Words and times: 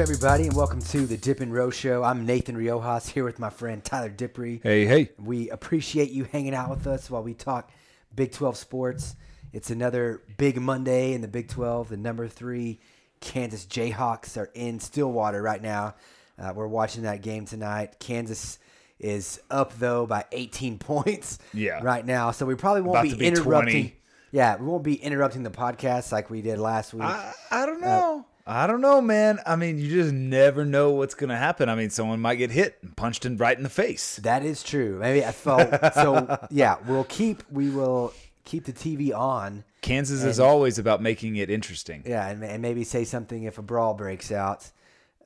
everybody, 0.00 0.46
and 0.46 0.56
welcome 0.56 0.80
to 0.80 1.04
the 1.04 1.18
Dip 1.18 1.40
and 1.40 1.52
Row 1.52 1.68
Show. 1.68 2.02
I'm 2.02 2.24
Nathan 2.24 2.56
Riojas 2.56 3.10
here 3.10 3.22
with 3.22 3.38
my 3.38 3.50
friend 3.50 3.84
Tyler 3.84 4.08
Dippery. 4.08 4.62
Hey, 4.62 4.86
hey. 4.86 5.10
We 5.22 5.50
appreciate 5.50 6.10
you 6.10 6.24
hanging 6.24 6.54
out 6.54 6.70
with 6.70 6.86
us 6.86 7.10
while 7.10 7.22
we 7.22 7.34
talk 7.34 7.70
Big 8.14 8.32
12 8.32 8.56
sports. 8.56 9.14
It's 9.52 9.68
another 9.68 10.22
big 10.38 10.58
Monday 10.58 11.12
in 11.12 11.20
the 11.20 11.28
Big 11.28 11.48
12. 11.48 11.90
The 11.90 11.98
number 11.98 12.28
three 12.28 12.80
Kansas 13.20 13.66
Jayhawks 13.66 14.38
are 14.38 14.50
in 14.54 14.80
Stillwater 14.80 15.42
right 15.42 15.60
now. 15.60 15.96
Uh, 16.38 16.54
we're 16.56 16.66
watching 16.66 17.02
that 17.02 17.20
game 17.20 17.44
tonight. 17.44 18.00
Kansas 18.00 18.58
is 18.98 19.38
up 19.50 19.78
though 19.78 20.06
by 20.06 20.24
18 20.32 20.78
points. 20.78 21.38
Yeah. 21.52 21.82
Right 21.82 22.06
now, 22.06 22.30
so 22.30 22.46
we 22.46 22.54
probably 22.54 22.80
won't 22.80 23.02
be, 23.02 23.14
be 23.16 23.26
interrupting. 23.26 23.82
20. 23.82 23.96
Yeah, 24.32 24.56
we 24.56 24.64
won't 24.64 24.82
be 24.82 24.94
interrupting 24.94 25.42
the 25.42 25.50
podcast 25.50 26.10
like 26.10 26.30
we 26.30 26.40
did 26.40 26.58
last 26.58 26.94
week. 26.94 27.02
I, 27.02 27.34
I 27.50 27.66
don't 27.66 27.82
know. 27.82 28.24
I 28.46 28.66
don't 28.66 28.80
know, 28.80 29.00
man. 29.00 29.38
I 29.46 29.56
mean, 29.56 29.78
you 29.78 29.88
just 29.88 30.12
never 30.12 30.64
know 30.64 30.90
what's 30.90 31.14
going 31.14 31.30
to 31.30 31.36
happen. 31.36 31.68
I 31.68 31.74
mean, 31.74 31.90
someone 31.90 32.20
might 32.20 32.36
get 32.36 32.50
hit 32.50 32.78
and 32.82 32.96
punched 32.96 33.24
in 33.24 33.36
right 33.36 33.56
in 33.56 33.62
the 33.62 33.68
face. 33.68 34.16
That 34.16 34.44
is 34.44 34.62
true. 34.62 34.98
Maybe 34.98 35.24
I 35.24 35.32
felt 35.32 35.70
so. 35.94 36.38
Yeah, 36.50 36.76
we'll 36.86 37.04
keep 37.04 37.42
we 37.50 37.70
will 37.70 38.12
keep 38.44 38.64
the 38.64 38.72
TV 38.72 39.14
on. 39.16 39.64
Kansas 39.82 40.24
is 40.24 40.40
always 40.40 40.78
about 40.78 41.00
making 41.00 41.36
it 41.36 41.48
interesting. 41.48 42.02
Yeah, 42.04 42.26
and, 42.28 42.42
and 42.42 42.60
maybe 42.60 42.84
say 42.84 43.04
something 43.04 43.44
if 43.44 43.58
a 43.58 43.62
brawl 43.62 43.94
breaks 43.94 44.32
out. 44.32 44.70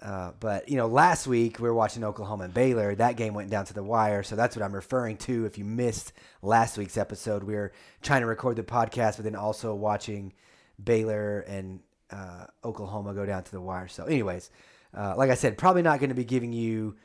Uh, 0.02 0.32
but 0.38 0.68
you 0.68 0.76
know, 0.76 0.86
last 0.86 1.26
week 1.26 1.58
we 1.58 1.68
were 1.68 1.74
watching 1.74 2.04
Oklahoma 2.04 2.44
and 2.44 2.54
Baylor. 2.54 2.94
That 2.94 3.16
game 3.16 3.32
went 3.32 3.48
down 3.50 3.64
to 3.66 3.74
the 3.74 3.82
wire, 3.82 4.22
so 4.22 4.36
that's 4.36 4.54
what 4.54 4.62
I'm 4.62 4.74
referring 4.74 5.16
to. 5.18 5.46
If 5.46 5.56
you 5.56 5.64
missed 5.64 6.12
last 6.42 6.76
week's 6.76 6.98
episode, 6.98 7.42
we 7.42 7.54
were 7.54 7.72
trying 8.02 8.20
to 8.20 8.26
record 8.26 8.56
the 8.56 8.62
podcast, 8.64 9.16
but 9.16 9.24
then 9.24 9.34
also 9.34 9.74
watching 9.74 10.34
Baylor 10.82 11.40
and 11.40 11.80
uh, 12.10 12.46
Oklahoma 12.64 13.14
go 13.14 13.26
down 13.26 13.42
to 13.44 13.50
the 13.50 13.60
wire. 13.60 13.88
So, 13.88 14.04
anyways, 14.04 14.50
uh, 14.96 15.14
like 15.16 15.30
I 15.30 15.34
said, 15.34 15.58
probably 15.58 15.82
not 15.82 15.98
going 16.00 16.10
to 16.10 16.14
be 16.14 16.24
giving 16.24 16.52
you 16.52 16.96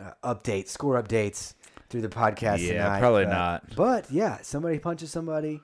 uh, 0.00 0.12
updates, 0.34 0.68
score 0.68 1.00
updates 1.02 1.54
through 1.88 2.02
the 2.02 2.08
podcast. 2.08 2.60
Yeah, 2.60 2.84
tonight, 2.84 3.00
probably 3.00 3.24
but- 3.24 3.30
not. 3.30 3.76
But 3.76 4.10
yeah, 4.10 4.38
somebody 4.42 4.78
punches 4.78 5.10
somebody. 5.10 5.60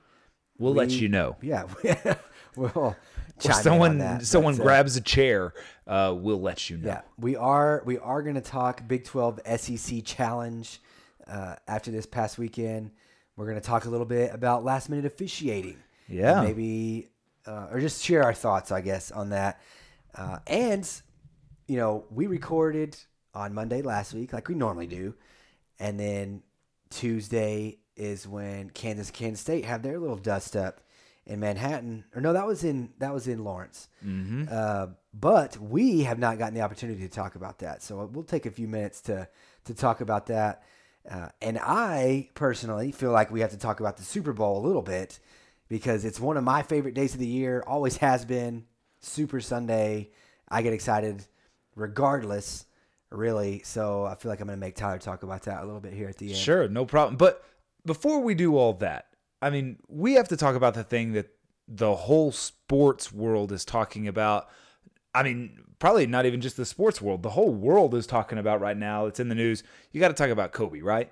We'll 0.57 0.73
let 0.73 0.91
you 0.91 1.07
know. 1.07 1.37
Yeah, 1.41 1.67
we'll 2.57 2.71
Or 2.75 2.97
chime 3.39 3.51
in 3.51 3.57
on 3.57 3.63
someone 3.63 3.97
that, 3.99 4.25
someone 4.25 4.55
but, 4.57 4.63
uh, 4.63 4.65
grabs 4.65 4.97
a 4.97 5.01
chair, 5.01 5.53
uh, 5.87 6.13
we'll 6.17 6.41
let 6.41 6.69
you 6.69 6.75
know. 6.77 6.87
Yeah, 6.89 7.01
we 7.17 7.37
are 7.37 7.81
we 7.85 7.97
are 7.97 8.21
going 8.21 8.35
to 8.35 8.41
talk 8.41 8.85
Big 8.85 9.05
Twelve 9.05 9.39
SEC 9.55 10.03
Challenge 10.03 10.81
uh, 11.27 11.55
after 11.65 11.91
this 11.91 12.05
past 12.05 12.37
weekend. 12.37 12.91
We're 13.37 13.45
going 13.45 13.59
to 13.61 13.65
talk 13.65 13.85
a 13.85 13.89
little 13.89 14.05
bit 14.05 14.33
about 14.33 14.65
last 14.65 14.89
minute 14.89 15.05
officiating. 15.05 15.77
Yeah. 16.09 16.41
Maybe 16.43 17.07
uh, 17.45 17.67
or 17.71 17.79
just 17.79 18.03
share 18.03 18.23
our 18.23 18.33
thoughts, 18.33 18.71
I 18.71 18.81
guess, 18.81 19.11
on 19.11 19.29
that. 19.29 19.61
Uh, 20.15 20.39
and 20.47 20.89
you 21.67 21.77
know, 21.77 22.05
we 22.09 22.27
recorded 22.27 22.97
on 23.33 23.53
Monday 23.53 23.81
last 23.81 24.13
week, 24.13 24.33
like 24.33 24.47
we 24.47 24.55
normally 24.55 24.87
do, 24.87 25.13
and 25.79 25.99
then 25.99 26.41
Tuesday 26.89 27.77
is 27.95 28.27
when 28.27 28.69
Kansas 28.71 29.11
Kansas 29.11 29.39
State 29.39 29.65
have 29.65 29.83
their 29.83 29.99
little 29.99 30.17
dust 30.17 30.55
up 30.55 30.81
in 31.25 31.39
Manhattan. 31.39 32.05
Or 32.15 32.21
no, 32.21 32.33
that 32.33 32.47
was 32.47 32.63
in 32.63 32.91
that 32.97 33.13
was 33.13 33.27
in 33.27 33.43
Lawrence. 33.43 33.87
Mm-hmm. 34.05 34.45
Uh, 34.51 34.87
but 35.13 35.57
we 35.57 36.03
have 36.03 36.17
not 36.17 36.37
gotten 36.39 36.55
the 36.55 36.61
opportunity 36.61 37.01
to 37.01 37.09
talk 37.09 37.35
about 37.35 37.59
that, 37.59 37.83
so 37.83 38.09
we'll 38.11 38.23
take 38.23 38.45
a 38.45 38.51
few 38.51 38.67
minutes 38.67 39.01
to 39.01 39.27
to 39.65 39.73
talk 39.73 40.01
about 40.01 40.25
that. 40.27 40.63
Uh, 41.09 41.29
and 41.41 41.57
I 41.61 42.29
personally 42.33 42.91
feel 42.91 43.11
like 43.11 43.31
we 43.31 43.41
have 43.41 43.51
to 43.51 43.57
talk 43.57 43.79
about 43.79 43.97
the 43.97 44.03
Super 44.03 44.33
Bowl 44.33 44.57
a 44.57 44.65
little 44.65 44.81
bit 44.81 45.19
because 45.69 46.03
it's 46.03 46.19
one 46.19 46.35
of 46.35 46.43
my 46.43 46.63
favorite 46.63 46.95
days 46.95 47.13
of 47.13 47.19
the 47.19 47.27
year. 47.27 47.63
Always 47.65 47.97
has 47.97 48.25
been. 48.25 48.65
Super 48.99 49.39
Sunday. 49.39 50.09
I 50.49 50.61
get 50.61 50.73
excited 50.73 51.25
regardless, 51.75 52.65
really. 53.11 53.61
So 53.63 54.05
I 54.05 54.15
feel 54.15 54.29
like 54.29 54.41
I'm 54.41 54.47
going 54.47 54.57
to 54.57 54.65
make 54.65 54.75
Tyler 54.75 54.99
talk 54.99 55.23
about 55.23 55.43
that 55.43 55.61
a 55.61 55.65
little 55.65 55.79
bit 55.79 55.93
here 55.93 56.09
at 56.09 56.17
the 56.17 56.29
end. 56.29 56.37
Sure, 56.37 56.67
no 56.67 56.85
problem. 56.85 57.15
But 57.15 57.43
before 57.85 58.19
we 58.19 58.35
do 58.35 58.57
all 58.57 58.73
that, 58.73 59.07
I 59.41 59.49
mean, 59.49 59.77
we 59.87 60.13
have 60.13 60.27
to 60.29 60.37
talk 60.37 60.55
about 60.55 60.73
the 60.73 60.83
thing 60.83 61.13
that 61.13 61.29
the 61.67 61.95
whole 61.95 62.31
sports 62.31 63.13
world 63.13 63.51
is 63.51 63.63
talking 63.63 64.07
about. 64.07 64.49
I 65.13 65.23
mean, 65.23 65.59
probably 65.79 66.07
not 66.07 66.25
even 66.25 66.41
just 66.41 66.57
the 66.57 66.65
sports 66.65 67.01
world. 67.01 67.23
The 67.23 67.29
whole 67.29 67.53
world 67.53 67.95
is 67.95 68.05
talking 68.05 68.37
about 68.37 68.59
right 68.59 68.77
now. 68.77 69.05
It's 69.05 69.19
in 69.19 69.29
the 69.29 69.35
news. 69.35 69.63
You 69.91 69.99
got 69.99 70.09
to 70.09 70.13
talk 70.13 70.29
about 70.29 70.51
Kobe, 70.51 70.81
right? 70.81 71.11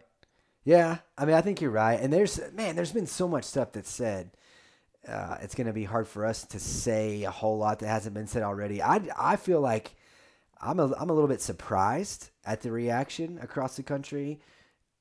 Yeah, 0.63 0.97
I 1.17 1.25
mean, 1.25 1.35
I 1.35 1.41
think 1.41 1.61
you're 1.61 1.71
right. 1.71 1.99
And 1.99 2.11
there's 2.11 2.41
man, 2.53 2.75
there's 2.75 2.91
been 2.91 3.07
so 3.07 3.27
much 3.27 3.45
stuff 3.45 3.71
that's 3.71 3.89
said. 3.89 4.31
Uh, 5.07 5.37
it's 5.41 5.55
going 5.55 5.67
to 5.67 5.73
be 5.73 5.85
hard 5.85 6.07
for 6.07 6.25
us 6.25 6.43
to 6.45 6.59
say 6.59 7.23
a 7.23 7.31
whole 7.31 7.57
lot 7.57 7.79
that 7.79 7.87
hasn't 7.87 8.13
been 8.13 8.27
said 8.27 8.43
already. 8.43 8.81
I, 8.81 9.01
I 9.17 9.35
feel 9.37 9.61
like 9.61 9.95
I'm 10.59 10.79
a, 10.79 10.93
I'm 10.95 11.09
a 11.09 11.13
little 11.13 11.29
bit 11.29 11.41
surprised 11.41 12.29
at 12.45 12.61
the 12.61 12.71
reaction 12.71 13.39
across 13.41 13.77
the 13.77 13.83
country. 13.83 14.39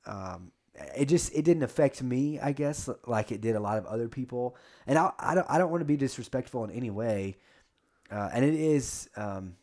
Um, 0.07 0.53
it 0.97 1.07
just 1.07 1.35
it 1.35 1.45
didn't 1.45 1.63
affect 1.63 2.03
me, 2.03 2.39
I 2.39 2.53
guess, 2.53 2.89
like 3.07 3.33
it 3.33 3.41
did 3.41 3.57
a 3.57 3.61
lot 3.61 3.79
of 3.79 3.87
other 3.87 4.09
people. 4.09 4.57
And 4.87 4.99
I, 4.99 5.11
I 5.19 5.35
don't 5.35 5.47
I 5.49 5.59
don't 5.59 5.71
want 5.71 5.81
to 5.81 5.87
be 5.87 5.97
disrespectful 5.97 6.65
in 6.65 6.71
any 6.71 6.91
way. 6.91 7.37
Uh, 8.11 8.29
and 8.33 8.45
it 8.45 8.55
is 8.55 9.09
um, 9.17 9.57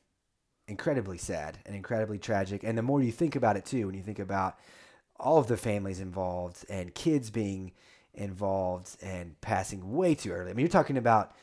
incredibly 0.68 1.18
sad 1.18 1.58
and 1.66 1.76
incredibly 1.76 2.18
tragic. 2.18 2.64
And 2.64 2.78
the 2.78 2.82
more 2.82 3.02
you 3.02 3.12
think 3.12 3.36
about 3.36 3.56
it 3.58 3.66
too, 3.66 3.86
when 3.86 3.96
you 3.96 4.04
think 4.04 4.20
about 4.20 4.58
all 5.20 5.38
of 5.38 5.48
the 5.48 5.56
families 5.56 6.00
involved 6.00 6.66
and 6.70 6.94
kids 6.94 7.30
being 7.30 7.72
involved 8.14 8.96
and 9.02 9.40
passing 9.42 9.94
way 9.94 10.16
too 10.16 10.32
early. 10.32 10.52
I 10.52 10.54
mean, 10.54 10.66
you're 10.66 10.72
talking 10.72 10.98
about 10.98 11.36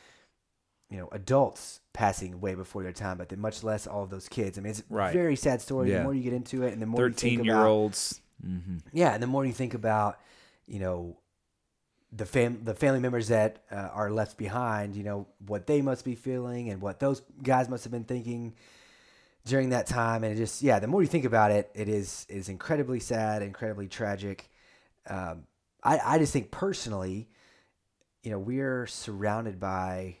you 0.89 0.97
know 0.97 1.09
adults 1.11 1.79
passing 1.93 2.41
way 2.41 2.55
before 2.55 2.83
their 2.83 2.91
time, 2.91 3.17
but 3.17 3.29
then 3.29 3.39
much 3.39 3.63
less 3.63 3.87
all 3.87 4.03
of 4.03 4.09
those 4.09 4.27
kids. 4.27 4.57
I 4.57 4.61
mean, 4.61 4.71
it's 4.71 4.83
a 4.89 5.11
very 5.11 5.35
sad 5.35 5.61
story. 5.61 5.91
The 5.91 6.03
more 6.03 6.13
you 6.13 6.23
get 6.23 6.33
into 6.33 6.63
it, 6.63 6.73
and 6.73 6.81
the 6.81 6.85
more 6.85 7.01
you 7.01 7.13
think 7.13 7.19
Thirteen 7.19 7.39
about, 7.39 7.45
year 7.45 7.65
olds. 7.65 8.21
Mm-hmm. 8.45 8.77
yeah, 8.91 9.13
and 9.13 9.21
the 9.21 9.27
more 9.27 9.45
you 9.45 9.53
think 9.53 9.75
about, 9.75 10.19
you 10.65 10.79
know, 10.79 11.17
the 12.11 12.25
fam 12.25 12.63
the 12.63 12.73
family 12.73 12.99
members 12.99 13.27
that 13.27 13.63
uh, 13.71 13.89
are 13.93 14.11
left 14.11 14.37
behind, 14.37 14.95
you 14.95 15.03
know, 15.03 15.27
what 15.45 15.67
they 15.67 15.81
must 15.81 16.03
be 16.03 16.15
feeling 16.15 16.69
and 16.69 16.81
what 16.81 16.99
those 16.99 17.21
guys 17.43 17.69
must 17.69 17.83
have 17.83 17.91
been 17.91 18.03
thinking 18.03 18.53
during 19.45 19.69
that 19.69 19.87
time, 19.87 20.23
and 20.23 20.33
it 20.33 20.37
just 20.37 20.61
yeah, 20.61 20.79
the 20.79 20.87
more 20.87 21.01
you 21.01 21.07
think 21.07 21.25
about 21.25 21.51
it, 21.51 21.69
it 21.73 21.87
is 21.87 22.25
it 22.29 22.37
is 22.37 22.49
incredibly 22.49 22.99
sad, 22.99 23.41
incredibly 23.41 23.87
tragic. 23.87 24.49
Um, 25.07 25.43
I 25.83 25.99
I 25.99 26.17
just 26.17 26.33
think 26.33 26.51
personally, 26.51 27.29
you 28.23 28.31
know, 28.31 28.39
we're 28.39 28.87
surrounded 28.87 29.59
by 29.59 30.17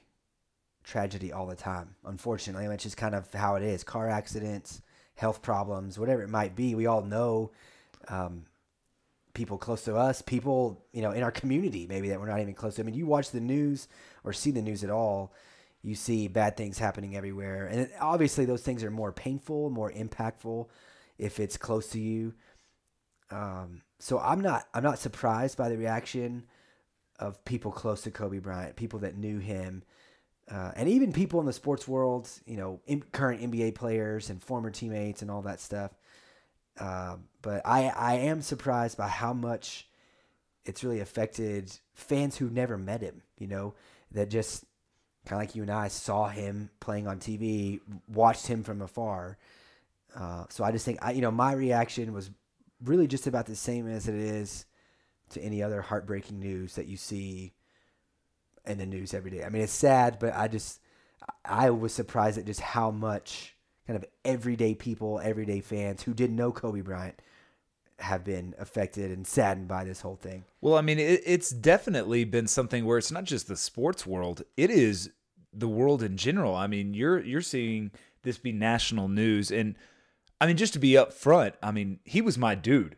tragedy 0.83 1.31
all 1.31 1.45
the 1.45 1.55
time. 1.55 1.95
Unfortunately, 2.05 2.67
which 2.67 2.85
is 2.85 2.95
kind 2.95 3.15
of 3.15 3.31
how 3.33 3.55
it 3.55 3.63
is. 3.63 3.83
Car 3.83 4.09
accidents, 4.09 4.81
health 5.15 5.41
problems, 5.41 5.99
whatever 5.99 6.23
it 6.23 6.29
might 6.29 6.55
be. 6.55 6.75
We 6.75 6.87
all 6.87 7.03
know 7.03 7.51
um, 8.07 8.45
people 9.33 9.57
close 9.57 9.83
to 9.85 9.95
us, 9.95 10.21
people 10.21 10.83
you 10.93 11.01
know 11.01 11.11
in 11.11 11.23
our 11.23 11.31
community, 11.31 11.85
maybe 11.87 12.09
that 12.09 12.19
we're 12.19 12.27
not 12.27 12.39
even 12.39 12.53
close 12.53 12.75
to. 12.75 12.81
I 12.81 12.85
mean, 12.85 12.95
you 12.95 13.05
watch 13.05 13.31
the 13.31 13.39
news 13.39 13.87
or 14.23 14.33
see 14.33 14.51
the 14.51 14.61
news 14.61 14.83
at 14.83 14.89
all, 14.89 15.33
you 15.81 15.95
see 15.95 16.27
bad 16.27 16.57
things 16.57 16.79
happening 16.79 17.15
everywhere, 17.15 17.67
and 17.67 17.89
obviously 17.99 18.45
those 18.45 18.61
things 18.61 18.83
are 18.83 18.91
more 18.91 19.11
painful, 19.11 19.69
more 19.69 19.91
impactful 19.91 20.67
if 21.17 21.39
it's 21.39 21.57
close 21.57 21.87
to 21.89 21.99
you. 21.99 22.33
Um, 23.29 23.81
so 24.01 24.17
I'm 24.19 24.41
not 24.41 24.67
I'm 24.73 24.83
not 24.83 24.97
surprised 24.97 25.57
by 25.57 25.69
the 25.69 25.77
reaction 25.77 26.43
of 27.19 27.43
people 27.45 27.71
close 27.71 28.01
to 28.01 28.11
Kobe 28.11 28.39
Bryant, 28.39 28.75
people 28.75 28.99
that 28.99 29.15
knew 29.15 29.37
him, 29.37 29.83
uh, 30.49 30.71
and 30.75 30.89
even 30.89 31.13
people 31.13 31.39
in 31.39 31.45
the 31.45 31.53
sports 31.53 31.87
world, 31.87 32.27
you 32.47 32.57
know, 32.57 32.81
in, 32.87 33.03
current 33.11 33.41
NBA 33.41 33.75
players 33.75 34.31
and 34.31 34.41
former 34.41 34.71
teammates 34.71 35.21
and 35.21 35.29
all 35.29 35.43
that 35.43 35.59
stuff. 35.59 35.91
Um, 36.79 37.25
but 37.43 37.61
I 37.63 37.89
I 37.89 38.13
am 38.15 38.41
surprised 38.41 38.97
by 38.97 39.07
how 39.07 39.33
much 39.33 39.87
it's 40.65 40.83
really 40.83 40.99
affected 40.99 41.71
fans 41.93 42.37
who 42.37 42.49
never 42.49 42.79
met 42.79 43.01
him. 43.01 43.21
You 43.37 43.47
know, 43.47 43.75
that 44.13 44.31
just 44.31 44.65
kind 45.27 45.39
of 45.39 45.47
like 45.47 45.55
you 45.55 45.61
and 45.61 45.71
I 45.71 45.89
saw 45.89 46.27
him 46.27 46.71
playing 46.79 47.07
on 47.07 47.19
TV, 47.19 47.81
watched 48.07 48.47
him 48.47 48.63
from 48.63 48.81
afar. 48.81 49.37
Uh, 50.15 50.45
so 50.49 50.63
I 50.63 50.71
just 50.71 50.85
think 50.85 50.97
I 51.03 51.11
you 51.11 51.21
know 51.21 51.29
my 51.31 51.53
reaction 51.53 52.13
was 52.13 52.31
really 52.83 53.07
just 53.07 53.27
about 53.27 53.45
the 53.45 53.55
same 53.55 53.87
as 53.87 54.07
it 54.07 54.15
is 54.15 54.65
to 55.29 55.41
any 55.41 55.63
other 55.63 55.81
heartbreaking 55.81 56.39
news 56.39 56.75
that 56.75 56.87
you 56.87 56.97
see 56.97 57.53
in 58.65 58.77
the 58.77 58.85
news 58.85 59.13
every 59.13 59.31
day. 59.31 59.43
I 59.43 59.49
mean, 59.49 59.61
it's 59.61 59.71
sad, 59.71 60.17
but 60.19 60.35
I 60.35 60.47
just 60.47 60.79
I 61.45 61.69
was 61.69 61.93
surprised 61.93 62.37
at 62.37 62.45
just 62.45 62.59
how 62.59 62.91
much 62.91 63.55
kind 63.87 63.97
of 63.97 64.05
everyday 64.25 64.75
people, 64.75 65.19
everyday 65.19 65.61
fans 65.61 66.03
who 66.03 66.13
didn't 66.13 66.35
know 66.35 66.51
Kobe 66.51 66.81
Bryant 66.81 67.21
have 67.99 68.23
been 68.23 68.55
affected 68.57 69.11
and 69.11 69.25
saddened 69.25 69.67
by 69.67 69.83
this 69.83 70.01
whole 70.01 70.15
thing. 70.15 70.43
Well, 70.59 70.75
I 70.75 70.81
mean, 70.81 70.99
it, 70.99 71.21
it's 71.25 71.51
definitely 71.51 72.23
been 72.23 72.47
something 72.47 72.85
where 72.85 72.97
it's 72.97 73.11
not 73.11 73.25
just 73.25 73.47
the 73.47 73.55
sports 73.55 74.05
world; 74.05 74.43
it 74.57 74.69
is 74.69 75.11
the 75.53 75.67
world 75.67 76.03
in 76.03 76.17
general. 76.17 76.55
I 76.55 76.67
mean, 76.67 76.93
you're 76.93 77.19
you're 77.19 77.41
seeing 77.41 77.91
this 78.23 78.37
be 78.37 78.51
national 78.51 79.07
news, 79.07 79.51
and 79.51 79.75
I 80.41 80.47
mean, 80.47 80.57
just 80.57 80.73
to 80.73 80.79
be 80.79 80.93
upfront, 80.93 81.53
I 81.63 81.71
mean, 81.71 81.99
he 82.03 82.19
was 82.19 82.37
my 82.37 82.55
dude. 82.55 82.97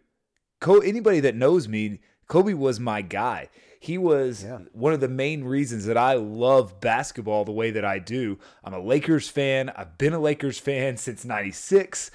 Co- 0.62 0.80
anybody 0.80 1.20
that 1.20 1.36
knows 1.36 1.68
me, 1.68 2.00
Kobe 2.28 2.54
was 2.54 2.80
my 2.80 3.02
guy. 3.02 3.50
He 3.82 3.98
was 3.98 4.44
Yeah. 4.46 4.60
one 4.72 4.94
of 4.94 5.02
the 5.02 5.10
main 5.10 5.44
reasons 5.44 5.86
that 5.88 5.98
I 5.98 6.14
love 6.14 6.80
basketball 6.80 7.44
the 7.44 7.52
way 7.52 7.70
that 7.72 7.84
I 7.84 8.00
do. 8.00 8.40
I'm 8.64 8.74
a 8.74 8.80
Lakers 8.80 9.28
fan. 9.28 9.70
I've 9.76 9.98
been 9.98 10.14
a 10.14 10.20
Lakers 10.20 10.58
fan 10.58 10.96
since 11.06 11.26
96 11.26 12.10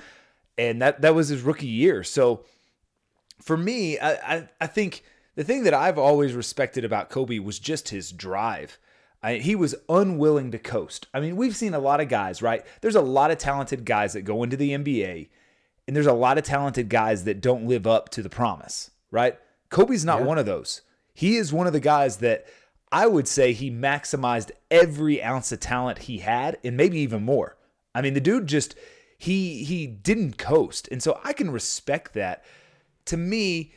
and 0.56 0.80
that 0.82 1.02
that 1.02 1.14
was 1.14 1.28
his 1.28 1.42
rookie 1.42 1.66
year. 1.66 2.02
So 2.02 2.42
for 3.40 3.56
me, 3.56 3.98
I, 3.98 4.12
I, 4.36 4.48
I 4.62 4.66
think 4.66 5.04
the 5.36 5.44
thing 5.44 5.62
that 5.64 5.74
I've 5.74 5.98
always 5.98 6.32
respected 6.32 6.84
about 6.84 7.10
Kobe 7.10 7.38
was 7.38 7.58
just 7.58 7.90
his 7.90 8.10
drive. 8.12 8.78
I, 9.22 9.34
he 9.36 9.56
was 9.56 9.74
unwilling 9.88 10.52
to 10.52 10.58
coast. 10.58 11.08
I 11.12 11.20
mean, 11.20 11.36
we've 11.36 11.56
seen 11.56 11.74
a 11.74 11.78
lot 11.80 12.00
of 12.00 12.08
guys, 12.08 12.40
right? 12.40 12.64
There's 12.80 12.94
a 12.94 13.00
lot 13.00 13.30
of 13.30 13.38
talented 13.38 13.84
guys 13.84 14.12
that 14.12 14.22
go 14.22 14.42
into 14.42 14.56
the 14.56 14.70
NBA, 14.70 15.28
and 15.86 15.96
there's 15.96 16.06
a 16.06 16.12
lot 16.12 16.38
of 16.38 16.44
talented 16.44 16.88
guys 16.88 17.24
that 17.24 17.40
don't 17.40 17.66
live 17.66 17.86
up 17.86 18.10
to 18.10 18.22
the 18.22 18.28
promise, 18.28 18.90
right? 19.10 19.36
Kobe's 19.70 20.04
not 20.04 20.20
Yeah. 20.20 20.26
one 20.26 20.38
of 20.38 20.46
those. 20.46 20.82
He 21.14 21.36
is 21.36 21.52
one 21.52 21.66
of 21.66 21.72
the 21.72 21.80
guys 21.80 22.18
that 22.18 22.46
I 22.92 23.06
would 23.06 23.26
say 23.26 23.52
he 23.52 23.70
maximized 23.70 24.50
every 24.70 25.22
ounce 25.22 25.50
of 25.52 25.60
talent 25.60 25.98
he 26.00 26.18
had, 26.18 26.56
and 26.62 26.76
maybe 26.76 26.98
even 27.00 27.22
more. 27.24 27.56
I 27.94 28.02
mean, 28.02 28.14
the 28.14 28.20
dude 28.20 28.46
just 28.46 28.76
he 29.18 29.64
he 29.64 29.86
didn't 29.88 30.38
coast, 30.38 30.88
and 30.92 31.02
so 31.02 31.20
I 31.24 31.32
can 31.32 31.50
respect 31.50 32.14
that. 32.14 32.44
To 33.06 33.16
me, 33.16 33.72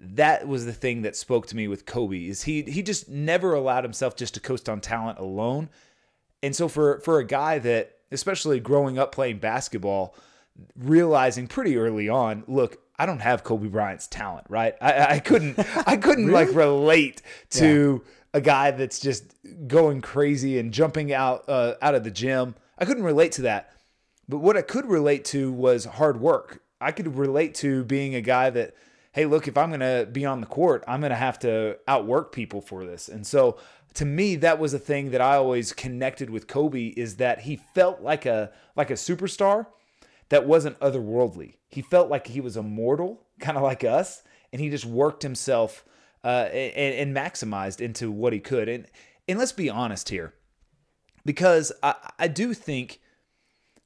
that 0.00 0.46
was 0.46 0.64
the 0.64 0.72
thing 0.72 1.02
that 1.02 1.16
spoke 1.16 1.46
to 1.48 1.56
me 1.56 1.68
with 1.68 1.86
Kobe 1.86 2.26
is 2.26 2.44
he 2.44 2.62
he 2.62 2.82
just 2.82 3.08
never 3.08 3.54
allowed 3.54 3.84
himself 3.84 4.16
just 4.16 4.34
to 4.34 4.40
coast 4.40 4.68
on 4.68 4.80
talent 4.80 5.18
alone. 5.18 5.68
And 6.42 6.54
so 6.54 6.68
for 6.68 7.00
for 7.00 7.18
a 7.18 7.24
guy 7.24 7.58
that 7.58 7.96
especially 8.10 8.60
growing 8.60 8.98
up 8.98 9.12
playing 9.12 9.38
basketball, 9.38 10.14
realizing 10.76 11.46
pretty 11.46 11.76
early 11.76 12.08
on, 12.08 12.44
look, 12.46 12.80
I 12.98 13.06
don't 13.06 13.20
have 13.20 13.44
Kobe 13.44 13.68
Bryant's 13.68 14.06
talent, 14.06 14.46
right? 14.48 14.74
I, 14.80 15.16
I 15.16 15.18
couldn't 15.18 15.58
I 15.86 15.96
couldn't 16.02 16.30
like 16.30 16.54
relate 16.54 17.22
to 17.50 18.04
a 18.34 18.40
guy 18.40 18.70
that's 18.70 19.00
just 19.00 19.34
going 19.66 20.00
crazy 20.00 20.58
and 20.58 20.72
jumping 20.72 21.12
out 21.12 21.48
uh, 21.48 21.74
out 21.82 21.94
of 21.94 22.04
the 22.04 22.10
gym. 22.10 22.54
I 22.78 22.84
couldn't 22.84 23.04
relate 23.04 23.32
to 23.32 23.42
that. 23.42 23.72
But 24.28 24.38
what 24.38 24.56
I 24.56 24.62
could 24.62 24.86
relate 24.86 25.24
to 25.26 25.50
was 25.50 25.86
hard 25.86 26.20
work. 26.20 26.62
I 26.80 26.92
could 26.92 27.16
relate 27.16 27.54
to 27.56 27.84
being 27.84 28.14
a 28.14 28.20
guy 28.20 28.50
that, 28.50 28.74
hey, 29.12 29.26
look, 29.26 29.48
if 29.48 29.56
I'm 29.56 29.70
going 29.70 29.80
to 29.80 30.08
be 30.10 30.24
on 30.24 30.40
the 30.40 30.46
court, 30.46 30.84
I'm 30.86 31.00
going 31.00 31.10
to 31.10 31.16
have 31.16 31.38
to 31.40 31.78
outwork 31.88 32.32
people 32.32 32.60
for 32.60 32.84
this. 32.84 33.08
And 33.08 33.26
so 33.26 33.58
to 33.94 34.04
me, 34.04 34.36
that 34.36 34.58
was 34.58 34.74
a 34.74 34.78
thing 34.78 35.10
that 35.10 35.20
I 35.20 35.36
always 35.36 35.72
connected 35.72 36.30
with 36.30 36.46
Kobe 36.46 36.88
is 36.88 37.16
that 37.16 37.40
he 37.40 37.56
felt 37.56 38.00
like 38.00 38.26
a 38.26 38.52
like 38.76 38.90
a 38.90 38.94
superstar 38.94 39.66
that 40.28 40.46
wasn't 40.46 40.78
otherworldly. 40.80 41.54
He 41.68 41.82
felt 41.82 42.08
like 42.08 42.28
he 42.28 42.40
was 42.40 42.56
immortal, 42.56 43.26
kind 43.40 43.56
of 43.56 43.62
like 43.62 43.84
us, 43.84 44.22
and 44.52 44.60
he 44.60 44.70
just 44.70 44.84
worked 44.84 45.22
himself 45.22 45.84
uh, 46.22 46.48
and, 46.52 46.94
and 46.94 47.16
maximized 47.16 47.80
into 47.80 48.10
what 48.10 48.32
he 48.32 48.40
could. 48.40 48.68
And 48.68 48.86
and 49.26 49.38
let's 49.38 49.52
be 49.52 49.68
honest 49.68 50.10
here, 50.10 50.34
because 51.24 51.72
I, 51.82 51.94
I 52.18 52.28
do 52.28 52.54
think 52.54 53.00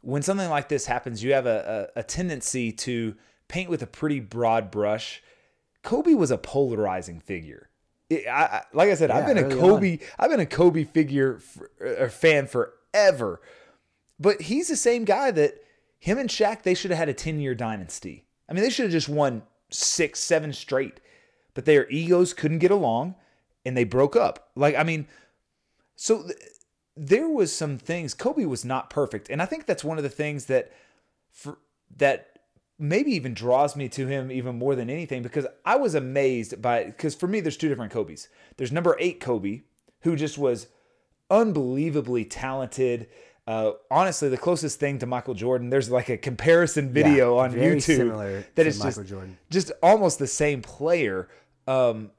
when 0.03 0.23
something 0.23 0.51
like 0.51 0.69
this 0.69 0.87
happens, 0.87 1.23
you 1.23 1.33
have 1.33 1.47
a, 1.47 1.89
a, 1.97 2.01
a 2.01 2.03
tendency 2.03 2.73
to 2.73 3.15
paint 3.53 3.69
with 3.69 3.83
a 3.83 3.87
pretty 3.87 4.19
broad 4.19 4.71
brush. 4.71 5.23
Kobe 5.83 6.15
was 6.15 6.31
a 6.31 6.39
polarizing 6.39 7.21
figure. 7.21 7.69
It- 8.09 8.27
I, 8.27 8.45
I, 8.45 8.63
like 8.73 8.89
I 8.89 8.95
said, 8.95 9.11
I've 9.11 9.27
been 9.27 9.37
a 9.39 9.55
Kobe. 9.55 9.99
I've 10.19 10.31
been 10.31 10.41
a 10.41 10.47
Kobe 10.47 10.85
figure 10.85 11.39
for, 11.39 11.71
er, 11.81 11.97
or 12.01 12.09
fan 12.09 12.47
forever. 12.47 13.43
But 14.19 14.43
he's 14.43 14.69
the 14.69 14.77
same 14.77 15.05
guy 15.05 15.31
that 15.33 15.63
him 15.99 16.19
and 16.19 16.31
Shaq. 16.31 16.63
They 16.63 16.75
should 16.75 16.91
have 16.93 16.99
had 16.99 17.11
a 17.11 17.15
ten 17.15 17.41
year 17.41 17.55
dynasty. 17.55 18.25
I 18.49 18.55
mean, 18.55 18.65
they 18.65 18.71
should 18.71 18.85
have 18.85 18.93
just 18.93 19.09
won 19.09 19.43
six, 19.71 20.19
seven 20.19 20.53
straight. 20.55 21.01
But 21.55 21.67
their 21.67 21.89
egos 21.91 22.33
couldn't 22.33 22.61
get 22.61 22.71
along, 22.71 23.17
and 23.67 23.77
they 23.77 23.85
broke 23.85 24.17
up. 24.17 24.49
Like 24.57 24.77
I 24.77 24.83
mean, 24.83 25.07
so 25.95 26.23
th- 26.23 26.39
there 26.97 27.29
was 27.29 27.53
some 27.53 27.77
things. 27.77 28.15
Kobe 28.15 28.47
was 28.47 28.65
not 28.65 28.89
perfect, 28.89 29.29
and 29.29 29.43
I 29.43 29.47
think 29.47 29.67
that's 29.67 29.85
one 29.85 29.99
of 29.99 30.05
the 30.05 30.09
things 30.09 30.47
that 30.47 30.73
for 31.31 31.59
that 31.99 32.32
maybe 32.79 33.13
even 33.15 33.35
draws 33.35 33.77
me 33.77 33.89
to 33.89 34.07
him 34.07 34.31
even 34.31 34.59
more 34.59 34.75
than 34.75 34.91
anything 34.91 35.23
because 35.23 35.47
I 35.65 35.77
was 35.77 35.95
amazed 35.95 36.61
by 36.61 36.85
because 36.85 37.15
for 37.15 37.27
me 37.29 37.41
there's 37.41 37.57
two 37.57 37.69
different 37.69 37.93
Kobe's. 37.93 38.29
There's 38.57 38.73
number 38.73 38.97
eight 38.99 39.21
Kobe 39.21 39.63
who 40.01 40.17
just 40.17 40.39
was 40.39 40.67
unbelievably 41.31 42.25
talented. 42.27 43.09
Uh, 43.47 43.73
honestly, 43.91 44.29
the 44.29 44.37
closest 44.39 44.79
thing 44.79 44.99
to 45.01 45.07
Michael 45.07 45.35
Jordan, 45.35 45.71
there's 45.71 45.91
like 45.91 46.09
a 46.09 46.17
comparison 46.17 46.93
video 46.93 47.39
on 47.39 47.51
very 47.51 47.77
YouTube 47.77 47.83
similar 47.83 48.47
that 48.55 48.67
is 48.67 48.79
Michael 48.79 49.03
just 49.03 49.11
Jordan. 49.11 49.39
just 49.51 49.73
almost 49.83 50.19
the 50.19 50.27
same 50.27 50.63
player. 50.63 51.29
Um, 51.67 52.11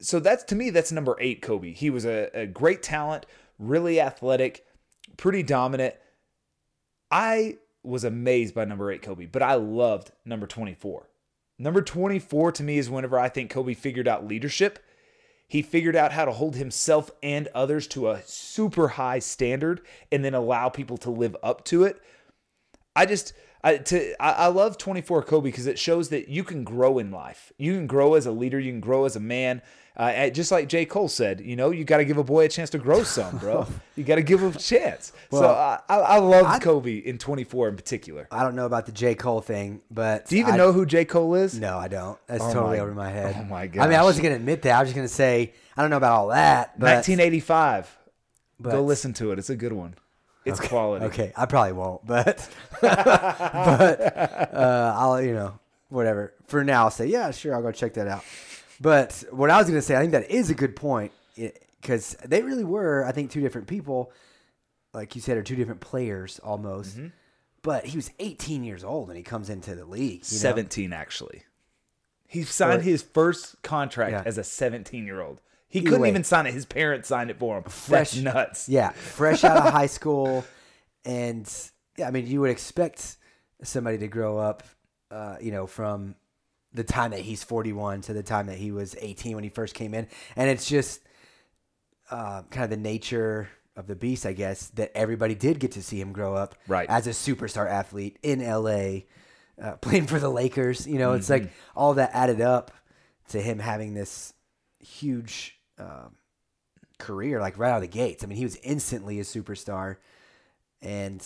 so 0.00 0.18
that's 0.18 0.44
to 0.44 0.54
me, 0.54 0.70
that's 0.70 0.90
number 0.92 1.16
eight, 1.20 1.42
Kobe. 1.42 1.72
He 1.72 1.90
was 1.90 2.04
a, 2.04 2.30
a 2.34 2.46
great 2.46 2.82
talent, 2.82 3.26
really 3.58 4.00
athletic, 4.00 4.66
pretty 5.16 5.42
dominant. 5.42 5.94
I 7.10 7.58
was 7.82 8.04
amazed 8.04 8.54
by 8.54 8.64
number 8.64 8.90
eight, 8.90 9.02
Kobe, 9.02 9.26
but 9.26 9.42
I 9.42 9.54
loved 9.54 10.12
number 10.24 10.46
24. 10.46 11.08
Number 11.58 11.82
24 11.82 12.52
to 12.52 12.62
me 12.62 12.78
is 12.78 12.90
whenever 12.90 13.18
I 13.18 13.28
think 13.28 13.50
Kobe 13.50 13.74
figured 13.74 14.08
out 14.08 14.26
leadership. 14.26 14.78
He 15.46 15.62
figured 15.62 15.94
out 15.94 16.12
how 16.12 16.24
to 16.24 16.32
hold 16.32 16.56
himself 16.56 17.10
and 17.22 17.46
others 17.54 17.86
to 17.88 18.08
a 18.08 18.22
super 18.24 18.88
high 18.88 19.18
standard 19.18 19.82
and 20.10 20.24
then 20.24 20.34
allow 20.34 20.70
people 20.70 20.96
to 20.98 21.10
live 21.10 21.36
up 21.42 21.64
to 21.66 21.84
it. 21.84 22.00
I 22.96 23.06
just 23.06 23.34
I 23.62 23.76
to 23.76 24.22
I, 24.22 24.32
I 24.32 24.46
love 24.46 24.78
24 24.78 25.22
Kobe 25.24 25.50
because 25.50 25.66
it 25.66 25.78
shows 25.78 26.08
that 26.08 26.28
you 26.28 26.42
can 26.42 26.64
grow 26.64 26.98
in 26.98 27.10
life. 27.10 27.52
You 27.58 27.74
can 27.74 27.86
grow 27.86 28.14
as 28.14 28.26
a 28.26 28.32
leader. 28.32 28.58
You 28.58 28.72
can 28.72 28.80
grow 28.80 29.04
as 29.04 29.14
a 29.14 29.20
man. 29.20 29.62
Uh, 29.94 30.04
and 30.04 30.34
just 30.34 30.50
like 30.50 30.68
J. 30.68 30.86
Cole 30.86 31.08
said, 31.08 31.40
you 31.42 31.54
know, 31.54 31.70
you 31.70 31.84
got 31.84 31.98
to 31.98 32.04
give 32.06 32.16
a 32.16 32.24
boy 32.24 32.46
a 32.46 32.48
chance 32.48 32.70
to 32.70 32.78
grow 32.78 33.02
some, 33.04 33.36
bro. 33.36 33.66
you 33.94 34.04
got 34.04 34.14
to 34.14 34.22
give 34.22 34.40
him 34.40 34.48
a 34.52 34.58
chance. 34.58 35.12
so 35.30 35.40
Well, 35.42 35.50
I, 35.54 35.80
I, 35.88 35.96
I 35.98 36.18
love 36.18 36.46
I- 36.46 36.58
Kobe 36.58 36.96
in 36.96 37.18
24 37.18 37.68
in 37.68 37.76
particular. 37.76 38.26
I 38.30 38.42
don't 38.42 38.54
know 38.56 38.64
about 38.64 38.86
the 38.86 38.92
J. 38.92 39.14
Cole 39.14 39.42
thing, 39.42 39.82
but 39.90 40.26
Do 40.28 40.36
you 40.36 40.42
even 40.42 40.56
know 40.56 40.72
who 40.72 40.86
J. 40.86 41.04
Cole 41.04 41.34
is? 41.34 41.58
No, 41.60 41.76
I 41.76 41.88
don't. 41.88 42.18
That's 42.26 42.42
Oh 42.42 42.52
totally 42.54 42.78
my- 42.78 42.82
over 42.82 42.94
my 42.94 43.10
head. 43.10 43.36
oh 43.38 43.44
my 43.44 43.66
God. 43.66 43.84
I 43.84 43.88
mean. 43.88 43.98
I 43.98 44.02
wasn't 44.02 44.22
gonna 44.24 44.36
admit 44.36 44.62
that. 44.62 44.76
I 44.76 44.80
was 44.80 44.88
just 44.88 44.96
gonna 44.96 45.08
say 45.08 45.52
I 45.76 45.82
don't 45.82 45.90
know 45.90 45.98
about 45.98 46.12
all 46.12 46.28
that. 46.28 46.78
But 46.80 46.94
1985. 47.06 47.98
but, 48.60 48.70
Go 48.70 48.82
listen 48.82 49.12
to 49.14 49.32
it. 49.32 49.38
It's 49.38 49.50
a 49.50 49.56
good 49.56 49.72
one. 49.74 49.94
It's 50.46 50.58
quality. 50.58 51.04
Okay, 51.06 51.32
I 51.36 51.46
probably 51.46 51.72
won't, 51.74 52.04
but 52.06 52.48
but 52.80 54.00
uh, 54.54 54.94
I'll 54.96 55.20
you 55.22 55.34
know 55.34 55.58
whatever. 55.88 56.32
For 56.46 56.64
now, 56.64 56.84
I'll 56.84 56.90
say 56.90 57.06
yeah, 57.06 57.30
sure, 57.30 57.54
I'll 57.54 57.62
go 57.62 57.72
check 57.72 57.94
that 57.94 58.08
out. 58.08 58.24
But 58.82 59.22
what 59.30 59.48
I 59.48 59.58
was 59.58 59.68
gonna 59.68 59.80
say, 59.80 59.96
I 59.96 60.00
think 60.00 60.12
that 60.12 60.30
is 60.30 60.50
a 60.50 60.54
good 60.54 60.74
point 60.76 61.12
because 61.80 62.16
they 62.24 62.42
really 62.42 62.64
were, 62.64 63.04
I 63.04 63.12
think, 63.12 63.30
two 63.30 63.40
different 63.40 63.68
people, 63.68 64.12
like 64.92 65.14
you 65.14 65.20
said, 65.22 65.36
are 65.36 65.42
two 65.42 65.56
different 65.56 65.80
players 65.80 66.38
almost. 66.40 66.96
Mm-hmm. 66.98 67.08
But 67.62 67.86
he 67.86 67.96
was 67.96 68.10
18 68.18 68.64
years 68.64 68.82
old 68.82 69.06
when 69.06 69.16
he 69.16 69.22
comes 69.22 69.48
into 69.48 69.76
the 69.76 69.84
league. 69.84 70.24
you 70.28 70.36
know? 70.36 70.40
17 70.40 70.92
actually. 70.92 71.44
He 72.26 72.42
signed 72.42 72.80
Or- 72.80 72.82
his 72.82 73.02
first 73.02 73.62
contract 73.62 74.10
Yeah. 74.12 74.22
as 74.26 74.36
a 74.36 74.42
17 74.44 75.06
year 75.06 75.20
old. 75.20 75.40
He 75.68 75.78
Either 75.78 75.88
couldn't 75.90 76.02
way. 76.02 76.08
even 76.10 76.24
sign 76.24 76.46
it. 76.46 76.52
His 76.54 76.66
parents 76.66 77.08
signed 77.08 77.30
it 77.30 77.38
for 77.38 77.58
him. 77.58 77.64
Fresh- 77.64 78.12
That's 78.12 78.16
nuts. 78.34 78.68
Yeah, 78.68 78.90
fresh 78.90 79.44
out 79.44 79.56
of 79.66 79.72
high 79.72 79.86
school, 79.98 80.44
and 81.04 81.48
yeah, 81.96 82.08
I 82.08 82.10
mean, 82.10 82.26
you 82.26 82.40
would 82.40 82.50
expect 82.50 83.16
somebody 83.62 83.96
to 83.98 84.08
grow 84.08 84.38
up, 84.38 84.64
uh, 85.10 85.36
you 85.40 85.50
know, 85.52 85.66
from 85.66 86.14
the 86.74 86.84
time 86.84 87.10
that 87.10 87.20
he's 87.20 87.42
41 87.44 88.00
to 88.02 88.12
the 88.12 88.22
time 88.22 88.46
that 88.46 88.56
he 88.58 88.72
was 88.72 88.96
18 89.00 89.34
when 89.34 89.44
he 89.44 89.50
first 89.50 89.74
came 89.74 89.94
in, 89.94 90.06
and 90.36 90.48
it's 90.50 90.66
just 90.68 91.00
uh, 92.10 92.42
kind 92.50 92.64
of 92.64 92.70
the 92.70 92.76
nature 92.76 93.48
of 93.76 93.86
the 93.86 93.96
beast, 93.96 94.26
I 94.26 94.32
guess, 94.32 94.68
that 94.70 94.90
everybody 94.94 95.34
did 95.34 95.58
get 95.58 95.72
to 95.72 95.82
see 95.82 96.00
him 96.00 96.12
grow 96.12 96.34
up 96.34 96.54
Right. 96.68 96.88
as 96.90 97.06
a 97.06 97.10
superstar 97.10 97.68
athlete 97.68 98.18
in 98.22 98.40
LA, 98.40 99.02
uh, 99.62 99.76
playing 99.80 100.06
for 100.06 100.18
the 100.18 100.28
Lakers. 100.30 100.86
You 100.86 100.98
know, 100.98 101.12
it's 101.14 101.28
Mm-hmm. 101.28 101.44
like 101.44 101.52
all 101.74 101.94
that 101.94 102.10
added 102.12 102.40
up 102.40 102.70
to 103.30 103.40
him 103.40 103.58
having 103.58 103.94
this 103.94 104.34
huge 104.78 105.58
um, 105.78 106.16
career, 106.98 107.40
like 107.40 107.58
right 107.58 107.70
out 107.70 107.76
of 107.76 107.82
the 107.82 107.88
gates. 107.88 108.22
I 108.24 108.26
mean, 108.26 108.36
he 108.36 108.44
was 108.44 108.56
instantly 108.56 109.20
a 109.20 109.22
superstar, 109.24 109.96
and 110.82 111.24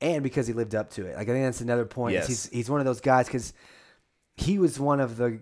and 0.00 0.22
because 0.22 0.46
he 0.46 0.52
lived 0.54 0.74
up 0.74 0.90
to 0.90 1.06
it. 1.06 1.16
Like 1.16 1.28
I 1.28 1.32
think 1.32 1.44
that's 1.44 1.60
another 1.60 1.84
point. 1.84 2.14
Yes. 2.14 2.26
He's 2.26 2.48
he's 2.48 2.70
one 2.70 2.80
of 2.80 2.86
those 2.86 3.00
guys 3.00 3.26
because 3.26 3.52
he 4.40 4.58
was 4.58 4.78
one 4.80 5.00
of 5.00 5.16
the 5.16 5.40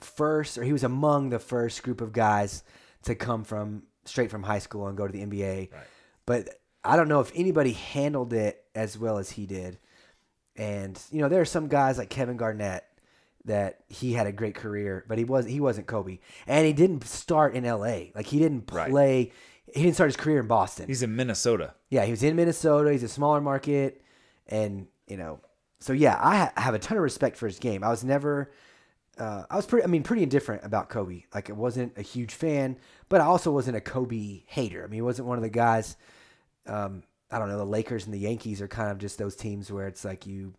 first, 0.00 0.58
or 0.58 0.64
he 0.64 0.72
was 0.72 0.84
among 0.84 1.30
the 1.30 1.38
first 1.38 1.82
group 1.82 2.00
of 2.00 2.12
guys 2.12 2.62
to 3.04 3.14
come 3.14 3.44
from 3.44 3.84
straight 4.04 4.30
from 4.30 4.42
high 4.42 4.58
school 4.58 4.86
and 4.86 4.96
go 4.96 5.06
to 5.06 5.12
the 5.12 5.24
NBA. 5.24 5.72
Right. 5.72 5.82
But 6.26 6.48
I 6.84 6.96
don't 6.96 7.08
know 7.08 7.20
if 7.20 7.32
anybody 7.34 7.72
handled 7.72 8.32
it 8.32 8.64
as 8.74 8.96
well 8.98 9.18
as 9.18 9.30
he 9.30 9.46
did. 9.46 9.78
And 10.56 11.00
you 11.10 11.20
know, 11.20 11.28
there 11.28 11.40
are 11.40 11.44
some 11.46 11.68
guys 11.68 11.98
like 11.98 12.10
Kevin 12.10 12.36
Garnett 12.36 12.84
that 13.44 13.80
he 13.88 14.12
had 14.12 14.26
a 14.26 14.32
great 14.32 14.54
career, 14.54 15.04
but 15.08 15.18
he 15.18 15.24
was 15.24 15.46
he 15.46 15.60
wasn't 15.60 15.86
Kobe, 15.86 16.18
and 16.46 16.66
he 16.66 16.72
didn't 16.72 17.04
start 17.04 17.54
in 17.54 17.64
L.A. 17.64 18.12
Like 18.14 18.26
he 18.26 18.38
didn't 18.38 18.70
Right. 18.72 18.90
play. 18.90 19.32
He 19.74 19.82
didn't 19.82 19.94
start 19.94 20.08
his 20.08 20.16
career 20.16 20.40
in 20.40 20.46
Boston. 20.46 20.86
He's 20.86 21.02
in 21.02 21.14
Minnesota. 21.14 21.74
Yeah, 21.90 22.04
he 22.04 22.10
was 22.10 22.22
in 22.22 22.34
Minnesota. 22.36 22.90
He's 22.90 23.02
a 23.02 23.08
smaller 23.08 23.40
market, 23.40 24.02
and 24.46 24.86
you 25.06 25.16
know, 25.16 25.40
so 25.80 25.92
yeah, 25.92 26.18
I 26.20 26.36
ha- 26.36 26.52
have 26.56 26.74
a 26.74 26.78
ton 26.78 26.96
of 26.96 27.02
respect 27.02 27.36
for 27.36 27.46
his 27.46 27.58
game. 27.58 27.84
I 27.84 27.88
was 27.88 28.04
never 28.04 28.50
uh, 29.18 29.44
I 29.50 29.56
was 29.56 29.66
pretty. 29.66 29.84
I 29.84 29.88
mean, 29.88 30.02
pretty 30.02 30.22
indifferent 30.22 30.64
about 30.64 30.88
Kobe. 30.88 31.24
Like, 31.34 31.50
I 31.50 31.52
wasn't 31.52 31.98
a 31.98 32.02
huge 32.02 32.34
fan, 32.34 32.76
but 33.08 33.20
I 33.20 33.24
also 33.24 33.50
wasn't 33.50 33.76
a 33.76 33.80
Kobe 33.80 34.42
hater. 34.46 34.84
I 34.84 34.86
mean, 34.86 34.94
he 34.94 35.02
wasn't 35.02 35.28
one 35.28 35.38
of 35.38 35.42
the 35.42 35.50
guys. 35.50 35.96
Um, 36.66 37.02
I 37.30 37.38
don't 37.38 37.48
know. 37.48 37.58
The 37.58 37.64
Lakers 37.64 38.04
and 38.04 38.14
the 38.14 38.18
Yankees 38.18 38.62
are 38.62 38.68
kind 38.68 38.90
of 38.90 38.98
just 38.98 39.18
those 39.18 39.34
teams 39.34 39.72
where 39.72 39.88
it's 39.88 40.04
like 40.04 40.26
you, 40.26 40.54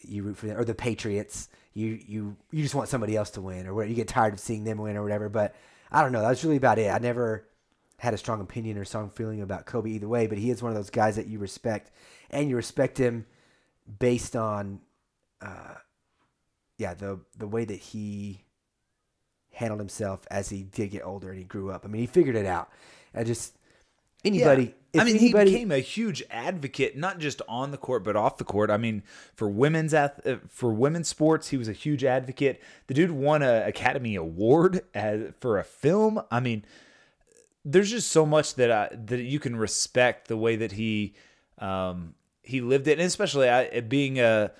you 0.00 0.22
root 0.22 0.36
for 0.36 0.46
them, 0.46 0.58
or 0.58 0.64
the 0.64 0.74
Patriots. 0.74 1.48
You 1.72 1.98
you 2.06 2.36
you 2.52 2.62
just 2.62 2.76
want 2.76 2.88
somebody 2.88 3.16
else 3.16 3.30
to 3.30 3.40
win, 3.40 3.66
or 3.66 3.74
where 3.74 3.86
you 3.86 3.94
get 3.94 4.08
tired 4.08 4.34
of 4.34 4.40
seeing 4.40 4.64
them 4.64 4.78
win, 4.78 4.96
or 4.96 5.02
whatever. 5.02 5.28
But 5.28 5.56
I 5.90 6.02
don't 6.02 6.12
know. 6.12 6.22
That's 6.22 6.44
really 6.44 6.56
about 6.56 6.78
it. 6.78 6.90
I 6.90 6.98
never 6.98 7.48
had 7.98 8.14
a 8.14 8.18
strong 8.18 8.40
opinion 8.40 8.78
or 8.78 8.84
strong 8.84 9.10
feeling 9.10 9.40
about 9.40 9.66
Kobe 9.66 9.90
either 9.90 10.08
way. 10.08 10.28
But 10.28 10.38
he 10.38 10.50
is 10.50 10.62
one 10.62 10.70
of 10.70 10.76
those 10.76 10.90
guys 10.90 11.16
that 11.16 11.26
you 11.26 11.40
respect, 11.40 11.90
and 12.30 12.48
you 12.48 12.54
respect 12.54 12.98
him 12.98 13.26
based 13.98 14.36
on. 14.36 14.80
Uh, 15.40 15.74
yeah, 16.78 16.94
the 16.94 17.20
the 17.38 17.46
way 17.46 17.64
that 17.64 17.78
he 17.78 18.44
handled 19.52 19.80
himself 19.80 20.26
as 20.30 20.48
he 20.48 20.62
did 20.62 20.90
get 20.90 21.04
older 21.04 21.30
and 21.30 21.38
he 21.38 21.44
grew 21.44 21.70
up. 21.70 21.84
I 21.84 21.88
mean, 21.88 22.00
he 22.00 22.06
figured 22.06 22.36
it 22.36 22.46
out. 22.46 22.70
I 23.14 23.24
just 23.24 23.56
anybody. 24.24 24.74
Yeah. 24.92 25.00
I 25.00 25.04
mean, 25.04 25.16
anybody, 25.16 25.50
he 25.50 25.56
became 25.56 25.72
a 25.72 25.78
huge 25.78 26.22
advocate, 26.30 26.96
not 26.96 27.18
just 27.18 27.42
on 27.48 27.72
the 27.72 27.76
court 27.76 28.04
but 28.04 28.14
off 28.14 28.36
the 28.36 28.44
court. 28.44 28.70
I 28.70 28.76
mean, 28.76 29.02
for 29.34 29.48
women's 29.48 29.92
ath- 29.92 30.24
uh, 30.24 30.36
for 30.48 30.72
women's 30.72 31.08
sports, 31.08 31.48
he 31.48 31.56
was 31.56 31.68
a 31.68 31.72
huge 31.72 32.04
advocate. 32.04 32.62
The 32.86 32.94
dude 32.94 33.10
won 33.10 33.42
an 33.42 33.66
Academy 33.66 34.14
Award 34.14 34.82
as, 34.94 35.32
for 35.40 35.58
a 35.58 35.64
film. 35.64 36.22
I 36.30 36.38
mean, 36.38 36.64
there's 37.64 37.90
just 37.90 38.12
so 38.12 38.24
much 38.24 38.54
that 38.54 38.70
I, 38.70 38.88
that 39.06 39.20
you 39.20 39.40
can 39.40 39.56
respect 39.56 40.28
the 40.28 40.36
way 40.36 40.54
that 40.56 40.72
he 40.72 41.14
um, 41.58 42.14
he 42.44 42.60
lived 42.60 42.86
it, 42.88 42.98
and 42.98 43.06
especially 43.06 43.48
I, 43.48 43.80
being 43.80 44.20
a 44.20 44.52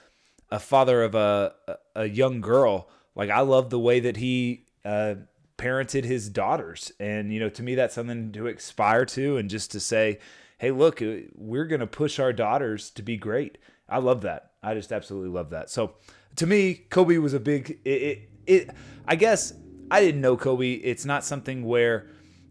a 0.51 0.59
father 0.59 1.03
of 1.03 1.15
a 1.15 1.55
a 1.95 2.07
young 2.07 2.41
girl. 2.41 2.89
Like 3.15 3.31
I 3.31 3.41
love 3.41 3.71
the 3.71 3.79
way 3.79 4.01
that 4.01 4.17
he 4.17 4.67
uh, 4.85 5.15
parented 5.57 6.05
his 6.05 6.29
daughters, 6.29 6.93
and 6.99 7.33
you 7.33 7.41
know, 7.41 7.49
to 7.51 7.63
me, 7.63 7.75
that's 7.75 7.95
something 7.95 8.33
to 8.33 8.47
aspire 8.49 9.05
to, 9.07 9.37
and 9.37 9.49
just 9.49 9.71
to 9.73 9.81
say, 9.81 10.19
hey, 10.59 10.71
look, 10.71 11.01
uh, 11.01 11.17
we're 11.35 11.67
gonna 11.67 11.87
push 11.87 12.19
our 12.19 12.33
daughters 12.33 12.91
to 12.91 13.03
be 13.03 13.17
great. 13.17 13.59
I 13.89 13.99
love 13.99 14.23
that. 14.23 14.53
I 14.63 14.75
just 14.75 14.93
absolutely 14.93 15.31
love 15.31 15.51
that. 15.51 15.71
So, 15.71 15.95
to 16.37 16.47
me, 16.47 16.75
Kobe 16.75 17.19
was 17.19 17.35
a 17.35 17.41
big. 17.41 17.79
It, 17.85 18.03
it, 18.03 18.31
it 18.47 18.71
I 19.07 19.17
guess 19.17 19.53
I 19.91 20.01
didn't 20.01 20.21
know 20.21 20.37
Kobe. 20.37 20.73
It's 20.73 21.05
not 21.05 21.25
something 21.25 21.65
where, 21.65 22.07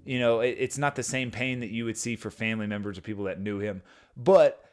you 0.05 0.19
know, 0.19 0.41
it, 0.41 0.55
it's 0.59 0.77
not 0.77 0.95
the 0.95 1.03
same 1.03 1.31
pain 1.31 1.59
that 1.61 1.71
you 1.71 1.85
would 1.85 1.97
see 1.97 2.15
for 2.15 2.29
family 2.29 2.67
members 2.67 2.97
or 2.97 3.01
people 3.01 3.25
that 3.25 3.39
knew 3.39 3.59
him, 3.59 3.81
but 4.15 4.63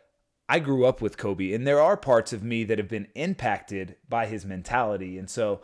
I 0.51 0.59
grew 0.59 0.85
up 0.85 1.01
with 1.01 1.17
Kobe, 1.17 1.53
and 1.53 1.65
there 1.65 1.81
are 1.81 1.97
parts 1.97 2.33
of 2.33 2.43
me 2.43 2.65
that 2.65 2.79
have 2.79 2.89
been 2.89 3.07
impacted 3.15 3.95
by 4.09 4.27
his 4.27 4.45
mentality, 4.45 5.17
and 5.17 5.31
so 5.31 5.61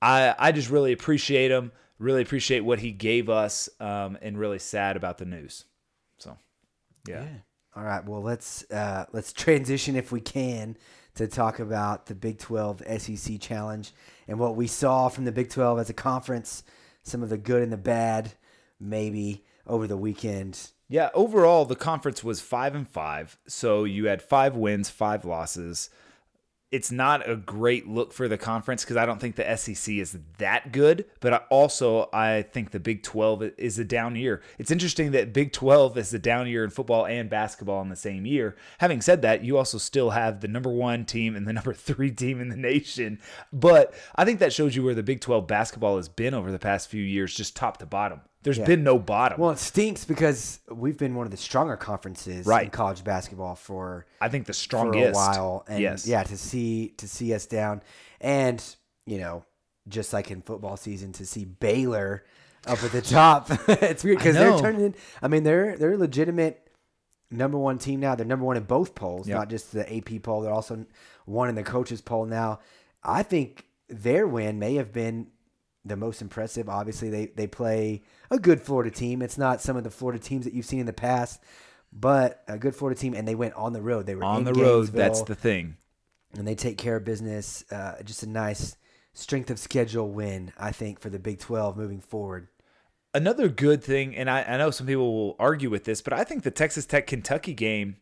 I 0.00 0.34
I 0.38 0.52
just 0.52 0.70
really 0.70 0.92
appreciate 0.92 1.50
him, 1.50 1.70
really 1.98 2.22
appreciate 2.22 2.60
what 2.60 2.78
he 2.78 2.92
gave 2.92 3.28
us, 3.28 3.68
um, 3.78 4.16
and 4.22 4.38
really 4.38 4.58
sad 4.58 4.96
about 4.96 5.18
the 5.18 5.26
news. 5.26 5.66
So, 6.16 6.38
yeah. 7.06 7.24
yeah. 7.24 7.28
All 7.76 7.84
right. 7.84 8.02
Well, 8.06 8.22
let's 8.22 8.70
uh, 8.70 9.04
let's 9.12 9.34
transition 9.34 9.96
if 9.96 10.10
we 10.10 10.22
can 10.22 10.78
to 11.14 11.28
talk 11.28 11.58
about 11.58 12.06
the 12.06 12.14
Big 12.14 12.38
12 12.38 12.82
SEC 12.98 13.38
Challenge 13.38 13.92
and 14.26 14.38
what 14.38 14.56
we 14.56 14.66
saw 14.66 15.10
from 15.10 15.26
the 15.26 15.32
Big 15.32 15.50
12 15.50 15.78
as 15.78 15.90
a 15.90 15.94
conference, 15.94 16.64
some 17.02 17.22
of 17.22 17.28
the 17.28 17.36
good 17.36 17.62
and 17.62 17.70
the 17.70 17.76
bad, 17.76 18.32
maybe 18.80 19.44
over 19.66 19.86
the 19.86 19.98
weekend. 19.98 20.70
Yeah, 20.92 21.08
overall 21.14 21.64
the 21.64 21.74
conference 21.74 22.22
was 22.22 22.42
five 22.42 22.74
and 22.74 22.86
five. 22.86 23.38
So 23.46 23.84
you 23.84 24.08
had 24.08 24.20
five 24.20 24.56
wins, 24.56 24.90
five 24.90 25.24
losses. 25.24 25.88
It's 26.70 26.92
not 26.92 27.26
a 27.26 27.34
great 27.34 27.88
look 27.88 28.12
for 28.12 28.28
the 28.28 28.36
conference 28.36 28.84
because 28.84 28.98
I 28.98 29.06
don't 29.06 29.18
think 29.18 29.36
the 29.36 29.56
SEC 29.56 29.94
is 29.94 30.18
that 30.36 30.70
good, 30.70 31.06
but 31.20 31.46
also 31.48 32.10
I 32.12 32.42
think 32.42 32.72
the 32.72 32.78
Big 32.78 33.02
12 33.02 33.52
is 33.56 33.78
a 33.78 33.84
down 33.84 34.16
year. 34.16 34.42
It's 34.58 34.70
interesting 34.70 35.12
that 35.12 35.32
Big 35.32 35.54
12 35.54 35.96
is 35.96 36.12
a 36.12 36.18
down 36.18 36.46
year 36.46 36.62
in 36.62 36.68
football 36.68 37.06
and 37.06 37.30
basketball 37.30 37.80
in 37.80 37.88
the 37.88 37.96
same 37.96 38.26
year. 38.26 38.54
Having 38.76 39.00
said 39.00 39.22
that, 39.22 39.42
you 39.42 39.56
also 39.56 39.78
still 39.78 40.10
have 40.10 40.42
the 40.42 40.48
number 40.48 40.70
one 40.70 41.06
team 41.06 41.34
and 41.34 41.48
the 41.48 41.52
number 41.54 41.72
three 41.72 42.10
team 42.10 42.38
in 42.38 42.50
the 42.50 42.56
nation. 42.56 43.18
But 43.50 43.94
I 44.14 44.26
think 44.26 44.40
that 44.40 44.52
shows 44.52 44.76
you 44.76 44.84
where 44.84 44.94
the 44.94 45.02
Big 45.02 45.22
12 45.22 45.46
basketball 45.46 45.96
has 45.96 46.10
been 46.10 46.34
over 46.34 46.52
the 46.52 46.58
past 46.58 46.90
few 46.90 47.02
years, 47.02 47.34
just 47.34 47.56
top 47.56 47.78
to 47.78 47.86
bottom. 47.86 48.20
There's 48.42 48.58
yeah. 48.58 48.64
been 48.64 48.82
no 48.82 48.98
bottom. 48.98 49.40
Well, 49.40 49.50
it 49.50 49.58
stinks 49.58 50.04
because 50.04 50.60
we've 50.68 50.98
been 50.98 51.14
one 51.14 51.26
of 51.26 51.30
the 51.30 51.36
stronger 51.36 51.76
conferences 51.76 52.44
right. 52.44 52.64
in 52.64 52.70
college 52.70 53.04
basketball 53.04 53.54
for 53.54 54.04
I 54.20 54.28
think 54.28 54.46
the 54.46 54.52
strongest 54.52 55.04
for 55.04 55.10
a 55.10 55.12
while. 55.12 55.64
And 55.68 55.80
yes. 55.80 56.06
yeah, 56.06 56.24
to 56.24 56.36
see 56.36 56.88
to 56.98 57.06
see 57.06 57.34
us 57.34 57.46
down, 57.46 57.82
and 58.20 58.62
you 59.06 59.18
know, 59.18 59.44
just 59.88 60.12
like 60.12 60.30
in 60.30 60.42
football 60.42 60.76
season, 60.76 61.12
to 61.12 61.26
see 61.26 61.44
Baylor 61.44 62.24
up 62.66 62.82
at 62.82 62.90
the 62.90 63.02
top, 63.02 63.46
it's 63.68 64.02
weird 64.02 64.18
because 64.18 64.34
they're 64.34 64.58
turning. 64.58 64.86
In, 64.86 64.94
I 65.22 65.28
mean, 65.28 65.44
they're 65.44 65.76
they're 65.76 65.96
legitimate 65.96 66.68
number 67.30 67.58
one 67.58 67.78
team 67.78 68.00
now. 68.00 68.16
They're 68.16 68.26
number 68.26 68.44
one 68.44 68.56
in 68.56 68.64
both 68.64 68.96
polls, 68.96 69.28
yep. 69.28 69.38
not 69.38 69.50
just 69.50 69.72
the 69.72 69.96
AP 69.96 70.22
poll. 70.22 70.40
They're 70.40 70.52
also 70.52 70.84
one 71.26 71.48
in 71.48 71.54
the 71.54 71.62
coaches 71.62 72.00
poll 72.00 72.26
now. 72.26 72.58
I 73.04 73.22
think 73.22 73.66
their 73.88 74.26
win 74.26 74.58
may 74.58 74.74
have 74.76 74.92
been 74.92 75.28
the 75.84 75.96
most 75.96 76.22
impressive. 76.22 76.68
Obviously, 76.68 77.10
they 77.10 77.26
they 77.26 77.46
play 77.46 78.02
a 78.30 78.38
good 78.38 78.60
Florida 78.60 78.90
team. 78.90 79.22
It's 79.22 79.38
not 79.38 79.60
some 79.60 79.76
of 79.76 79.84
the 79.84 79.90
Florida 79.90 80.22
teams 80.22 80.44
that 80.44 80.54
you've 80.54 80.66
seen 80.66 80.80
in 80.80 80.86
the 80.86 80.92
past, 80.92 81.42
but 81.92 82.42
a 82.48 82.58
good 82.58 82.74
Florida 82.74 82.98
team, 82.98 83.14
and 83.14 83.26
they 83.26 83.34
went 83.34 83.54
on 83.54 83.72
the 83.72 83.82
road. 83.82 84.06
They 84.06 84.14
were 84.14 84.24
on 84.24 84.44
the 84.44 84.54
road. 84.54 84.88
That's 84.88 85.22
the 85.22 85.34
thing, 85.34 85.76
and 86.36 86.46
they 86.46 86.54
take 86.54 86.78
care 86.78 86.96
of 86.96 87.04
business. 87.04 87.64
Uh, 87.70 88.02
just 88.02 88.22
a 88.22 88.28
nice 88.28 88.76
strength 89.14 89.50
of 89.50 89.58
schedule 89.58 90.10
win, 90.10 90.52
I 90.58 90.72
think, 90.72 91.00
for 91.00 91.10
the 91.10 91.18
Big 91.18 91.38
Twelve 91.38 91.76
moving 91.76 92.00
forward. 92.00 92.48
Another 93.14 93.48
good 93.48 93.84
thing, 93.84 94.16
and 94.16 94.30
I, 94.30 94.42
I 94.42 94.56
know 94.56 94.70
some 94.70 94.86
people 94.86 95.14
will 95.14 95.36
argue 95.38 95.68
with 95.68 95.84
this, 95.84 96.00
but 96.00 96.14
I 96.14 96.24
think 96.24 96.44
the 96.44 96.50
Texas 96.50 96.86
Tech 96.86 97.06
Kentucky 97.06 97.52
game 97.52 97.96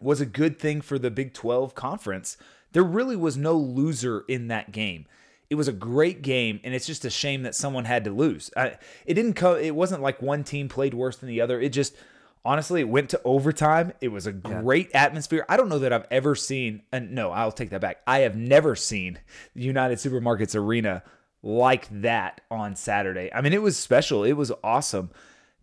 was 0.00 0.20
a 0.20 0.26
good 0.26 0.58
thing 0.58 0.80
for 0.80 0.98
the 0.98 1.10
Big 1.10 1.34
12 1.34 1.74
conference. 1.74 2.36
There 2.72 2.82
really 2.82 3.16
was 3.16 3.36
no 3.36 3.54
loser 3.54 4.24
in 4.28 4.48
that 4.48 4.72
game 4.72 5.06
it 5.50 5.54
was 5.54 5.68
a 5.68 5.72
great 5.72 6.22
game, 6.22 6.60
and 6.62 6.74
it's 6.74 6.86
just 6.86 7.04
a 7.04 7.10
shame 7.10 7.42
that 7.44 7.54
someone 7.54 7.86
had 7.86 8.04
to 8.04 8.10
lose. 8.10 8.50
I, 8.56 8.76
it 9.06 9.14
didn't 9.14 9.34
come. 9.34 9.56
It 9.58 9.74
wasn't 9.74 10.02
like 10.02 10.20
one 10.20 10.44
team 10.44 10.68
played 10.68 10.94
worse 10.94 11.16
than 11.16 11.28
the 11.28 11.40
other. 11.40 11.60
It 11.60 11.70
just 11.70 11.96
honestly 12.44 12.80
it 12.80 12.88
went 12.88 13.10
to 13.10 13.20
overtime. 13.24 13.92
It 14.00 14.08
was 14.08 14.26
a 14.26 14.32
great 14.32 14.90
yeah. 14.90 15.04
atmosphere. 15.04 15.46
I 15.48 15.56
don't 15.56 15.68
know 15.68 15.78
that 15.78 15.92
I've 15.92 16.06
ever 16.10 16.34
seen. 16.34 16.82
And 16.92 17.12
no, 17.12 17.30
I'll 17.30 17.52
take 17.52 17.70
that 17.70 17.80
back. 17.80 18.02
I 18.06 18.20
have 18.20 18.36
never 18.36 18.76
seen 18.76 19.18
the 19.54 19.62
United 19.62 19.98
Supermarkets 19.98 20.54
Arena 20.54 21.02
like 21.42 21.88
that 22.02 22.40
on 22.50 22.76
Saturday. 22.76 23.30
I 23.32 23.40
mean, 23.40 23.52
it 23.52 23.62
was 23.62 23.76
special. 23.76 24.24
It 24.24 24.32
was 24.32 24.52
awesome. 24.62 25.10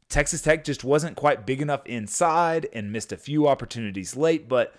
Texas 0.10 0.42
Tech 0.42 0.64
just 0.64 0.84
wasn't 0.84 1.16
quite 1.16 1.46
big 1.46 1.62
enough 1.62 1.86
inside 1.86 2.68
and 2.74 2.92
missed 2.92 3.12
a 3.12 3.18
few 3.18 3.48
opportunities 3.48 4.16
late, 4.16 4.48
but 4.48 4.74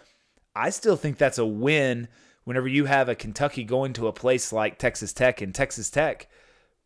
I 0.55 0.71
still 0.71 0.97
think 0.97 1.19
that's 1.19 1.39
a 1.39 1.47
win 1.47 2.09
whenever 2.47 2.69
you 2.69 2.85
have 2.85 3.09
a 3.09 3.15
Kentucky 3.17 3.65
going 3.65 3.93
to 3.93 4.07
a 4.07 4.13
place 4.13 4.53
like 4.53 4.79
Texas 4.79 5.13
Tech 5.13 5.43
and 5.43 5.53
Texas 5.53 5.91
Tech 5.91 6.29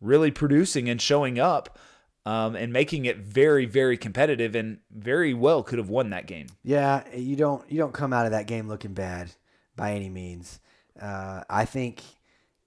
really 0.01 0.31
producing 0.31 0.89
and 0.89 1.01
showing 1.01 1.39
up 1.39 1.79
um, 2.25 2.57
and 2.57 2.73
making 2.73 3.05
it 3.05 3.19
very, 3.19 3.67
very 3.67 3.99
competitive 3.99 4.55
and 4.55 4.79
very 4.91 5.35
well 5.35 5.63
could 5.63 5.79
have 5.79 5.91
won 5.91 6.11
that 6.11 6.27
game. 6.27 6.47
Yeah, 6.65 7.05
you 7.15 7.37
don't 7.37 7.71
you 7.71 7.77
don't 7.77 7.93
come 7.93 8.15
out 8.15 8.25
of 8.25 8.33
that 8.33 8.47
game 8.47 8.69
looking 8.69 8.95
bad 8.95 9.31
by 9.77 9.93
any 9.93 10.09
means. 10.09 10.61
Uh, 11.01 11.43
I 11.49 11.67
think 11.67 12.03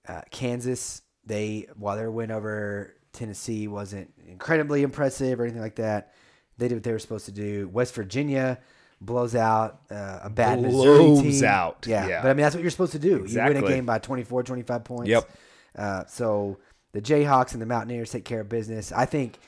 uh, 0.08 0.22
Kansas 0.30 1.02
they 1.26 1.68
while 1.76 1.96
their 1.96 2.12
win 2.12 2.30
over 2.30 2.94
Tennessee 3.12 3.68
wasn't 3.68 4.14
incredibly 4.28 4.84
impressive 4.84 5.40
or 5.40 5.46
anything 5.46 5.62
like 5.62 5.76
that, 5.76 6.14
they 6.60 6.68
did 6.68 6.76
what 6.76 6.84
they 6.84 6.92
were 6.92 7.00
supposed 7.00 7.26
to 7.26 7.32
do. 7.32 7.68
West 7.70 7.96
Virginia 7.96 8.60
blows 9.06 9.36
out 9.36 9.82
uh, 9.92 10.20
a 10.24 10.30
bad 10.30 10.60
blows 10.60 10.74
Missouri 10.74 11.32
team. 11.32 11.44
out. 11.46 11.86
Yeah. 11.88 12.08
yeah. 12.08 12.22
But 12.22 12.32
I 12.32 12.34
mean, 12.34 12.44
that's 12.44 12.56
what 12.56 12.62
you're 12.62 12.72
supposed 12.72 12.94
to 12.94 13.00
do. 13.00 13.18
Exactly. 13.24 13.56
You 13.56 13.62
win 13.62 13.72
a 13.72 13.76
game 13.76 13.86
by 13.86 14.00
24, 14.00 14.44
25 14.44 14.84
points. 14.84 15.10
Yep. 15.10 15.30
Uh, 15.78 16.06
so 16.08 16.58
the 16.94 17.02
Jayhawks 17.02 17.54
and 17.54 17.62
the 17.62 17.66
Mountaineers 17.66 18.12
take 18.12 18.26
care 18.26 18.42
of 18.42 18.50
business. 18.50 18.92
I 18.92 19.06
think 19.06 19.40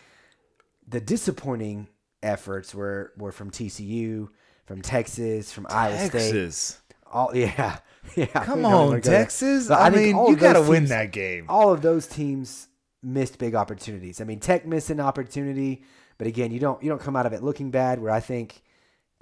the 0.87 0.99
disappointing 0.99 1.87
efforts 2.21 2.73
were, 2.75 3.13
were 3.17 3.31
from 3.31 3.51
TCU, 3.51 4.29
from 4.65 4.81
Texas, 4.81 5.51
from 5.51 5.67
Iowa 5.69 5.97
State. 5.97 6.11
Texas. 6.11 6.81
All 7.11 7.31
yeah, 7.35 7.77
yeah. 8.15 8.25
Come 8.45 8.65
on, 8.65 9.01
Texas. 9.01 9.69
I, 9.69 9.87
I 9.87 9.89
mean, 9.89 10.17
you 10.27 10.35
got 10.35 10.53
to 10.53 10.61
win 10.61 10.85
that 10.85 11.11
game. 11.11 11.45
All 11.47 11.71
of 11.71 11.81
those 11.81 12.07
teams 12.07 12.67
missed 13.01 13.37
big 13.37 13.55
opportunities. 13.55 14.19
I 14.19 14.23
mean, 14.23 14.39
Tech 14.39 14.65
missed 14.65 14.89
an 14.89 14.99
opportunity, 14.99 15.83
but 16.17 16.27
again, 16.27 16.51
you 16.51 16.59
don't 16.59 16.81
you 16.83 16.89
don't 16.89 16.99
come 16.99 17.15
out 17.15 17.25
of 17.25 17.33
it 17.33 17.43
looking 17.43 17.71
bad. 17.71 18.01
Where 18.01 18.11
I 18.11 18.19
think 18.19 18.63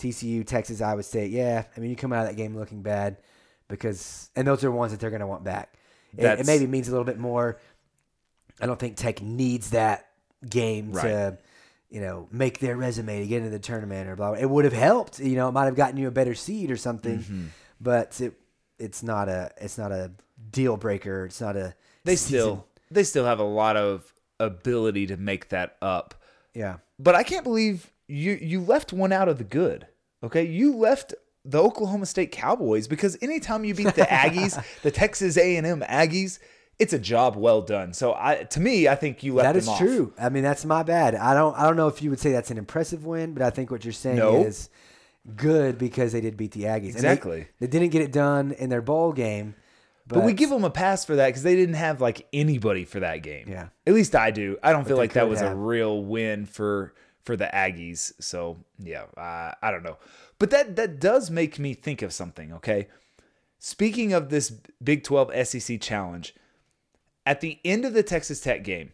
TCU, 0.03 0.45
Texas, 0.45 0.81
Iowa 0.81 1.03
State. 1.03 1.31
Yeah, 1.31 1.63
I 1.75 1.79
mean, 1.79 1.89
you 1.89 1.95
come 1.95 2.11
out 2.11 2.23
of 2.23 2.27
that 2.27 2.35
game 2.35 2.55
looking 2.55 2.81
bad 2.81 3.17
because, 3.67 4.29
and 4.35 4.45
those 4.45 4.63
are 4.63 4.71
ones 4.71 4.91
that 4.91 4.99
they're 4.99 5.09
going 5.09 5.21
to 5.21 5.27
want 5.27 5.43
back. 5.43 5.73
It, 6.17 6.25
it, 6.25 6.45
maybe 6.45 6.67
means 6.67 6.87
a 6.87 6.91
little 6.91 7.05
bit 7.05 7.17
more. 7.17 7.57
I 8.61 8.67
don't 8.67 8.79
think 8.79 8.97
Tech 8.97 9.21
needs 9.21 9.71
that 9.71 10.09
game 10.47 10.91
right. 10.91 11.03
to, 11.03 11.37
you 11.89 12.01
know, 12.01 12.27
make 12.31 12.59
their 12.59 12.75
resume 12.75 13.21
to 13.21 13.27
get 13.27 13.37
into 13.37 13.49
the 13.49 13.59
tournament 13.59 14.09
or 14.09 14.15
blah. 14.15 14.31
blah. 14.31 14.39
It 14.39 14.49
would 14.49 14.65
have 14.65 14.73
helped. 14.73 15.19
You 15.19 15.35
know, 15.35 15.49
it 15.49 15.53
might 15.53 15.65
have 15.65 15.75
gotten 15.75 15.97
you 15.97 16.07
a 16.07 16.11
better 16.11 16.35
seed 16.35 16.69
or 16.69 16.77
something, 16.77 17.19
mm-hmm. 17.19 17.45
but 17.81 18.19
it 18.21 18.33
it's 18.77 19.01
not 19.01 19.29
a 19.29 19.51
it's 19.57 19.77
not 19.77 19.91
a 19.91 20.11
deal 20.51 20.77
breaker. 20.77 21.25
It's 21.25 21.41
not 21.41 21.55
a 21.55 21.73
they 22.03 22.15
season. 22.15 22.39
still 22.39 22.67
they 22.91 23.03
still 23.03 23.25
have 23.25 23.39
a 23.39 23.43
lot 23.43 23.75
of 23.75 24.13
ability 24.39 25.07
to 25.07 25.17
make 25.17 25.49
that 25.49 25.77
up. 25.81 26.13
yeah. 26.53 26.77
But 26.99 27.15
I 27.15 27.23
can't 27.23 27.43
believe 27.43 27.91
you 28.07 28.33
you 28.33 28.61
left 28.61 28.93
one 28.93 29.11
out 29.11 29.27
of 29.27 29.39
the 29.39 29.43
good. 29.43 29.87
Okay, 30.23 30.43
you 30.43 30.75
left 30.75 31.13
the 31.45 31.61
Oklahoma 31.61 32.05
State 32.05 32.31
Cowboys 32.31 32.87
because 32.87 33.17
anytime 33.21 33.65
you 33.65 33.75
beat 33.75 33.95
the 33.95 34.01
Aggies, 34.09 34.63
the 34.81 34.91
Texas 34.91 35.37
A 35.37 35.57
and 35.57 35.67
M 35.67 35.81
Aggies, 35.81 36.39
it's 36.79 36.93
a 36.93 36.99
job 36.99 37.35
well 37.35 37.61
done. 37.61 37.93
So 37.93 38.13
I 38.17 38.43
to 38.51 38.59
me, 38.59 38.87
I 38.87 38.95
think 38.95 39.23
you 39.23 39.33
left 39.35 39.45
That 39.45 39.51
them 39.53 39.59
is 39.59 39.67
off. 39.67 39.79
true. 39.79 40.13
I 40.17 40.29
mean, 40.29 40.43
that's 40.43 40.63
my 40.65 40.83
bad. 40.83 41.15
I 41.15 41.33
don't. 41.33 41.55
I 41.57 41.63
don't 41.67 41.75
know 41.75 41.87
if 41.87 42.01
you 42.01 42.09
would 42.09 42.19
say 42.19 42.31
that's 42.31 42.51
an 42.51 42.57
impressive 42.57 43.05
win, 43.05 43.33
but 43.33 43.43
I 43.43 43.49
think 43.49 43.69
what 43.71 43.83
you're 43.83 43.91
saying 43.93 44.17
No. 44.17 44.43
is 44.43 44.69
good 45.35 45.77
because 45.77 46.11
they 46.13 46.21
did 46.21 46.35
beat 46.37 46.51
the 46.51 46.63
Aggies. 46.63 46.95
And 46.95 47.03
they- 47.03 47.11
Exactly. 47.13 47.47
they, 47.59 47.67
didn't 47.67 47.89
get 47.89 48.01
it 48.01 48.11
done 48.11 48.51
in 48.51 48.69
their 48.69 48.81
bowl 48.81 49.13
game, 49.13 49.55
but, 50.05 50.15
But 50.15 50.25
we 50.25 50.33
give 50.33 50.49
them 50.49 50.65
a 50.65 50.69
pass 50.69 51.05
for 51.05 51.15
that 51.15 51.27
because 51.27 51.43
they 51.43 51.55
didn't 51.55 51.75
have 51.75 52.01
like 52.01 52.27
anybody 52.33 52.83
for 52.83 52.99
that 52.99 53.23
game. 53.23 53.47
Yeah. 53.49 53.67
At 53.87 53.93
least 53.93 54.15
I 54.15 54.31
do. 54.31 54.57
I 54.61 54.73
don't 54.73 54.85
feel 54.85 54.97
like 54.97 55.13
that 55.13 55.29
was 55.29 55.41
a 55.41 55.55
real 55.55 56.03
win 56.03 56.45
for 56.45 56.93
for 57.23 57.35
the 57.35 57.49
Aggies. 57.53 58.13
So 58.19 58.57
yeah, 58.77 59.03
uh, 59.17 59.53
I 59.61 59.71
don't 59.71 59.83
know. 59.83 59.97
But 60.39 60.49
that 60.51 60.75
that 60.75 60.99
does 60.99 61.29
make 61.29 61.59
me 61.59 61.73
think 61.73 62.01
of 62.01 62.13
something. 62.13 62.53
Okay. 62.53 62.87
Speaking 63.59 64.11
of 64.11 64.29
this 64.29 64.51
Big 64.83 65.03
12 65.03 65.47
SEC 65.47 65.79
challenge, 65.79 66.35
at 67.25 67.39
the 67.39 67.59
end 67.63 67.85
of 67.85 67.93
the 67.93 68.03
Texas 68.03 68.41
Tech 68.41 68.63
game, 68.63 68.91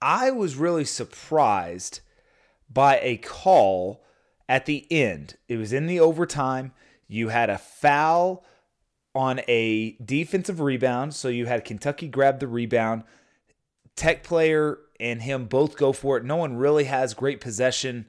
I 0.00 0.30
was 0.30 0.56
really 0.56 0.86
surprised 0.86 2.00
by 2.72 2.98
a 3.00 3.18
call 3.18 4.02
at 4.48 4.64
the 4.64 4.86
end. 4.90 5.36
It 5.48 5.58
was 5.58 5.72
in 5.72 5.86
the 5.86 6.00
overtime. 6.00 6.72
You 7.06 7.28
had 7.28 7.50
a 7.50 7.58
foul 7.58 8.44
on 9.14 9.40
a 9.46 9.92
defensive 10.04 10.60
rebound. 10.60 11.14
So 11.14 11.28
you 11.28 11.46
had 11.46 11.64
Kentucky 11.64 12.08
grab 12.08 12.40
the 12.40 12.48
rebound. 12.48 13.04
Tech 13.94 14.24
player 14.24 14.78
and 15.00 15.22
him 15.22 15.46
both 15.46 15.76
go 15.76 15.92
for 15.92 16.16
it. 16.16 16.24
No 16.24 16.36
one 16.36 16.56
really 16.56 16.84
has 16.84 17.14
great 17.14 17.40
possession. 17.40 18.06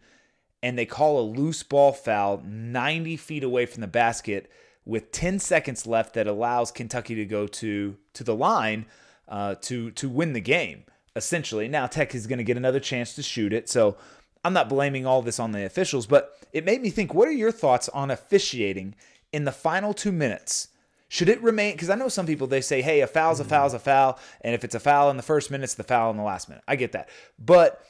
And 0.61 0.77
they 0.77 0.85
call 0.85 1.19
a 1.19 1.21
loose 1.21 1.63
ball 1.63 1.91
foul 1.91 2.41
90 2.43 3.17
feet 3.17 3.43
away 3.43 3.65
from 3.65 3.81
the 3.81 3.87
basket 3.87 4.49
with 4.85 5.11
10 5.11 5.39
seconds 5.39 5.85
left 5.85 6.13
that 6.13 6.27
allows 6.27 6.71
Kentucky 6.71 7.15
to 7.15 7.25
go 7.25 7.47
to, 7.47 7.97
to 8.13 8.23
the 8.23 8.35
line 8.35 8.85
uh, 9.27 9.55
to, 9.61 9.91
to 9.91 10.09
win 10.09 10.33
the 10.33 10.41
game, 10.41 10.85
essentially. 11.15 11.67
Now, 11.67 11.87
Tech 11.87 12.13
is 12.13 12.27
going 12.27 12.37
to 12.37 12.43
get 12.43 12.57
another 12.57 12.79
chance 12.79 13.13
to 13.15 13.23
shoot 13.23 13.53
it. 13.53 13.69
So 13.69 13.97
I'm 14.43 14.53
not 14.53 14.69
blaming 14.69 15.05
all 15.05 15.21
this 15.21 15.39
on 15.39 15.51
the 15.51 15.65
officials, 15.65 16.05
but 16.05 16.37
it 16.53 16.65
made 16.65 16.81
me 16.81 16.89
think 16.91 17.13
what 17.13 17.27
are 17.27 17.33
your 17.33 17.51
thoughts 17.51 17.89
on 17.89 18.11
officiating 18.11 18.95
in 19.33 19.45
the 19.45 19.51
final 19.51 19.93
two 19.93 20.11
minutes? 20.11 20.69
Should 21.15 21.29
it 21.29 21.41
remain? 21.41 21.71
Because 21.71 21.89
I 21.89 21.95
know 21.95 22.09
some 22.09 22.25
people 22.25 22.45
they 22.45 22.59
say, 22.59 22.81
"Hey, 22.81 22.99
a 22.99 23.07
foul's 23.07 23.39
a 23.39 23.45
foul's 23.45 23.73
a 23.73 23.79
foul," 23.79 24.19
and 24.41 24.53
if 24.53 24.65
it's 24.65 24.75
a 24.75 24.81
foul 24.81 25.09
in 25.09 25.15
the 25.15 25.23
first 25.23 25.49
minute, 25.49 25.63
it's 25.63 25.75
the 25.75 25.85
foul 25.85 26.11
in 26.11 26.17
the 26.17 26.23
last 26.23 26.49
minute. 26.49 26.61
I 26.67 26.75
get 26.75 26.91
that, 26.91 27.07
but 27.39 27.81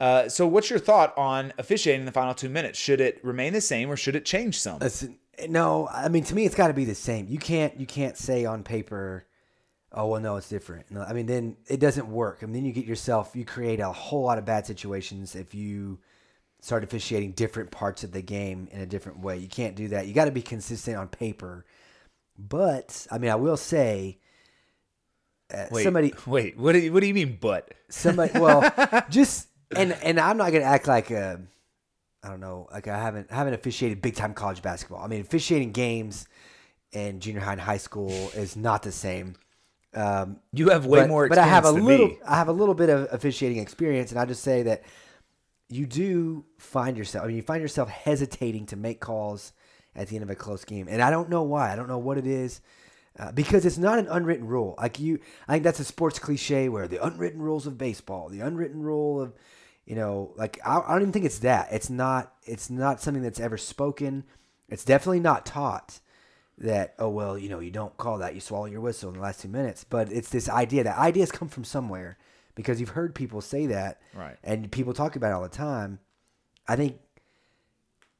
uh, 0.00 0.28
so 0.28 0.46
what's 0.46 0.68
your 0.68 0.78
thought 0.78 1.16
on 1.16 1.54
officiating 1.56 2.04
the 2.04 2.12
final 2.12 2.34
two 2.34 2.50
minutes? 2.50 2.78
Should 2.78 3.00
it 3.00 3.24
remain 3.24 3.54
the 3.54 3.62
same 3.62 3.90
or 3.90 3.96
should 3.96 4.14
it 4.14 4.26
change 4.26 4.60
some? 4.60 4.80
Listen, 4.80 5.18
no, 5.48 5.88
I 5.90 6.10
mean 6.10 6.24
to 6.24 6.34
me 6.34 6.44
it's 6.44 6.54
got 6.54 6.68
to 6.68 6.74
be 6.74 6.84
the 6.84 6.94
same. 6.94 7.26
You 7.26 7.38
can't 7.38 7.80
you 7.80 7.86
can't 7.86 8.18
say 8.18 8.44
on 8.44 8.62
paper, 8.62 9.24
oh 9.90 10.08
well, 10.08 10.20
no, 10.20 10.36
it's 10.36 10.50
different. 10.50 10.90
No, 10.90 11.04
I 11.04 11.14
mean 11.14 11.24
then 11.24 11.56
it 11.66 11.80
doesn't 11.80 12.08
work. 12.08 12.40
I 12.42 12.44
mean 12.44 12.52
then 12.52 12.64
you 12.66 12.72
get 12.72 12.84
yourself 12.84 13.34
you 13.34 13.46
create 13.46 13.80
a 13.80 13.92
whole 13.92 14.24
lot 14.24 14.36
of 14.36 14.44
bad 14.44 14.66
situations 14.66 15.34
if 15.34 15.54
you 15.54 16.00
start 16.60 16.84
officiating 16.84 17.32
different 17.32 17.70
parts 17.70 18.04
of 18.04 18.12
the 18.12 18.20
game 18.20 18.68
in 18.72 18.82
a 18.82 18.86
different 18.86 19.20
way. 19.20 19.38
You 19.38 19.48
can't 19.48 19.74
do 19.74 19.88
that. 19.88 20.06
You 20.06 20.12
got 20.12 20.26
to 20.26 20.30
be 20.30 20.42
consistent 20.42 20.98
on 20.98 21.08
paper. 21.08 21.64
But 22.36 23.06
I 23.10 23.18
mean, 23.18 23.30
I 23.30 23.36
will 23.36 23.56
say, 23.56 24.18
uh, 25.52 25.66
Wait, 25.70 25.84
somebody 25.84 26.12
wait, 26.26 26.58
what 26.58 26.72
do 26.72 26.78
you, 26.78 26.92
what 26.92 27.00
do 27.00 27.06
you 27.06 27.14
mean? 27.14 27.38
But 27.40 27.72
somebody 27.88 28.38
well 28.38 28.72
just 29.10 29.48
and 29.76 29.92
and 30.02 30.20
i'm 30.20 30.36
not 30.36 30.52
gonna 30.52 30.64
act 30.64 30.86
like 30.86 31.10
a 31.10 31.40
i 32.22 32.28
don't 32.28 32.40
know 32.40 32.68
like 32.72 32.88
i 32.88 32.98
haven't 32.98 33.30
I 33.30 33.36
haven't 33.36 33.54
officiated 33.54 34.02
big 34.02 34.14
time 34.14 34.34
college 34.34 34.62
basketball 34.62 35.02
i 35.02 35.06
mean 35.06 35.20
officiating 35.20 35.72
games 35.72 36.26
in 36.92 37.20
junior 37.20 37.40
high 37.40 37.52
and 37.52 37.60
high 37.60 37.78
school 37.78 38.10
is 38.34 38.56
not 38.56 38.82
the 38.82 38.92
same 38.92 39.34
um 39.94 40.38
you 40.52 40.70
have 40.70 40.86
way 40.86 41.00
but, 41.00 41.08
more. 41.08 41.28
but 41.28 41.38
i 41.38 41.46
have 41.46 41.64
a 41.64 41.70
little 41.70 42.08
me. 42.08 42.18
i 42.26 42.36
have 42.36 42.48
a 42.48 42.52
little 42.52 42.74
bit 42.74 42.88
of 42.88 43.08
officiating 43.12 43.58
experience 43.58 44.10
and 44.10 44.20
i 44.20 44.24
just 44.24 44.42
say 44.42 44.62
that 44.62 44.82
you 45.68 45.86
do 45.86 46.44
find 46.58 46.96
yourself 46.96 47.24
i 47.24 47.28
mean 47.28 47.36
you 47.36 47.42
find 47.42 47.62
yourself 47.62 47.88
hesitating 47.88 48.66
to 48.66 48.76
make 48.76 49.00
calls 49.00 49.52
at 49.96 50.08
the 50.08 50.16
end 50.16 50.22
of 50.22 50.30
a 50.30 50.34
close 50.34 50.64
game 50.64 50.86
and 50.88 51.02
i 51.02 51.10
don't 51.10 51.28
know 51.28 51.42
why 51.42 51.72
i 51.72 51.76
don't 51.76 51.88
know 51.88 51.98
what 51.98 52.18
it 52.18 52.26
is 52.26 52.60
uh, 53.18 53.30
because 53.32 53.64
it's 53.64 53.78
not 53.78 53.98
an 53.98 54.08
unwritten 54.08 54.46
rule. 54.46 54.74
Like 54.76 54.98
you, 54.98 55.20
I 55.46 55.52
think 55.52 55.64
that's 55.64 55.78
a 55.80 55.84
sports 55.84 56.18
cliche 56.18 56.68
where 56.68 56.88
the 56.88 57.04
unwritten 57.04 57.40
rules 57.40 57.66
of 57.66 57.78
baseball, 57.78 58.28
the 58.28 58.40
unwritten 58.40 58.82
rule 58.82 59.20
of, 59.20 59.32
you 59.86 59.94
know, 59.94 60.32
like 60.36 60.58
I, 60.64 60.80
I 60.80 60.92
don't 60.92 61.02
even 61.02 61.12
think 61.12 61.24
it's 61.24 61.38
that. 61.40 61.68
It's 61.70 61.90
not. 61.90 62.32
It's 62.44 62.70
not 62.70 63.00
something 63.00 63.22
that's 63.22 63.38
ever 63.38 63.56
spoken. 63.56 64.24
It's 64.68 64.84
definitely 64.84 65.20
not 65.20 65.46
taught 65.46 66.00
that. 66.58 66.94
Oh 66.98 67.08
well, 67.08 67.38
you 67.38 67.48
know, 67.48 67.60
you 67.60 67.70
don't 67.70 67.96
call 67.98 68.18
that. 68.18 68.34
You 68.34 68.40
swallow 68.40 68.66
your 68.66 68.80
whistle 68.80 69.10
in 69.10 69.16
the 69.16 69.22
last 69.22 69.40
two 69.40 69.48
minutes. 69.48 69.84
But 69.84 70.10
it's 70.10 70.30
this 70.30 70.48
idea 70.48 70.82
that 70.82 70.98
ideas 70.98 71.30
come 71.30 71.48
from 71.48 71.64
somewhere 71.64 72.18
because 72.56 72.80
you've 72.80 72.90
heard 72.90 73.14
people 73.14 73.40
say 73.40 73.66
that, 73.66 74.00
Right. 74.14 74.36
And 74.42 74.72
people 74.72 74.92
talk 74.92 75.14
about 75.14 75.30
it 75.30 75.34
all 75.34 75.42
the 75.42 75.48
time. 75.48 76.00
I 76.66 76.74
think 76.74 76.98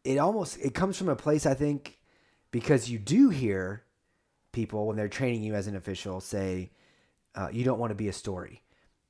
it 0.04 0.18
almost 0.18 0.58
it 0.58 0.74
comes 0.74 0.96
from 0.96 1.08
a 1.08 1.16
place 1.16 1.46
I 1.46 1.54
think 1.54 1.98
because 2.50 2.88
you 2.88 2.98
do 2.98 3.30
hear 3.30 3.82
people 4.52 4.86
when 4.86 4.96
they're 4.96 5.08
training 5.08 5.42
you 5.42 5.54
as 5.54 5.66
an 5.66 5.76
official 5.76 6.20
say 6.20 6.70
uh, 7.34 7.48
you 7.50 7.64
don't 7.64 7.80
want 7.80 7.90
to 7.90 7.96
be 7.96 8.06
a 8.06 8.12
story. 8.12 8.62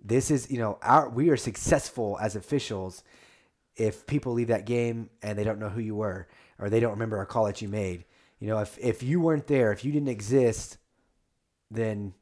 This 0.02 0.30
is 0.30 0.50
you 0.50 0.58
know 0.58 0.78
our 0.82 1.08
we 1.08 1.30
are 1.30 1.36
successful 1.36 2.18
as 2.20 2.36
officials 2.36 3.02
if 3.76 4.06
people 4.06 4.32
leave 4.32 4.48
that 4.48 4.66
game 4.66 5.10
and 5.22 5.36
they 5.36 5.44
don't 5.44 5.58
know 5.58 5.68
who 5.68 5.80
you 5.80 5.96
were 5.96 6.28
or 6.58 6.70
they 6.70 6.80
don't 6.80 6.92
remember 6.92 7.20
a 7.20 7.26
call 7.26 7.46
that 7.46 7.60
you 7.60 7.68
made. 7.68 8.04
You 8.38 8.48
know 8.48 8.58
if 8.58 8.78
if 8.78 9.02
you 9.02 9.20
weren't 9.20 9.46
there, 9.46 9.72
if 9.72 9.84
you 9.84 9.92
didn't 9.92 10.08
exist, 10.08 10.78
then 11.70 12.14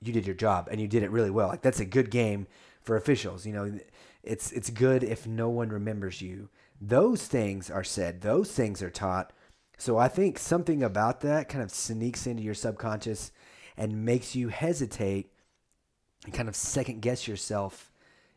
you 0.00 0.12
did 0.12 0.26
your 0.26 0.34
job 0.34 0.68
and 0.70 0.80
you 0.80 0.88
did 0.88 1.02
it 1.02 1.10
really 1.10 1.30
well. 1.30 1.48
Like 1.48 1.62
that's 1.62 1.80
a 1.80 1.84
good 1.84 2.10
game 2.10 2.46
for 2.82 2.96
officials. 2.96 3.46
You 3.46 3.52
know, 3.52 3.78
it's 4.22 4.52
it's 4.52 4.70
good 4.70 5.02
if 5.02 5.26
no 5.26 5.48
one 5.48 5.68
remembers 5.68 6.22
you. 6.22 6.48
Those 6.80 7.26
things 7.26 7.70
are 7.70 7.84
said. 7.84 8.20
Those 8.20 8.52
things 8.52 8.82
are 8.82 8.90
taught. 8.90 9.32
So 9.78 9.96
I 9.96 10.08
think 10.08 10.38
something 10.38 10.82
about 10.82 11.20
that 11.20 11.48
kind 11.48 11.62
of 11.62 11.70
sneaks 11.70 12.26
into 12.26 12.42
your 12.42 12.54
subconscious 12.54 13.32
and 13.76 14.04
makes 14.04 14.34
you 14.34 14.48
hesitate 14.48 15.32
and 16.24 16.34
kind 16.34 16.48
of 16.48 16.56
second 16.56 17.00
guess 17.00 17.28
yourself 17.28 17.92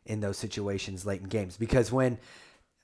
in 0.06 0.19
those 0.19 0.38
situations 0.38 1.06
late 1.06 1.21
in 1.21 1.27
games. 1.27 1.58
Because 1.58 1.91
when 1.91 2.19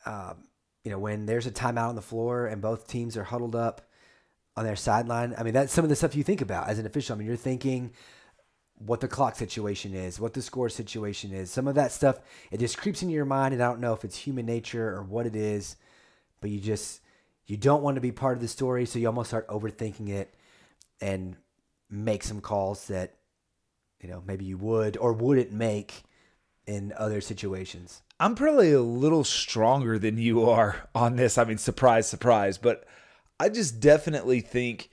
um, 0.06 0.48
you 0.84 0.92
know 0.92 1.00
when 1.00 1.26
there's 1.26 1.48
a 1.48 1.52
timeout 1.52 1.90
on 1.90 1.96
the 1.96 2.02
floor 2.02 2.48
and 2.48 2.62
both 2.62 2.88
teams 2.88 3.18
are 3.18 3.24
huddled 3.24 3.56
up 3.56 3.82
on 4.56 4.66
their 4.66 4.76
sideline, 4.76 5.36
I 5.38 5.44
mean 5.44 5.54
that's 5.54 5.74
some 5.74 5.86
of 5.86 5.90
the 5.90 5.96
stuff 5.96 6.16
you 6.16 6.24
think 6.24 6.42
about 6.42 6.68
as 6.68 6.80
an 6.80 6.86
official. 6.86 7.16
I 7.16 7.20
mean 7.20 7.28
you're 7.28 7.36
thinking 7.36 7.92
what 8.80 9.02
the 9.02 9.08
clock 9.08 9.36
situation 9.36 9.94
is, 9.94 10.20
what 10.20 10.34
the 10.34 10.42
score 10.42 10.70
situation 10.70 11.32
is. 11.34 11.50
Some 11.50 11.68
of 11.68 11.76
that 11.76 11.92
stuff 11.92 12.20
it 12.52 12.60
just 12.60 12.78
creeps 12.78 13.02
into 13.02 13.14
your 13.14 13.26
mind, 13.26 13.54
and 13.54 13.64
I 13.64 13.68
don't 13.68 13.80
know 13.80 13.94
if 13.94 14.04
it's 14.04 14.18
human 14.18 14.46
nature 14.46 14.96
or 14.96 15.04
what 15.04 15.26
it 15.26 15.36
is, 15.36 15.76
but 16.42 16.50
you 16.50 16.60
just 16.60 17.02
you 17.46 17.58
don't 17.58 17.82
want 17.82 17.96
to 17.96 18.02
be 18.02 18.12
part 18.12 18.38
of 18.38 18.42
the 18.42 18.48
story, 18.48 18.86
so 18.86 19.00
you 19.00 19.08
almost 19.08 19.30
start 19.30 19.48
overthinking 19.48 20.10
it 20.10 20.34
and 21.02 21.36
make 21.90 22.24
some 22.24 22.42
calls 22.42 22.88
that 22.88 23.16
you 24.02 24.10
know 24.10 24.22
maybe 24.26 24.46
you 24.46 24.58
would 24.58 24.98
or 24.98 25.14
wouldn't 25.14 25.52
make 25.52 26.04
in 26.68 26.94
other 26.98 27.22
situations. 27.22 28.02
I'm 28.20 28.36
probably 28.36 28.74
a 28.74 28.82
little 28.82 29.24
stronger 29.24 29.98
than 29.98 30.18
you 30.18 30.50
are 30.50 30.90
on 30.94 31.16
this. 31.16 31.38
I 31.38 31.46
mean, 31.46 31.58
surprise, 31.58 32.08
surprise. 32.08 32.58
But 32.58 32.86
I 33.40 33.50
just 33.50 33.80
definitely 33.80 34.42
think 34.42 34.90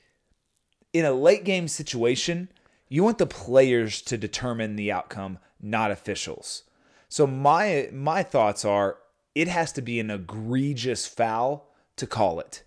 in 0.93 1.05
a 1.05 1.13
late 1.13 1.45
game 1.45 1.67
situation, 1.67 2.49
you 2.95 3.03
want 3.03 3.19
the 3.19 3.27
players 3.27 4.01
to 4.03 4.17
determine 4.17 4.77
the 4.77 4.93
outcome, 4.93 5.41
not 5.61 5.91
officials. 5.91 6.63
So 7.09 7.27
my 7.27 7.89
my 7.93 8.23
thoughts 8.23 8.65
are 8.65 8.99
it 9.35 9.49
has 9.49 9.73
to 9.73 9.83
be 9.83 9.99
an 9.99 10.13
egregious 10.13 11.05
foul 11.05 11.75
to 11.97 12.07
call 12.07 12.39
it. 12.39 12.63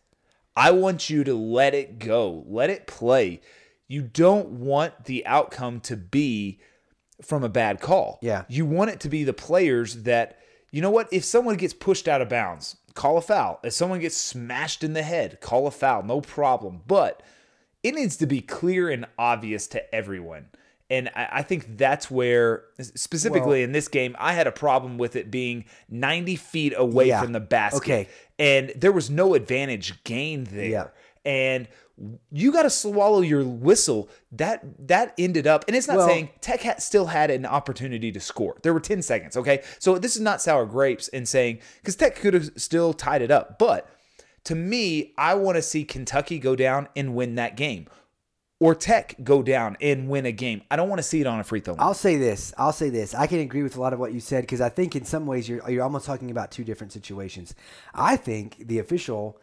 I 0.54 0.72
want 0.72 1.10
you 1.10 1.24
to 1.24 1.34
let 1.34 1.74
it 1.74 1.98
go. 1.98 2.44
Let 2.46 2.70
it 2.70 2.88
play. 2.88 3.40
You 3.88 4.02
don't 4.02 4.50
want 4.50 5.06
the 5.06 5.26
outcome 5.26 5.80
to 5.82 5.96
be 5.96 6.60
from 7.22 7.46
a 7.46 7.50
bad 7.50 7.80
call. 7.80 8.20
Yeah. 8.22 8.44
You 8.50 8.66
want 8.66 8.90
it 8.90 9.00
to 9.02 9.10
be 9.10 9.24
the 9.24 9.32
players 9.32 10.04
that, 10.04 10.40
you 10.72 10.82
know 10.82 10.92
what, 10.92 11.08
if 11.10 11.24
someone 11.24 11.56
gets 11.56 11.74
pushed 11.74 12.06
out 12.06 12.22
of 12.22 12.28
bounds, 12.28 12.76
call 12.96 13.18
a 13.18 13.22
foul. 13.22 13.62
If 13.64 13.72
someone 13.72 14.02
gets 14.02 14.18
smashed 14.18 14.84
in 14.84 14.92
the 14.92 15.04
head, 15.04 15.40
call 15.40 15.68
a 15.68 15.72
foul, 15.72 16.04
no 16.04 16.20
problem. 16.20 16.82
But 16.86 17.24
it 17.84 17.96
needs 17.96 18.18
to 18.18 18.26
be 18.26 18.42
clear 18.42 18.90
and 18.90 19.06
obvious 19.18 19.68
to 19.68 19.96
everyone. 19.96 20.48
And 20.90 21.10
I, 21.16 21.28
I 21.34 21.42
think 21.44 21.78
that's 21.78 22.10
where, 22.10 22.64
specifically 22.80 23.60
Well- 23.60 23.64
in 23.66 23.72
this 23.74 23.88
game, 23.88 24.16
I 24.20 24.34
had 24.34 24.48
a 24.48 24.52
problem 24.52 24.98
with 24.98 25.16
it 25.16 25.30
being 25.30 25.66
90 25.90 26.36
feet 26.38 26.74
away 26.78 27.08
Yeah. 27.10 27.22
from 27.22 27.34
the 27.34 27.40
basket. 27.42 27.78
Okay. 27.80 28.08
And 28.40 28.72
there 28.76 28.92
was 28.92 29.10
no 29.10 29.34
advantage 29.34 30.04
gained 30.04 30.48
there. 30.48 30.70
Yeah. 30.70 30.88
and 31.26 31.68
you 32.32 32.52
got 32.52 32.62
to 32.62 32.70
swallow 32.70 33.22
your 33.22 33.44
whistle. 33.44 34.08
That 34.32 34.64
that 34.88 35.14
ended 35.18 35.48
up, 35.48 35.66
and 35.68 35.76
it's 35.76 35.88
not 35.88 35.98
Well- 35.98 36.08
saying 36.08 36.30
Tech 36.42 36.62
had, 36.62 36.82
still 36.82 37.08
had 37.08 37.32
an 37.32 37.44
opportunity 37.46 38.12
to 38.12 38.20
score. 38.20 38.56
There 38.62 38.72
were 38.74 38.80
10 38.80 39.02
seconds, 39.02 39.36
okay? 39.36 39.64
So 39.80 39.98
this 39.98 40.16
is 40.16 40.22
not 40.22 40.40
sour 40.42 40.66
grapes 40.68 41.08
and 41.10 41.28
saying, 41.28 41.58
because 41.82 41.96
Tech 41.96 42.16
could 42.16 42.34
have 42.36 42.52
still 42.56 42.94
tied 42.94 43.24
it 43.24 43.32
up. 43.32 43.58
But 43.58 43.90
to 44.48 44.56
me, 44.56 45.14
I 45.18 45.34
want 45.36 45.58
to 45.58 45.62
see 45.62 45.84
Kentucky 45.84 46.40
go 46.40 46.56
down 46.56 46.88
and 46.96 47.14
win 47.16 47.36
that 47.36 47.58
game. 47.58 47.88
Or 48.62 48.74
Tech 48.74 49.16
go 49.22 49.44
down 49.44 49.76
and 49.82 50.08
win 50.08 50.26
a 50.26 50.32
game. 50.32 50.62
I 50.72 50.78
don't 50.78 50.88
want 50.88 51.00
to 51.00 51.04
see 51.04 51.20
it 51.20 51.28
on 51.28 51.40
a 51.40 51.44
free 51.44 51.60
throw 51.60 51.74
line. 51.74 51.86
I'll 51.86 51.94
say 51.94 52.16
this. 52.16 52.54
I'll 52.58 52.72
say 52.72 52.90
this. 52.90 53.14
I 53.14 53.28
can 53.28 53.40
agree 53.40 53.62
with 53.62 53.76
a 53.76 53.82
lot 53.82 53.92
of 53.92 54.00
what 54.00 54.14
you 54.14 54.22
said 54.22 54.44
because 54.44 54.62
I 54.62 54.70
think 54.70 54.96
in 54.96 55.04
some 55.04 55.28
ways 55.28 55.48
you're 55.50 55.70
you're 55.70 55.84
almost 55.84 56.06
talking 56.06 56.32
about 56.32 56.50
two 56.50 56.64
different 56.64 56.94
situations. 56.94 57.54
I 57.94 58.16
think 58.16 58.68
the 58.68 58.80
official 58.80 59.38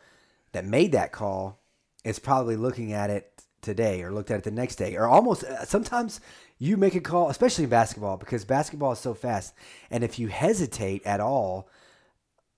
that 0.52 0.64
made 0.64 0.92
that 0.92 1.12
call 1.12 1.60
is 2.02 2.18
probably 2.18 2.56
looking 2.56 2.92
at 2.92 3.10
it 3.10 3.30
today 3.60 4.02
or 4.02 4.10
looked 4.10 4.30
at 4.30 4.38
it 4.38 4.44
the 4.44 4.50
next 4.50 4.76
day 4.76 4.96
or 4.96 5.06
almost 5.06 5.44
uh, 5.44 5.64
sometimes 5.64 6.20
you 6.58 6.76
make 6.76 6.94
a 6.94 7.00
call 7.00 7.30
especially 7.30 7.64
in 7.64 7.70
basketball 7.70 8.18
because 8.18 8.44
basketball 8.44 8.92
is 8.92 8.98
so 8.98 9.14
fast 9.14 9.54
and 9.90 10.04
if 10.04 10.18
you 10.18 10.28
hesitate 10.28 11.04
at 11.06 11.18
all 11.18 11.66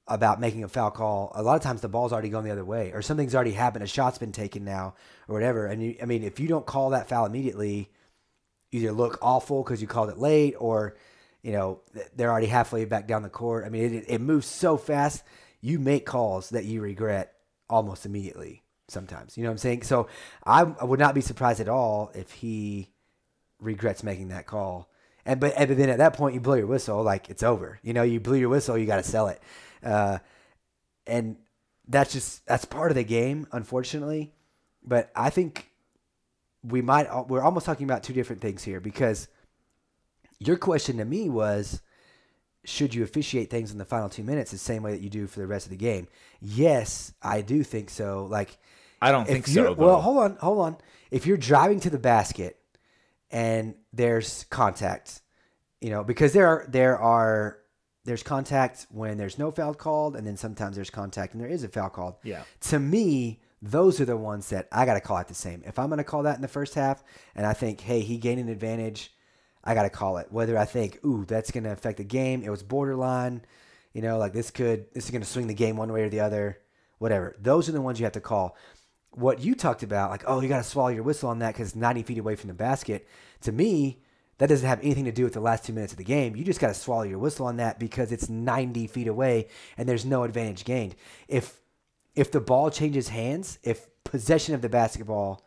about 0.08 0.40
making 0.40 0.62
a 0.62 0.68
foul 0.68 0.90
call, 0.90 1.32
a 1.34 1.42
lot 1.42 1.56
of 1.56 1.62
times 1.62 1.80
the 1.80 1.88
ball's 1.88 2.12
already 2.12 2.28
gone 2.28 2.44
the 2.44 2.50
other 2.50 2.64
way, 2.64 2.92
or 2.92 3.02
something's 3.02 3.34
already 3.34 3.52
happened. 3.52 3.82
A 3.82 3.88
shot's 3.88 4.18
been 4.18 4.32
taken 4.32 4.64
now, 4.64 4.94
or 5.28 5.34
whatever. 5.34 5.66
And 5.66 5.82
you, 5.82 5.96
I 6.00 6.04
mean, 6.04 6.22
if 6.22 6.38
you 6.38 6.48
don't 6.48 6.66
call 6.66 6.90
that 6.90 7.08
foul 7.08 7.26
immediately, 7.26 7.90
either 8.70 8.92
look 8.92 9.18
awful 9.20 9.62
because 9.62 9.80
you 9.80 9.88
called 9.88 10.10
it 10.10 10.18
late, 10.18 10.54
or 10.58 10.96
you 11.42 11.52
know 11.52 11.80
they're 12.14 12.30
already 12.30 12.46
halfway 12.46 12.84
back 12.84 13.08
down 13.08 13.22
the 13.22 13.28
court. 13.28 13.64
I 13.64 13.68
mean, 13.68 13.94
it, 13.94 14.04
it 14.08 14.20
moves 14.20 14.46
so 14.46 14.76
fast. 14.76 15.24
You 15.60 15.78
make 15.78 16.06
calls 16.06 16.50
that 16.50 16.64
you 16.64 16.80
regret 16.80 17.34
almost 17.68 18.06
immediately. 18.06 18.62
Sometimes, 18.88 19.36
you 19.36 19.42
know 19.42 19.48
what 19.48 19.54
I'm 19.54 19.58
saying. 19.58 19.82
So 19.82 20.06
I, 20.44 20.60
I 20.60 20.84
would 20.84 21.00
not 21.00 21.16
be 21.16 21.20
surprised 21.20 21.60
at 21.60 21.68
all 21.68 22.12
if 22.14 22.30
he 22.30 22.90
regrets 23.58 24.04
making 24.04 24.28
that 24.28 24.46
call. 24.46 24.88
And 25.24 25.40
but, 25.40 25.54
and, 25.56 25.68
but 25.68 25.76
then 25.76 25.88
at 25.90 25.98
that 25.98 26.12
point 26.12 26.34
you 26.34 26.40
blow 26.40 26.54
your 26.54 26.68
whistle, 26.68 27.02
like 27.02 27.28
it's 27.28 27.42
over. 27.42 27.80
You 27.82 27.92
know, 27.92 28.04
you 28.04 28.20
blew 28.20 28.36
your 28.36 28.48
whistle, 28.48 28.78
you 28.78 28.86
got 28.86 28.98
to 28.98 29.02
sell 29.02 29.26
it. 29.26 29.42
Uh, 29.82 30.18
and 31.06 31.36
that's 31.88 32.12
just 32.12 32.44
that's 32.46 32.64
part 32.64 32.90
of 32.90 32.96
the 32.96 33.04
game, 33.04 33.46
unfortunately. 33.52 34.32
But 34.82 35.10
I 35.14 35.30
think 35.30 35.70
we 36.62 36.82
might 36.82 37.28
we're 37.28 37.42
almost 37.42 37.66
talking 37.66 37.84
about 37.84 38.02
two 38.02 38.12
different 38.12 38.42
things 38.42 38.64
here 38.64 38.80
because 38.80 39.28
your 40.38 40.56
question 40.56 40.98
to 40.98 41.04
me 41.04 41.28
was 41.28 41.80
should 42.64 42.94
you 42.94 43.04
officiate 43.04 43.48
things 43.48 43.70
in 43.70 43.78
the 43.78 43.84
final 43.84 44.08
two 44.08 44.24
minutes 44.24 44.50
the 44.50 44.58
same 44.58 44.82
way 44.82 44.90
that 44.90 45.00
you 45.00 45.08
do 45.08 45.26
for 45.26 45.38
the 45.40 45.46
rest 45.46 45.66
of 45.66 45.70
the 45.70 45.76
game? 45.76 46.08
Yes, 46.40 47.12
I 47.22 47.40
do 47.40 47.62
think 47.62 47.90
so. 47.90 48.26
Like 48.26 48.58
I 49.00 49.12
don't 49.12 49.26
think 49.26 49.46
so. 49.46 49.74
Though. 49.74 49.74
Well, 49.74 50.00
hold 50.00 50.18
on, 50.18 50.36
hold 50.36 50.58
on. 50.58 50.76
If 51.10 51.26
you're 51.26 51.36
driving 51.36 51.80
to 51.80 51.90
the 51.90 51.98
basket 51.98 52.58
and 53.30 53.74
there's 53.92 54.44
contact, 54.50 55.22
you 55.80 55.90
know, 55.90 56.02
because 56.02 56.32
there 56.32 56.46
are 56.46 56.66
there 56.68 56.98
are 56.98 57.58
there's 58.06 58.22
contact 58.22 58.86
when 58.90 59.18
there's 59.18 59.38
no 59.38 59.50
foul 59.50 59.74
called, 59.74 60.16
and 60.16 60.26
then 60.26 60.36
sometimes 60.36 60.76
there's 60.76 60.90
contact 60.90 61.34
and 61.34 61.42
there 61.42 61.50
is 61.50 61.64
a 61.64 61.68
foul 61.68 61.90
called. 61.90 62.14
Yeah. 62.22 62.42
To 62.62 62.78
me, 62.78 63.40
those 63.60 64.00
are 64.00 64.04
the 64.04 64.16
ones 64.16 64.48
that 64.50 64.68
I 64.70 64.86
got 64.86 64.94
to 64.94 65.00
call 65.00 65.18
it 65.18 65.28
the 65.28 65.34
same. 65.34 65.62
If 65.66 65.78
I'm 65.78 65.88
going 65.88 65.98
to 65.98 66.04
call 66.04 66.22
that 66.22 66.36
in 66.36 66.42
the 66.42 66.48
first 66.48 66.74
half, 66.74 67.02
and 67.34 67.44
I 67.44 67.52
think, 67.52 67.80
hey, 67.80 68.00
he 68.00 68.16
gained 68.16 68.40
an 68.40 68.48
advantage, 68.48 69.12
I 69.64 69.74
got 69.74 69.82
to 69.82 69.90
call 69.90 70.18
it. 70.18 70.28
Whether 70.30 70.56
I 70.56 70.64
think, 70.64 71.00
ooh, 71.04 71.24
that's 71.24 71.50
going 71.50 71.64
to 71.64 71.72
affect 71.72 71.98
the 71.98 72.04
game, 72.04 72.42
it 72.42 72.50
was 72.50 72.62
borderline, 72.62 73.42
you 73.92 74.02
know, 74.02 74.18
like 74.18 74.32
this 74.32 74.50
could 74.50 74.86
this 74.94 75.06
is 75.06 75.10
going 75.10 75.22
to 75.22 75.28
swing 75.28 75.48
the 75.48 75.54
game 75.54 75.76
one 75.76 75.92
way 75.92 76.02
or 76.02 76.08
the 76.08 76.20
other, 76.20 76.60
whatever. 76.98 77.34
Those 77.40 77.68
are 77.68 77.72
the 77.72 77.80
ones 77.80 77.98
you 77.98 78.04
have 78.06 78.12
to 78.12 78.20
call. 78.20 78.56
What 79.10 79.40
you 79.40 79.54
talked 79.54 79.82
about, 79.82 80.10
like, 80.10 80.24
oh, 80.26 80.40
you 80.40 80.48
got 80.48 80.58
to 80.58 80.62
swallow 80.62 80.90
your 80.90 81.02
whistle 81.02 81.30
on 81.30 81.40
that 81.40 81.54
because 81.54 81.74
90 81.74 82.02
feet 82.02 82.18
away 82.18 82.36
from 82.36 82.48
the 82.48 82.54
basket. 82.54 83.08
To 83.40 83.52
me, 83.52 84.02
that 84.38 84.48
doesn't 84.48 84.68
have 84.68 84.80
anything 84.82 85.06
to 85.06 85.12
do 85.12 85.24
with 85.24 85.32
the 85.32 85.40
last 85.40 85.64
two 85.64 85.72
minutes 85.72 85.92
of 85.92 85.98
the 85.98 86.04
game. 86.04 86.36
You 86.36 86.44
just 86.44 86.60
got 86.60 86.68
to 86.68 86.74
swallow 86.74 87.02
your 87.02 87.18
whistle 87.18 87.46
on 87.46 87.56
that 87.56 87.78
because 87.78 88.12
it's 88.12 88.28
90 88.28 88.86
feet 88.86 89.08
away 89.08 89.48
and 89.78 89.88
there's 89.88 90.04
no 90.04 90.24
advantage 90.24 90.64
gained. 90.64 90.94
If 91.28 91.60
if 92.14 92.30
the 92.32 92.40
ball 92.40 92.70
changes 92.70 93.08
hands, 93.08 93.58
if 93.62 93.86
possession 94.04 94.54
of 94.54 94.62
the 94.62 94.68
basketball 94.68 95.44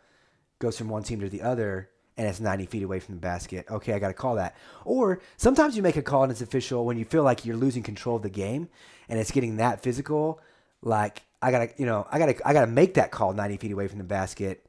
goes 0.59 0.77
from 0.77 0.89
one 0.89 1.03
team 1.03 1.19
to 1.21 1.29
the 1.29 1.41
other 1.41 1.89
and 2.15 2.27
it's 2.27 2.39
90 2.39 2.67
feet 2.67 2.83
away 2.83 2.99
from 2.99 3.15
the 3.15 3.21
basket, 3.21 3.65
okay, 3.71 3.93
I 3.93 3.99
got 3.99 4.09
to 4.09 4.13
call 4.13 4.35
that. 4.35 4.55
Or 4.85 5.19
sometimes 5.37 5.75
you 5.75 5.81
make 5.81 5.95
a 5.95 6.03
call 6.03 6.23
and 6.23 6.31
it's 6.31 6.41
official 6.41 6.85
when 6.85 6.97
you 6.97 7.05
feel 7.05 7.23
like 7.23 7.45
you're 7.45 7.57
losing 7.57 7.81
control 7.81 8.17
of 8.17 8.21
the 8.21 8.29
game 8.29 8.69
and 9.07 9.19
it's 9.19 9.31
getting 9.31 9.57
that 9.57 9.81
physical. 9.81 10.41
Like 10.81 11.23
I 11.41 11.51
gotta, 11.51 11.69
you 11.77 11.85
know, 11.85 12.07
I 12.11 12.19
gotta, 12.19 12.35
I 12.47 12.53
gotta 12.53 12.67
make 12.67 12.95
that 12.95 13.11
call 13.11 13.33
90 13.33 13.57
feet 13.57 13.71
away 13.71 13.87
from 13.87 13.97
the 13.97 14.03
basket 14.03 14.65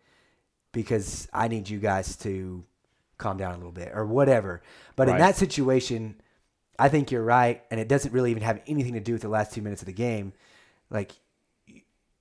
because 0.73 1.29
I 1.33 1.49
need 1.49 1.69
you 1.69 1.79
guys 1.81 2.17
to 2.19 2.65
calm 3.21 3.37
down 3.37 3.53
a 3.53 3.57
little 3.57 3.73
bit 3.73 3.93
or 3.95 4.05
whatever. 4.05 4.63
But 4.97 5.09
in 5.09 5.19
that 5.19 5.37
situation, 5.37 6.21
I 6.79 6.89
think 6.89 7.11
you're 7.11 7.23
right, 7.23 7.63
and 7.71 7.79
it 7.79 7.89
doesn't 7.89 8.13
really 8.13 8.31
even 8.31 8.43
have 8.43 8.61
anything 8.67 8.95
to 8.95 9.01
do 9.01 9.13
with 9.13 9.23
the 9.23 9.29
last 9.29 9.53
two 9.53 9.63
minutes 9.63 9.83
of 9.83 9.87
the 9.87 9.93
game. 9.93 10.33
Like 10.91 11.13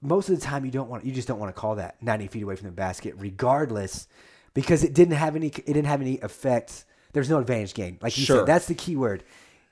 most 0.02 0.30
of 0.30 0.40
the 0.40 0.46
time, 0.46 0.66
you 0.66 0.72
don't 0.72 0.90
want, 0.90 1.06
you 1.06 1.12
just 1.12 1.28
don't 1.28 1.40
want 1.40 1.54
to 1.54 1.60
call 1.60 1.76
that 1.76 2.02
90 2.04 2.28
feet 2.28 2.44
away 2.44 2.56
from 2.56 2.68
the 2.68 2.74
basket, 2.74 3.16
regardless, 3.18 4.08
because 4.54 4.84
it 4.84 4.94
didn't 4.94 5.16
have 5.16 5.36
any, 5.36 5.48
it 5.48 5.66
didn't 5.66 5.86
have 5.86 6.02
any 6.02 6.20
effect. 6.20 6.86
There's 7.14 7.30
no 7.30 7.40
advantage 7.40 7.74
gained. 7.74 8.00
Like 8.02 8.18
you 8.18 8.26
Sure. 8.26 8.40
said, 8.40 8.46
that's 8.46 8.68
the 8.68 8.76
key 8.76 8.96
word. 8.96 9.24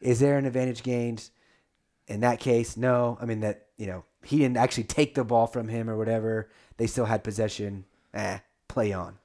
Is 0.02 0.20
there 0.20 0.38
an 0.38 0.46
advantage 0.46 0.84
gained? 0.84 1.30
In 2.08 2.22
that 2.22 2.40
case, 2.40 2.78
no. 2.78 3.18
I 3.22 3.26
mean 3.26 3.42
that 3.42 3.66
you 3.78 3.86
know 3.88 4.06
he 4.24 4.38
didn't 4.38 4.56
actually 4.58 4.86
take 4.86 5.14
the 5.16 5.26
ball 5.26 5.46
from 5.46 5.68
him 5.68 5.90
or 5.90 5.98
whatever. 5.98 6.50
They 6.78 6.88
still 6.88 7.06
had 7.06 7.22
possession. 7.24 7.84
Eh, 8.14 8.40
play 8.70 8.94
on. 8.94 9.18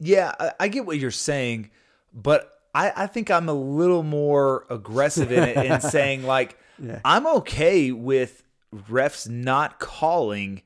Yeah, 0.00 0.34
I, 0.40 0.52
I 0.60 0.68
get 0.68 0.86
what 0.86 0.98
you're 0.98 1.10
saying, 1.10 1.70
but 2.12 2.50
I, 2.74 2.92
I 2.96 3.06
think 3.06 3.30
I'm 3.30 3.48
a 3.48 3.54
little 3.54 4.02
more 4.02 4.64
aggressive 4.70 5.30
in 5.30 5.44
it 5.44 5.56
in 5.56 5.80
saying 5.92 6.24
like 6.24 6.58
Yeah. 6.78 7.00
I'm 7.04 7.26
okay 7.26 7.92
with 7.92 8.42
refs 8.74 9.28
not 9.28 9.78
calling 9.78 10.62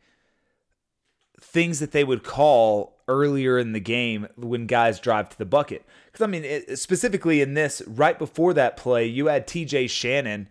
things 1.40 1.79
that 1.81 1.92
they 1.92 2.05
would 2.05 2.23
call 2.23 2.94
earlier 3.09 3.59
in 3.59 3.73
the 3.73 3.81
game 3.81 4.27
when 4.37 4.66
guys 4.66 4.99
drive 5.01 5.29
to 5.31 5.38
the 5.38 5.44
bucket. 5.44 5.85
Because 6.07 6.23
I 6.25 6.27
mean, 6.27 6.44
it, 6.44 6.79
specifically 6.79 7.40
in 7.40 7.55
this, 7.55 7.83
right 7.87 8.18
before 8.18 8.55
that 8.55 8.77
play, 8.77 9.07
you 9.07 9.27
had 9.27 9.47
T.J. 9.47 9.88
Shannon 9.88 10.49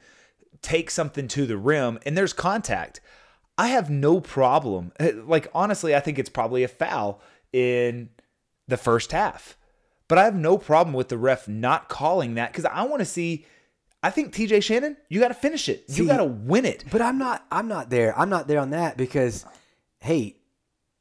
take 0.61 0.89
something 0.89 1.27
to 1.29 1.45
the 1.45 1.57
rim, 1.57 1.99
and 2.05 2.17
there's 2.17 2.33
contact. 2.33 3.01
I 3.57 3.67
have 3.67 3.89
no 3.89 4.19
problem. 4.19 4.91
Eh, 4.99 5.11
like 5.25 5.47
honestly, 5.53 5.95
I 5.95 5.99
think 5.99 6.17
it's 6.19 6.29
probably 6.29 6.63
a 6.63 6.67
foul 6.67 7.21
in 7.51 8.09
the 8.67 8.77
first 8.77 9.11
half. 9.11 9.57
But 10.07 10.17
I 10.17 10.25
have 10.25 10.35
no 10.35 10.57
problem 10.57 10.93
with 10.93 11.09
the 11.09 11.17
ref 11.17 11.47
not 11.47 11.89
calling 11.89 12.35
that 12.35 12.51
because 12.51 12.65
I 12.65 12.83
want 12.83 12.99
to 12.99 13.05
see. 13.05 13.45
I 14.01 14.09
think 14.09 14.33
TJ 14.33 14.61
Shannon, 14.61 14.97
you 15.07 15.19
got 15.21 15.29
to 15.29 15.33
finish 15.33 15.69
it. 15.69 15.89
See- 15.89 16.01
you 16.01 16.07
got 16.07 16.17
to 16.17 16.25
win 16.25 16.65
it. 16.65 16.83
But 16.91 17.01
I'm 17.01 17.17
not. 17.17 17.45
I'm 17.51 17.67
not 17.67 17.89
there. 17.89 18.17
I'm 18.19 18.29
not 18.29 18.47
there 18.47 18.59
on 18.59 18.71
that 18.71 18.97
because, 18.97 19.45
hey, 19.99 20.35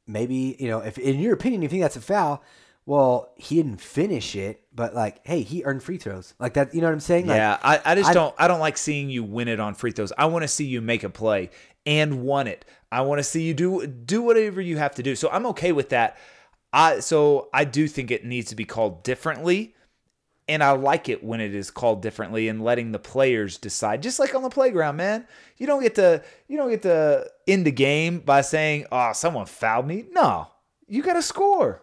maybe 0.07 0.55
you 0.59 0.67
know 0.69 0.79
if 0.79 0.97
in 0.97 1.19
your 1.19 1.33
opinion 1.33 1.61
you 1.61 1.69
think 1.69 1.81
that's 1.81 1.95
a 1.95 2.01
foul. 2.01 2.43
Well, 2.85 3.31
he 3.37 3.55
didn't 3.55 3.79
finish 3.79 4.35
it, 4.35 4.61
but 4.75 4.93
like, 4.93 5.25
hey, 5.25 5.41
he 5.41 5.63
earned 5.63 5.81
free 5.81 5.97
throws 5.97 6.33
like 6.37 6.55
that. 6.55 6.75
You 6.75 6.81
know 6.81 6.87
what 6.87 6.93
I'm 6.93 6.99
saying? 6.99 7.27
Like, 7.27 7.37
yeah, 7.37 7.57
I, 7.63 7.79
I 7.85 7.95
just 7.95 8.09
I- 8.09 8.13
don't. 8.13 8.35
I 8.37 8.47
don't 8.49 8.59
like 8.59 8.77
seeing 8.77 9.09
you 9.09 9.23
win 9.23 9.47
it 9.47 9.59
on 9.59 9.73
free 9.73 9.91
throws. 9.91 10.11
I 10.17 10.25
want 10.25 10.43
to 10.43 10.49
see 10.49 10.65
you 10.65 10.81
make 10.81 11.03
a 11.03 11.09
play 11.09 11.49
and 11.85 12.23
won 12.23 12.47
it. 12.47 12.65
I 12.91 13.01
want 13.01 13.19
to 13.19 13.23
see 13.23 13.43
you 13.43 13.53
do 13.53 13.87
do 13.87 14.21
whatever 14.21 14.59
you 14.61 14.77
have 14.77 14.95
to 14.95 15.03
do. 15.03 15.15
So 15.15 15.29
I'm 15.29 15.45
okay 15.47 15.71
with 15.71 15.89
that. 15.89 16.17
I 16.73 16.99
so 16.99 17.49
I 17.53 17.63
do 17.65 17.87
think 17.87 18.11
it 18.11 18.25
needs 18.25 18.49
to 18.49 18.55
be 18.55 18.65
called 18.65 19.03
differently. 19.03 19.75
And 20.49 20.61
I 20.61 20.71
like 20.71 21.07
it 21.07 21.23
when 21.23 21.39
it 21.39 21.55
is 21.55 21.71
called 21.71 22.01
differently 22.01 22.49
and 22.49 22.61
letting 22.61 22.91
the 22.91 22.99
players 22.99 23.57
decide. 23.57 24.03
Just 24.03 24.19
like 24.19 24.35
on 24.35 24.41
the 24.43 24.49
playground, 24.49 24.97
man. 24.97 25.25
You 25.57 25.67
don't 25.67 25.81
get 25.81 25.95
to 25.95 26.21
you 26.49 26.57
don't 26.57 26.69
get 26.69 26.81
to 26.81 27.29
end 27.47 27.65
the 27.65 27.71
game 27.71 28.19
by 28.19 28.41
saying, 28.41 28.87
"Oh, 28.91 29.13
someone 29.13 29.45
fouled 29.45 29.87
me." 29.87 30.03
No, 30.11 30.47
you 30.87 31.01
got 31.01 31.13
to 31.13 31.21
score. 31.21 31.81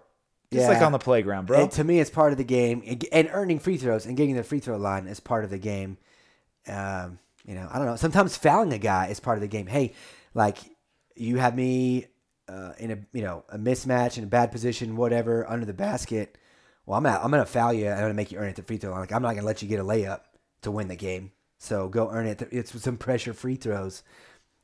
Just 0.52 0.64
like 0.68 0.82
on 0.82 0.92
the 0.92 0.98
playground, 0.98 1.46
bro. 1.46 1.62
And 1.62 1.70
to 1.72 1.84
me, 1.84 2.00
it's 2.00 2.10
part 2.10 2.32
of 2.32 2.38
the 2.38 2.44
game, 2.44 2.82
and- 2.84 3.06
and 3.12 3.30
earning 3.32 3.60
free 3.60 3.76
throws 3.78 4.04
and 4.04 4.16
getting 4.16 4.34
the 4.34 4.42
free 4.42 4.58
throw 4.58 4.76
line 4.76 5.06
is 5.06 5.20
part 5.20 5.44
of 5.44 5.50
the 5.50 5.58
game. 5.58 5.96
Um, 6.66 7.18
you 7.46 7.54
know, 7.54 7.68
I 7.72 7.78
don't 7.78 7.86
know. 7.86 7.96
Sometimes 7.96 8.36
fouling 8.36 8.72
a 8.72 8.78
guy 8.78 9.06
is 9.06 9.20
part 9.20 9.38
of 9.38 9.42
the 9.42 9.48
game. 9.48 9.68
Hey, 9.68 9.94
like 10.34 10.58
you 11.14 11.38
have 11.38 11.54
me 11.54 12.06
uh, 12.50 12.72
in 12.78 12.90
a 12.90 12.98
you 13.12 13.22
know 13.22 13.44
a 13.48 13.58
mismatch 13.58 14.18
in 14.18 14.24
a 14.24 14.26
bad 14.26 14.50
position, 14.50 14.96
whatever, 14.96 15.48
under 15.48 15.64
the 15.64 15.72
basket. 15.72 16.36
Well, 16.86 16.98
I'm 16.98 17.06
at, 17.06 17.22
I'm 17.22 17.30
gonna 17.30 17.46
foul 17.46 17.72
you. 17.72 17.88
I'm 17.88 18.00
gonna 18.00 18.14
make 18.14 18.32
you 18.32 18.38
earn 18.38 18.46
it 18.46 18.50
at 18.50 18.56
the 18.56 18.62
free 18.62 18.76
throw 18.76 18.90
line. 18.90 19.00
Like 19.00 19.12
I'm 19.12 19.22
not 19.22 19.34
gonna 19.34 19.46
let 19.46 19.62
you 19.62 19.68
get 19.68 19.80
a 19.80 19.84
layup 19.84 20.22
to 20.62 20.70
win 20.70 20.88
the 20.88 20.96
game. 20.96 21.32
So 21.58 21.88
go 21.88 22.10
earn 22.10 22.26
it. 22.26 22.42
It's 22.50 22.80
some 22.82 22.96
pressure 22.96 23.32
free 23.32 23.56
throws. 23.56 24.02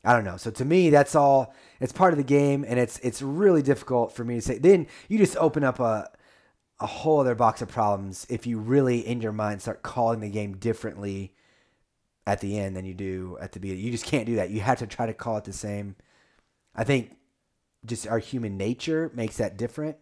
I 0.04 0.12
don't 0.12 0.24
know. 0.24 0.36
So 0.36 0.50
to 0.52 0.64
me, 0.64 0.90
that's 0.90 1.14
all. 1.14 1.54
It's 1.80 1.92
part 1.92 2.12
of 2.12 2.16
the 2.16 2.24
game, 2.24 2.64
and 2.66 2.78
it's 2.78 2.98
it's 3.00 3.22
really 3.22 3.62
difficult 3.62 4.12
for 4.12 4.24
me 4.24 4.36
to 4.36 4.40
say. 4.40 4.58
Then 4.58 4.86
you 5.08 5.18
just 5.18 5.36
open 5.36 5.62
up 5.62 5.78
a 5.78 6.10
a 6.80 6.86
whole 6.86 7.20
other 7.20 7.34
box 7.34 7.62
of 7.62 7.68
problems 7.68 8.26
if 8.28 8.46
you 8.46 8.58
really 8.58 9.06
in 9.06 9.20
your 9.20 9.32
mind 9.32 9.62
start 9.62 9.82
calling 9.82 10.20
the 10.20 10.28
game 10.28 10.56
differently 10.56 11.34
at 12.26 12.40
the 12.40 12.58
end 12.58 12.76
than 12.76 12.84
you 12.84 12.92
do 12.92 13.38
at 13.40 13.52
the 13.52 13.60
beginning. 13.60 13.84
You 13.84 13.92
just 13.92 14.04
can't 14.04 14.26
do 14.26 14.36
that. 14.36 14.50
You 14.50 14.60
have 14.60 14.78
to 14.80 14.86
try 14.86 15.06
to 15.06 15.14
call 15.14 15.36
it 15.38 15.44
the 15.44 15.52
same. 15.52 15.96
I 16.74 16.84
think 16.84 17.16
just 17.86 18.06
our 18.06 18.18
human 18.18 18.56
nature 18.56 19.10
makes 19.14 19.36
that 19.38 19.56
different, 19.56 19.96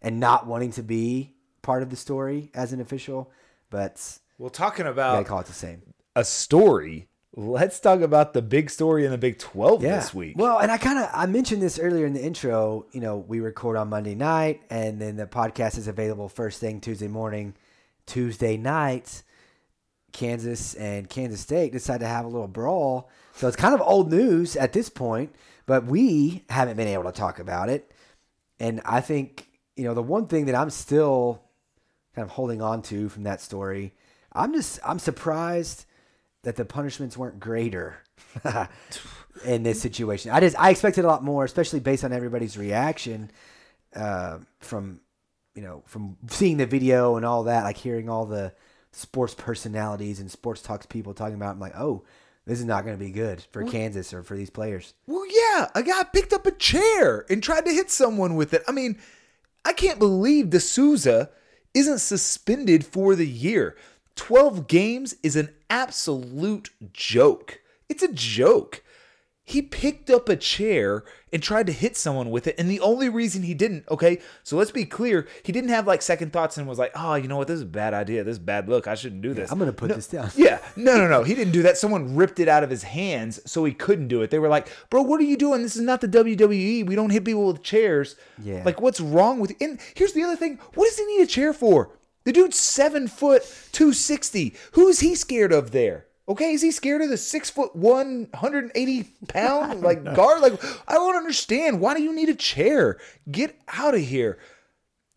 and 0.00 0.20
not 0.20 0.46
wanting 0.46 0.70
to 0.72 0.82
be 0.82 1.34
part 1.62 1.82
of 1.82 1.90
the 1.90 1.96
story 1.96 2.50
as 2.54 2.72
an 2.72 2.80
official. 2.80 3.30
But 3.70 4.18
Well, 4.38 4.50
talking 4.50 4.86
I 4.86 4.90
about 4.90 5.26
call 5.26 5.40
it 5.40 5.46
the 5.46 5.52
same. 5.52 5.82
a 6.14 6.24
story, 6.24 7.08
let's 7.34 7.80
talk 7.80 8.00
about 8.00 8.32
the 8.34 8.42
big 8.42 8.70
story 8.70 9.04
in 9.04 9.10
the 9.10 9.18
Big 9.18 9.38
12 9.38 9.80
this 9.82 10.14
week. 10.14 10.34
Well, 10.38 10.58
and 10.58 10.70
I 10.70 10.78
kind 10.78 10.98
of 10.98 11.08
I 11.12 11.26
mentioned 11.26 11.60
this 11.62 11.78
earlier 11.78 12.06
in 12.06 12.12
the 12.12 12.22
intro. 12.22 12.86
You 12.92 13.00
know, 13.00 13.16
we 13.16 13.40
record 13.40 13.76
on 13.76 13.88
Monday 13.88 14.14
night, 14.14 14.62
and 14.70 15.00
then 15.00 15.16
the 15.16 15.26
podcast 15.26 15.76
is 15.78 15.88
available 15.88 16.28
first 16.28 16.60
thing 16.60 16.80
Tuesday 16.80 17.08
morning. 17.08 17.54
Tuesday 18.06 18.56
night, 18.58 19.22
Kansas 20.12 20.74
and 20.74 21.08
Kansas 21.08 21.40
State 21.40 21.72
decide 21.72 22.00
to 22.00 22.06
have 22.06 22.24
a 22.24 22.28
little 22.28 22.46
brawl. 22.48 23.10
So 23.34 23.48
it's 23.48 23.56
kind 23.56 23.74
of 23.74 23.80
old 23.80 24.12
news 24.12 24.56
at 24.56 24.72
this 24.72 24.88
point, 24.88 25.34
but 25.66 25.86
we 25.86 26.44
haven't 26.48 26.76
been 26.76 26.88
able 26.88 27.04
to 27.04 27.12
talk 27.12 27.38
about 27.38 27.68
it. 27.68 27.90
And 28.60 28.80
I 28.84 29.00
think 29.00 29.48
you 29.76 29.84
know 29.84 29.94
the 29.94 30.02
one 30.02 30.26
thing 30.26 30.46
that 30.46 30.54
I'm 30.54 30.70
still 30.70 31.42
kind 32.14 32.24
of 32.24 32.30
holding 32.30 32.62
on 32.62 32.82
to 32.82 33.08
from 33.08 33.24
that 33.24 33.40
story. 33.40 33.92
I'm 34.32 34.52
just 34.52 34.78
I'm 34.84 34.98
surprised 34.98 35.86
that 36.42 36.56
the 36.56 36.64
punishments 36.64 37.16
weren't 37.16 37.40
greater 37.40 37.98
in 39.44 39.62
this 39.62 39.80
situation. 39.80 40.30
I 40.30 40.40
just 40.40 40.58
I 40.58 40.70
expected 40.70 41.04
a 41.04 41.08
lot 41.08 41.24
more, 41.24 41.44
especially 41.44 41.80
based 41.80 42.04
on 42.04 42.12
everybody's 42.12 42.56
reaction 42.56 43.30
uh, 43.94 44.38
from 44.60 45.00
you 45.54 45.62
know 45.62 45.82
from 45.86 46.16
seeing 46.28 46.56
the 46.56 46.66
video 46.66 47.16
and 47.16 47.26
all 47.26 47.44
that, 47.44 47.64
like 47.64 47.76
hearing 47.76 48.08
all 48.08 48.26
the 48.26 48.52
sports 48.92 49.34
personalities 49.34 50.20
and 50.20 50.30
sports 50.30 50.62
talks 50.62 50.86
people 50.86 51.14
talking 51.14 51.34
about. 51.34 51.52
I'm 51.52 51.60
like, 51.60 51.76
oh, 51.76 52.04
this 52.46 52.58
is 52.58 52.64
not 52.64 52.84
going 52.84 52.96
to 52.96 53.02
be 53.04 53.10
good 53.10 53.42
for 53.50 53.64
Kansas 53.64 54.12
or 54.12 54.22
for 54.22 54.36
these 54.36 54.50
players. 54.50 54.94
Well, 55.06 55.24
yeah, 55.26 55.68
a 55.74 55.82
guy 55.82 56.04
picked 56.04 56.32
up 56.32 56.46
a 56.46 56.52
chair 56.52 57.24
and 57.30 57.42
tried 57.42 57.64
to 57.64 57.72
hit 57.72 57.90
someone 57.90 58.34
with 58.34 58.52
it. 58.52 58.62
I 58.68 58.72
mean, 58.72 58.98
I 59.64 59.72
can't 59.72 59.98
believe 59.98 60.50
De 60.50 60.60
Sousa 60.60 61.30
isn't 61.72 61.98
suspended 61.98 62.84
for 62.84 63.14
the 63.14 63.26
year. 63.26 63.76
12 64.16 64.68
games 64.68 65.16
is 65.22 65.36
an 65.36 65.48
absolute 65.70 66.70
joke. 66.92 67.60
It's 67.88 68.02
a 68.02 68.12
joke. 68.12 68.82
He 69.46 69.60
picked 69.60 70.08
up 70.08 70.30
a 70.30 70.36
chair 70.36 71.04
and 71.30 71.42
tried 71.42 71.66
to 71.66 71.72
hit 71.72 71.98
someone 71.98 72.30
with 72.30 72.46
it. 72.46 72.54
And 72.58 72.70
the 72.70 72.80
only 72.80 73.10
reason 73.10 73.42
he 73.42 73.52
didn't, 73.52 73.84
okay, 73.90 74.18
so 74.42 74.56
let's 74.56 74.70
be 74.70 74.86
clear, 74.86 75.28
he 75.42 75.52
didn't 75.52 75.68
have 75.68 75.86
like 75.86 76.00
second 76.00 76.32
thoughts 76.32 76.56
and 76.56 76.66
was 76.66 76.78
like, 76.78 76.92
oh, 76.94 77.16
you 77.16 77.28
know 77.28 77.36
what, 77.36 77.48
this 77.48 77.56
is 77.56 77.62
a 77.62 77.66
bad 77.66 77.92
idea. 77.92 78.24
This 78.24 78.32
is 78.32 78.38
bad 78.38 78.70
look. 78.70 78.88
I 78.88 78.94
shouldn't 78.94 79.20
do 79.20 79.34
this. 79.34 79.52
I'm 79.52 79.58
going 79.58 79.70
to 79.70 79.76
put 79.76 79.90
No, 79.90 79.96
this 79.96 80.06
down. 80.08 80.30
yeah, 80.36 80.60
no, 80.76 80.96
no, 80.96 81.06
no. 81.08 81.24
He 81.24 81.34
didn't 81.34 81.52
do 81.52 81.60
that. 81.62 81.76
Someone 81.76 82.16
ripped 82.16 82.40
it 82.40 82.48
out 82.48 82.64
of 82.64 82.70
his 82.70 82.84
hands, 82.84 83.38
so 83.44 83.66
he 83.66 83.74
couldn't 83.74 84.08
do 84.08 84.22
it. 84.22 84.30
They 84.30 84.38
were 84.38 84.48
like, 84.48 84.66
"Bro, 84.88 85.02
what 85.02 85.20
are 85.20 85.24
you 85.24 85.36
doing? 85.36 85.60
This 85.60 85.76
is 85.76 85.82
not 85.82 86.00
the 86.00 86.08
WWE. 86.08 86.86
We 86.86 86.94
don't 86.94 87.10
hit 87.10 87.26
people 87.26 87.46
with 87.46 87.62
chairs." 87.62 88.16
Yeah. 88.42 88.62
Like, 88.64 88.80
what's 88.80 89.00
wrong 89.00 89.40
with? 89.40 89.52
And 89.60 89.78
here's 89.94 90.14
the 90.14 90.22
other 90.22 90.36
thing: 90.36 90.58
what 90.72 90.86
does 90.86 90.96
he 90.98 91.04
need 91.04 91.22
a 91.22 91.26
chair 91.26 91.52
for? 91.52 91.90
The 92.24 92.32
dude's 92.32 92.58
seven 92.58 93.08
foot 93.08 93.42
two 93.72 93.92
sixty. 93.92 94.54
Who 94.72 94.88
is 94.88 95.00
he 95.00 95.14
scared 95.14 95.52
of 95.52 95.72
there? 95.72 96.06
Okay, 96.26 96.52
is 96.52 96.62
he 96.62 96.70
scared 96.70 97.02
of 97.02 97.10
the 97.10 97.18
six 97.18 97.50
foot 97.50 97.76
one 97.76 98.28
hundred 98.34 98.64
and 98.64 98.72
eighty 98.74 99.04
pound 99.28 99.80
like 99.82 100.02
guard? 100.14 100.40
Like, 100.40 100.62
I 100.88 100.94
don't 100.94 101.16
understand. 101.16 101.80
Why 101.80 101.94
do 101.94 102.02
you 102.02 102.14
need 102.14 102.28
a 102.30 102.34
chair? 102.34 102.98
Get 103.30 103.58
out 103.68 103.94
of 103.94 104.00
here 104.00 104.38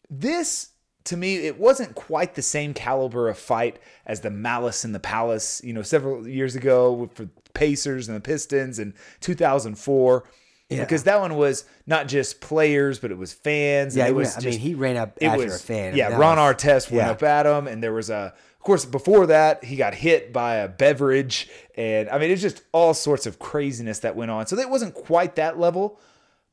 this 0.09 0.69
to 1.05 1.17
me 1.17 1.35
it 1.35 1.59
wasn't 1.59 1.95
quite 1.95 2.35
the 2.35 2.41
same 2.41 2.73
caliber 2.73 3.29
of 3.29 3.37
fight 3.37 3.79
as 4.05 4.21
the 4.21 4.29
malice 4.29 4.85
in 4.85 4.93
the 4.93 4.99
palace 4.99 5.61
you 5.63 5.73
know 5.73 5.81
several 5.81 6.27
years 6.27 6.55
ago 6.55 7.09
for 7.13 7.27
pacers 7.53 8.07
and 8.07 8.15
the 8.15 8.21
pistons 8.21 8.79
in 8.79 8.93
2004 9.21 10.23
Yeah. 10.69 10.79
because 10.81 11.03
that 11.03 11.19
one 11.19 11.35
was 11.35 11.65
not 11.85 12.07
just 12.07 12.39
players 12.41 12.99
but 12.99 13.11
it 13.11 13.17
was 13.17 13.33
fans 13.33 13.95
and 13.95 14.03
Yeah, 14.03 14.07
it 14.09 14.15
was 14.15 14.37
I 14.37 14.41
just- 14.41 14.57
mean, 14.57 14.59
he 14.59 14.75
ran 14.75 14.95
up 14.97 15.17
it 15.19 15.25
after 15.27 15.43
was 15.45 15.55
a 15.55 15.63
fan. 15.63 15.95
yeah 15.95 16.15
ron 16.15 16.37
was- 16.37 16.55
artest 16.55 16.89
went 16.91 17.05
yeah. 17.07 17.11
up 17.11 17.23
at 17.23 17.45
him 17.45 17.67
and 17.67 17.83
there 17.83 17.93
was 17.93 18.09
a 18.09 18.33
of 18.59 18.63
course 18.63 18.85
before 18.85 19.27
that 19.27 19.63
he 19.63 19.75
got 19.75 19.93
hit 19.93 20.33
by 20.33 20.55
a 20.55 20.67
beverage 20.67 21.47
and 21.75 22.09
i 22.09 22.17
mean 22.17 22.31
it's 22.31 22.41
just 22.41 22.63
all 22.71 22.93
sorts 22.93 23.25
of 23.25 23.39
craziness 23.39 23.99
that 23.99 24.15
went 24.15 24.29
on 24.31 24.45
so 24.47 24.55
that 24.55 24.69
wasn't 24.69 24.93
quite 24.93 25.35
that 25.35 25.57
level 25.59 25.99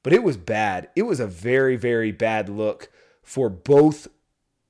but 0.04 0.12
it 0.12 0.22
was 0.22 0.36
bad. 0.36 0.90
It 0.94 1.04
was 1.04 1.18
a 1.18 1.26
very, 1.26 1.76
very 1.76 2.12
bad 2.12 2.50
look 2.50 2.90
for 3.22 3.48
both 3.48 4.06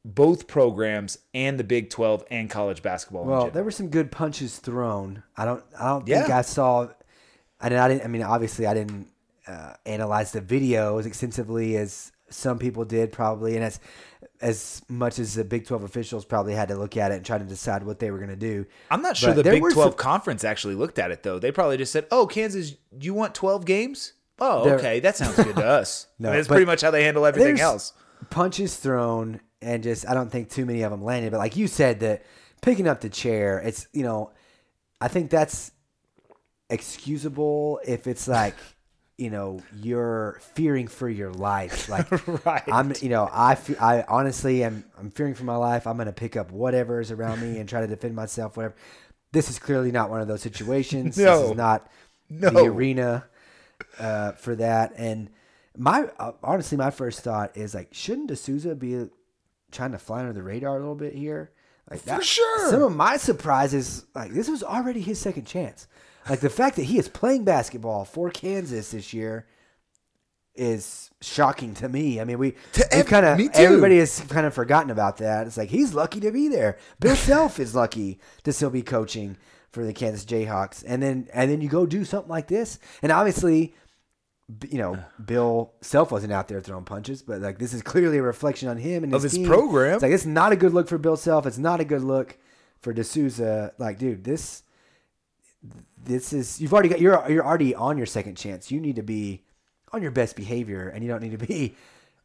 both 0.05 0.47
programs 0.47 1.19
and 1.35 1.59
the 1.59 1.65
Big 1.65 1.91
Twelve 1.91 2.23
and 2.31 2.49
college 2.49 2.83
basketball. 2.83 3.25
Well, 3.25 3.51
there 3.51 3.65
were 3.65 3.73
some 3.73 3.89
good 3.89 4.13
punches 4.13 4.59
thrown. 4.59 5.25
I 5.37 5.45
don't. 5.45 5.65
I 5.79 5.89
don't 5.89 6.07
think 6.07 6.29
Yeah. 6.29 6.39
I 6.39 6.43
saw. 6.43 6.89
I 7.61 7.69
didn't. 7.69 7.81
I 7.83 7.89
didn't. 7.89 8.05
I 8.05 8.07
mean, 8.07 8.23
obviously, 8.23 8.65
I 8.67 8.75
didn't 8.75 9.09
uh, 9.49 9.75
analyze 9.85 10.31
the 10.31 10.41
video 10.41 10.99
as 10.99 11.07
extensively 11.07 11.77
as 11.77 12.13
some 12.31 12.59
people 12.59 12.85
did, 12.85 13.13
probably, 13.13 13.55
and 13.57 13.65
as 13.65 13.81
as 14.41 14.83
much 14.89 15.19
as 15.19 15.35
the 15.35 15.45
Big 15.45 15.67
Twelve 15.67 15.85
officials 15.85 16.25
probably 16.25 16.55
had 16.55 16.69
to 16.69 16.77
look 16.77 16.97
at 16.97 17.13
it 17.13 17.17
and 17.17 17.25
try 17.25 17.39
to 17.39 17.45
decide 17.45 17.83
what 17.85 17.99
they 17.99 18.11
were 18.11 18.19
going 18.19 18.31
to 18.31 18.37
do. 18.37 18.67
I'm 18.91 19.03
not 19.03 19.17
sure 19.17 19.35
but 19.35 19.45
the 19.45 19.51
Big 19.51 19.63
Twelve 19.73 19.93
some- 19.93 19.99
conference 19.99 20.45
actually 20.45 20.75
looked 20.75 20.99
at 20.99 21.11
it 21.11 21.23
though. 21.23 21.39
They 21.39 21.53
probably 21.53 21.77
just 21.77 21.93
said, 21.93 22.07
"Oh, 22.11 22.27
Kansas, 22.27 22.75
you 23.01 23.15
want 23.15 23.35
12 23.35 23.65
games? 23.65 24.15
Oh, 24.41 24.69
okay, 24.71 25.01
that 25.01 25.17
sounds 25.17 25.37
good 25.37 25.55
to 25.57 25.65
us." 25.67 26.07
No, 26.19 26.29
I 26.29 26.33
mean, 26.33 26.39
that's 26.39 26.49
pretty 26.49 26.65
much 26.67 26.81
how 26.81 26.91
they 26.91 27.05
handle 27.05 27.25
everything 27.27 27.61
else. 27.61 27.93
Punches 28.31 28.77
thrown, 28.77 29.41
and 29.63 29.83
just 29.83 30.09
I 30.09 30.15
don't 30.15 30.31
think 30.31 30.51
too 30.51 30.67
many 30.67 30.83
of 30.83 30.91
them 30.91 31.05
landed. 31.05 31.31
But 31.31 31.39
like 31.39 31.57
you 31.57 31.67
said, 31.67 32.01
that 32.01 32.25
picking 32.63 32.89
up 32.89 33.01
the 33.01 33.09
chair, 33.11 33.59
it's 33.59 33.87
you 33.93 34.03
know, 34.03 34.33
I 35.01 35.09
think 35.09 35.31
that's 35.31 35.71
excusable 36.71 37.81
if 37.87 38.07
it's 38.07 38.27
like. 38.29 38.57
You 39.17 39.31
know, 39.31 39.61
you're 39.81 40.41
fearing 40.55 40.89
for 40.89 41.09
your 41.09 41.31
life. 41.33 41.89
Like, 41.89 42.11
Right. 42.45 42.63
I'm, 42.67 42.93
you 43.01 43.09
know, 43.09 43.29
I, 43.33 43.55
fe- 43.55 43.77
I 43.77 44.03
honestly 44.09 44.65
am, 44.65 44.85
I'm 44.99 45.11
fearing 45.11 45.35
for 45.35 45.45
my 45.45 45.55
life. 45.57 45.87
I'm 45.87 45.97
going 45.97 46.07
to 46.07 46.13
pick 46.13 46.37
up 46.37 46.51
whatever 46.51 47.01
is 47.01 47.13
around 47.13 47.41
me 47.41 47.59
and 47.61 47.69
try 47.69 47.81
to 47.81 47.87
defend 47.87 48.17
myself, 48.17 48.57
whatever. 48.57 48.75
This 49.33 49.49
is 49.51 49.59
clearly 49.61 49.93
not 49.93 50.11
one 50.11 50.21
of 50.21 50.27
those 50.29 50.43
situations. 50.43 51.15
This 51.17 51.27
No. 51.27 51.51
is 51.51 51.57
not 51.57 51.89
No. 52.29 52.51
the 52.51 52.65
arena 52.65 53.25
uh, 54.01 54.33
for 54.33 54.57
that. 54.57 54.95
And 54.97 55.31
my, 55.77 56.09
uh, 56.19 56.33
honestly, 56.43 56.77
my 56.77 56.91
first 56.91 57.21
thought 57.21 57.57
is 57.57 57.73
like, 57.75 57.89
shouldn't 57.93 58.29
De 58.29 58.37
Sousa 58.37 58.75
be 58.75 59.09
trying 59.71 59.93
to 59.93 59.99
fly 59.99 60.21
under 60.21 60.33
the 60.33 60.43
radar 60.43 60.77
a 60.77 60.81
little 60.81 60.95
bit 60.97 61.15
here? 61.15 61.51
Like 61.91 62.01
For 62.01 62.23
sure. 62.23 62.71
Some 62.71 62.83
of 62.83 62.97
my 62.97 63.17
surprises, 63.17 64.07
like 64.15 64.33
this 64.33 64.49
was 64.49 64.63
already 64.65 65.01
his 65.01 65.21
second 65.21 65.45
chance. 65.47 65.87
Like 66.29 66.41
the 66.41 66.51
fact 66.51 66.77
that 66.77 66.85
he 66.85 66.99
is 66.99 67.09
playing 67.09 67.45
basketball 67.45 68.05
for 68.05 68.31
Kansas 68.31 68.91
this 68.93 69.13
year 69.13 69.47
is 70.55 71.11
shocking 71.21 71.75
to 71.75 71.89
me. 71.89 72.21
I 72.21 72.25
mean, 72.25 72.39
we 72.39 72.55
ev- 72.93 73.07
kind 73.07 73.27
of 73.27 73.41
everybody 73.55 73.99
has 73.99 74.21
kind 74.29 74.47
of 74.47 74.55
forgotten 74.55 74.91
about 74.91 75.17
that. 75.19 75.47
It's 75.47 75.57
like 75.57 75.69
he's 75.71 75.95
lucky 75.95 76.21
to 76.21 76.31
be 76.31 76.49
there. 76.49 76.79
Bill 77.01 77.17
Self 77.31 77.59
is 77.59 77.75
lucky 77.75 78.21
to 78.45 78.53
still 78.53 78.71
be 78.71 78.83
coaching 78.83 79.37
for 79.73 79.85
the 79.85 79.93
Kansas 79.93 80.25
Jayhawks, 80.25 80.85
and 80.87 81.03
then 81.03 81.29
and 81.35 81.51
then 81.51 81.61
you 81.61 81.69
go 81.69 81.87
do 81.87 82.05
something 82.05 82.31
like 82.31 82.47
this, 82.47 82.79
and 83.03 83.11
obviously, 83.11 83.75
you 84.71 84.79
know, 84.79 84.97
Bill 85.25 85.73
Self 85.81 86.13
wasn't 86.13 86.33
out 86.33 86.47
there 86.47 86.61
throwing 86.61 86.85
punches, 86.85 87.23
but 87.23 87.41
like 87.41 87.59
this 87.59 87.75
is 87.75 87.83
clearly 87.83 88.19
a 88.19 88.23
reflection 88.23 88.69
on 88.69 88.77
him 88.77 89.03
and 89.03 89.13
Of 89.13 89.25
his, 89.25 89.33
his 89.33 89.39
team. 89.41 89.49
program. 89.49 89.95
It's 89.95 90.03
like 90.03 90.13
it's 90.13 90.27
not 90.27 90.53
a 90.53 90.57
good 90.57 90.73
look 90.73 90.87
for 90.89 90.99
Bill 90.99 91.17
Self. 91.17 91.45
It's 91.47 91.59
not 91.59 91.81
a 91.81 91.85
good 91.85 92.03
look 92.03 92.39
for 92.81 92.93
De 92.93 93.03
Sousa. 93.03 93.73
Like, 93.79 93.99
dude, 93.99 94.23
this 94.23 94.63
this 96.05 96.33
is 96.33 96.61
you've 96.61 96.73
already 96.73 96.89
got 96.89 97.01
you're 97.01 97.25
you're 97.31 97.45
already 97.45 97.75
on 97.75 97.97
your 97.97 98.07
second 98.07 98.37
chance. 98.37 98.71
You 98.71 98.81
need 98.81 98.97
to 98.97 99.03
be 99.03 99.43
on 99.93 100.03
your 100.03 100.11
best 100.11 100.37
behavior, 100.37 100.89
and 100.89 101.03
you 101.03 101.11
don't 101.11 101.23
need 101.23 101.39
to 101.39 101.47
be 101.47 101.75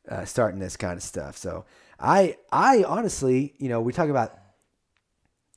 uh, 0.08 0.26
starting 0.26 0.60
this 0.60 0.78
kind 0.78 0.98
of 0.98 1.04
stuff. 1.04 1.38
So 1.38 1.66
I 2.00 2.38
I 2.52 2.84
honestly, 2.84 3.54
you 3.58 3.70
know, 3.70 3.82
we 3.82 3.94
talk 3.94 4.10
about 4.10 4.38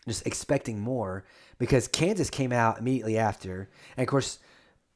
just 0.06 0.26
expecting 0.26 0.80
more 0.80 1.24
because 1.58 1.88
Kansas 1.88 2.30
came 2.30 2.52
out 2.52 2.78
immediately 2.78 3.18
after, 3.18 3.68
and 3.96 4.02
of 4.02 4.08
course. 4.08 4.38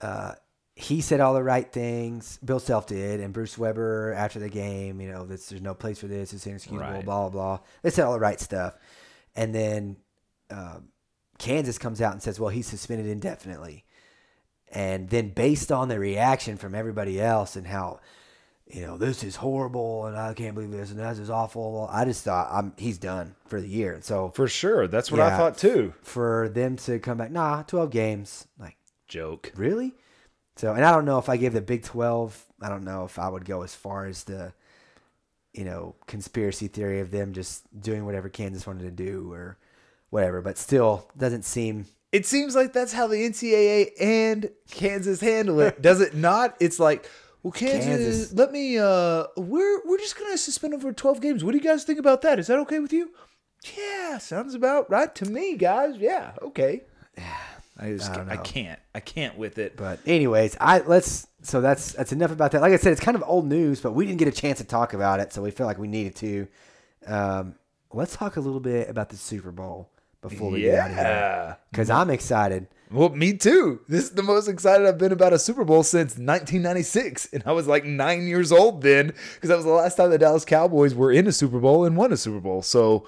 Uh, 0.01 0.35
he 0.79 1.01
said 1.01 1.21
all 1.21 1.33
the 1.33 1.43
right 1.43 1.73
things. 1.73 2.39
Bill 2.45 2.61
Self 2.61 2.87
did, 2.87 3.21
and 3.21 3.33
Bruce 3.33 3.57
Weber 3.57 4.13
after 4.13 4.39
the 4.39 4.51
game, 4.51 5.01
you 5.01 5.11
know, 5.11 5.25
this, 5.25 5.49
there's 5.49 5.63
no 5.63 5.73
place 5.73 5.99
for 5.99 6.07
this. 6.07 6.35
It's 6.35 6.47
inexcusable. 6.47 6.81
Right. 6.81 7.03
Blah 7.03 7.31
blah 7.31 7.57
blah. 7.57 7.61
They 7.81 7.89
said 7.89 8.05
all 8.05 8.13
the 8.13 8.21
right 8.21 8.39
stuff, 8.39 8.75
and 9.35 9.55
then 9.55 9.97
um, 10.51 10.89
Kansas 11.39 11.79
comes 11.79 12.01
out 12.01 12.13
and 12.13 12.23
says, 12.23 12.41
"Well, 12.41 12.51
he's 12.51 12.67
suspended 12.67 13.07
indefinitely." 13.07 13.85
And 14.69 15.09
then, 15.11 15.31
based 15.31 15.71
on 15.71 15.89
the 15.89 15.99
reaction 15.99 16.57
from 16.57 16.75
everybody 16.75 17.21
else 17.21 17.57
and 17.57 17.67
how, 17.67 18.01
you 18.67 18.85
know, 18.85 18.99
this 18.99 19.23
is 19.23 19.37
horrible 19.37 20.07
and 20.07 20.17
I 20.17 20.35
can't 20.35 20.55
believe 20.55 20.73
this 20.73 20.91
and 20.91 20.99
this 20.99 21.19
is 21.19 21.31
awful, 21.31 21.89
I 21.91 22.05
just 22.05 22.25
thought 22.25 22.49
I'm 22.51 22.73
he's 22.77 22.99
done 22.99 23.37
for 23.47 23.61
the 23.61 23.69
year. 23.69 23.93
And 23.93 24.03
so 24.05 24.31
For 24.35 24.49
sure. 24.49 24.89
That's 24.89 25.11
what 25.13 25.21
I 25.21 25.37
thought 25.37 25.57
too. 25.57 25.95
for 26.03 26.49
them 26.49 26.77
to 26.79 26.99
come 26.99 27.19
back, 27.19 27.31
nah, 27.31 27.63
12 27.63 27.91
games, 27.91 28.49
like 28.59 28.77
Joke. 29.07 29.53
really. 29.55 29.95
So, 30.57 30.73
and 30.73 30.85
I 30.85 30.91
don't 30.91 31.05
know 31.05 31.19
if 31.19 31.29
I 31.29 31.37
give 31.37 31.53
the 31.53 31.61
Big 31.61 31.85
12, 31.85 32.45
I 32.61 32.69
don't 32.69 32.85
know 32.85 33.05
if 33.05 33.19
I 33.19 33.29
would 33.29 33.45
go 33.45 33.63
as 33.63 33.75
far 33.75 34.07
as 34.07 34.25
the, 34.25 34.53
you 35.53 35.65
know, 35.65 35.95
conspiracy 36.07 36.67
theory 36.67 37.01
of 37.01 37.11
them 37.13 37.35
just 37.35 37.63
doing 37.81 38.05
whatever 38.05 38.29
Kansas 38.29 38.67
wanted 38.67 38.83
to 38.83 38.91
do 38.91 39.31
or 39.33 39.59
whatever, 40.17 40.41
but 40.41 40.57
still 40.59 41.09
doesn't 41.17 41.45
seem 41.45 41.87
It 42.11 42.25
seems 42.27 42.55
like 42.57 42.73
that's 42.73 42.93
how 42.93 43.07
the 43.07 43.17
NCAA 43.17 43.91
and 44.01 44.51
Kansas 44.71 45.21
handle 45.21 45.61
it, 45.61 45.83
does 45.83 46.01
it 46.01 46.15
not? 46.15 46.57
It's 46.61 46.79
like, 46.81 47.09
Well, 47.43 47.53
Kansas, 47.53 47.85
Kansas. 47.87 48.33
let 48.33 48.51
me. 48.51 48.79
Uh, 48.79 49.25
we're 49.37 49.81
we're 49.87 49.99
just 49.99 50.19
gonna 50.19 50.39
suspend 50.39 50.73
them 50.73 50.81
for 50.81 50.93
twelve 50.93 51.21
games. 51.21 51.45
What 51.45 51.53
do 51.53 51.59
you 51.59 51.65
guys 51.65 51.85
think 51.85 51.99
about 51.99 52.23
that? 52.23 52.39
Is 52.39 52.47
that 52.47 52.59
okay 52.61 52.79
with 52.79 52.93
you? 52.93 53.11
Yeah, 53.77 54.19
sounds 54.19 54.55
about 54.55 54.91
right 54.91 55.15
to 55.17 55.27
me, 55.27 55.57
guys. 55.57 55.97
Yeah, 55.99 56.33
okay. 56.43 56.83
I 57.79 57.93
just 57.93 58.11
I 58.11 58.17
don't 58.17 58.29
I 58.31 58.37
can't. 58.39 58.81
I 58.95 59.01
can't 59.01 59.37
with 59.37 59.59
it. 59.59 59.77
But 59.77 60.01
anyways, 60.07 60.57
I 60.61 60.79
let's 60.81 61.27
so 61.43 61.61
that's 61.61 61.93
that's 61.93 62.13
enough 62.13 62.33
about 62.33 62.53
that. 62.53 62.63
Like 62.63 62.73
I 62.73 62.77
said, 62.77 62.93
it's 62.93 63.01
kind 63.01 63.17
of 63.17 63.25
old 63.27 63.47
news, 63.47 63.81
but 63.81 63.93
we 63.93 64.07
didn't 64.07 64.19
get 64.19 64.29
a 64.29 64.33
chance 64.33 64.59
to 64.59 64.65
talk 64.65 64.95
about 64.95 65.21
it, 65.21 65.33
so 65.33 65.43
we 65.43 65.51
felt 65.51 65.67
like 65.67 65.79
we 65.79 65.89
needed 65.89 66.17
to. 66.17 66.49
Um, 67.07 67.55
let's 67.93 68.17
talk 68.17 68.37
a 68.37 68.41
little 68.41 68.61
bit 68.61 68.89
about 68.89 69.11
the 69.11 69.17
Super 69.17 69.51
Bowl 69.53 69.91
before 70.29 70.51
we 70.51 70.63
get 70.63 70.79
out 70.79 70.91
of 70.91 70.97
here, 70.97 71.05
yeah. 71.05 71.55
because 71.71 71.91
I'm 71.91 72.11
excited. 72.11 72.69
Well, 72.91 73.09
me 73.09 73.33
too. 73.33 73.81
This 73.89 74.05
is 74.05 74.11
the 74.13 74.23
most 74.23 74.47
excited 74.47 74.87
I've 74.87 74.99
been 74.99 75.13
about 75.13 75.33
a 75.33 75.39
Super 75.39 75.65
Bowl 75.65 75.83
since 75.83 76.13
1996, 76.13 77.31
and 77.33 77.43
I 77.45 77.53
was 77.53 77.67
like 77.67 77.85
nine 77.85 78.29
years 78.29 78.53
old 78.53 78.83
then, 78.83 79.13
because 79.35 79.49
that 79.49 79.57
was 79.57 79.65
the 79.65 79.73
last 79.73 79.97
time 79.97 80.11
the 80.11 80.19
Dallas 80.19 80.45
Cowboys 80.45 80.95
were 80.95 81.11
in 81.11 81.27
a 81.27 81.33
Super 81.33 81.59
Bowl 81.59 81.85
and 81.85 81.97
won 81.97 82.13
a 82.13 82.17
Super 82.17 82.41
Bowl. 82.41 82.63
So 82.63 83.07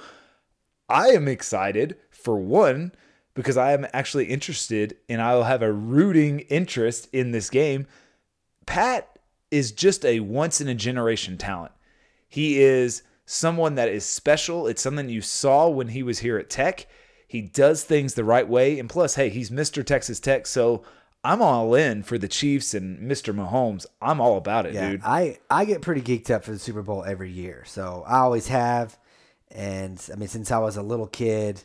I 0.88 1.08
am 1.08 1.28
excited 1.28 1.96
for 2.10 2.38
one 2.38 2.92
because 3.34 3.56
I 3.56 3.72
am 3.72 3.86
actually 3.92 4.26
interested, 4.26 4.96
and 5.08 5.22
I'll 5.22 5.44
have 5.44 5.62
a 5.62 5.72
rooting 5.72 6.40
interest 6.40 7.08
in 7.12 7.30
this 7.30 7.50
game. 7.50 7.86
Pat 8.66 9.08
is 9.52 9.70
just 9.70 10.04
a 10.04 10.20
once 10.20 10.60
in 10.60 10.66
a 10.66 10.74
generation 10.74 11.38
talent. 11.38 11.72
He 12.28 12.60
is 12.60 13.02
someone 13.26 13.76
that 13.76 13.88
is 13.88 14.04
special. 14.04 14.66
It's 14.66 14.82
something 14.82 15.08
you 15.08 15.20
saw 15.20 15.68
when 15.68 15.88
he 15.88 16.02
was 16.02 16.18
here 16.18 16.36
at 16.36 16.50
Tech. 16.50 16.88
He 17.28 17.42
does 17.42 17.84
things 17.84 18.14
the 18.14 18.24
right 18.24 18.48
way. 18.48 18.78
And 18.78 18.88
plus, 18.88 19.14
hey, 19.14 19.28
he's 19.28 19.50
Mr. 19.50 19.84
Texas 19.84 20.18
Tech. 20.18 20.46
So 20.46 20.82
I'm 21.22 21.42
all 21.42 21.74
in 21.74 22.02
for 22.02 22.16
the 22.16 22.26
Chiefs 22.26 22.72
and 22.74 22.98
Mr. 23.08 23.34
Mahomes. 23.34 23.84
I'm 24.00 24.20
all 24.20 24.38
about 24.38 24.66
it, 24.66 24.74
Yeah, 24.74 24.90
dude. 24.90 25.02
I 25.04 25.38
I 25.50 25.64
get 25.64 25.82
pretty 25.82 26.00
geeked 26.00 26.30
up 26.30 26.42
for 26.44 26.52
the 26.52 26.58
Super 26.58 26.82
Bowl 26.82 27.04
every 27.04 27.30
year, 27.30 27.64
so 27.66 28.02
I 28.06 28.18
always 28.20 28.48
have, 28.48 28.96
and 29.50 30.02
I 30.12 30.16
mean 30.16 30.28
since 30.28 30.50
I 30.50 30.58
was 30.58 30.76
a 30.76 30.82
little 30.82 31.06
kid 31.06 31.62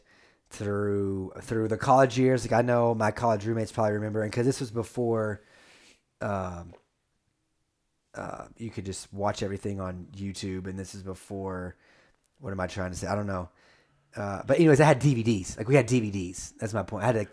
through 0.49 1.31
through 1.41 1.69
the 1.69 1.77
college 1.77 2.17
years, 2.17 2.43
like 2.43 2.51
I 2.51 2.61
know 2.61 2.93
my 2.93 3.11
college 3.11 3.45
roommates 3.45 3.71
probably 3.71 3.93
remember, 3.93 4.21
and 4.23 4.31
because 4.31 4.45
this 4.45 4.59
was 4.59 4.71
before, 4.71 5.41
um, 6.19 6.73
uh, 8.15 8.45
you 8.57 8.69
could 8.69 8.85
just 8.85 9.13
watch 9.13 9.43
everything 9.43 9.79
on 9.79 10.07
YouTube, 10.15 10.67
and 10.67 10.77
this 10.77 10.93
is 10.93 11.03
before. 11.03 11.75
What 12.39 12.51
am 12.51 12.59
I 12.59 12.67
trying 12.67 12.91
to 12.91 12.97
say? 12.97 13.07
I 13.07 13.15
don't 13.15 13.27
know. 13.27 13.49
Uh, 14.15 14.41
but 14.45 14.57
anyways, 14.57 14.79
I 14.79 14.85
had 14.85 15.01
DVDs. 15.01 15.57
Like 15.57 15.67
we 15.67 15.75
had 15.75 15.87
DVDs. 15.87 16.53
That's 16.59 16.73
my 16.73 16.83
point. 16.83 17.03
I 17.03 17.07
had 17.07 17.15
like 17.15 17.29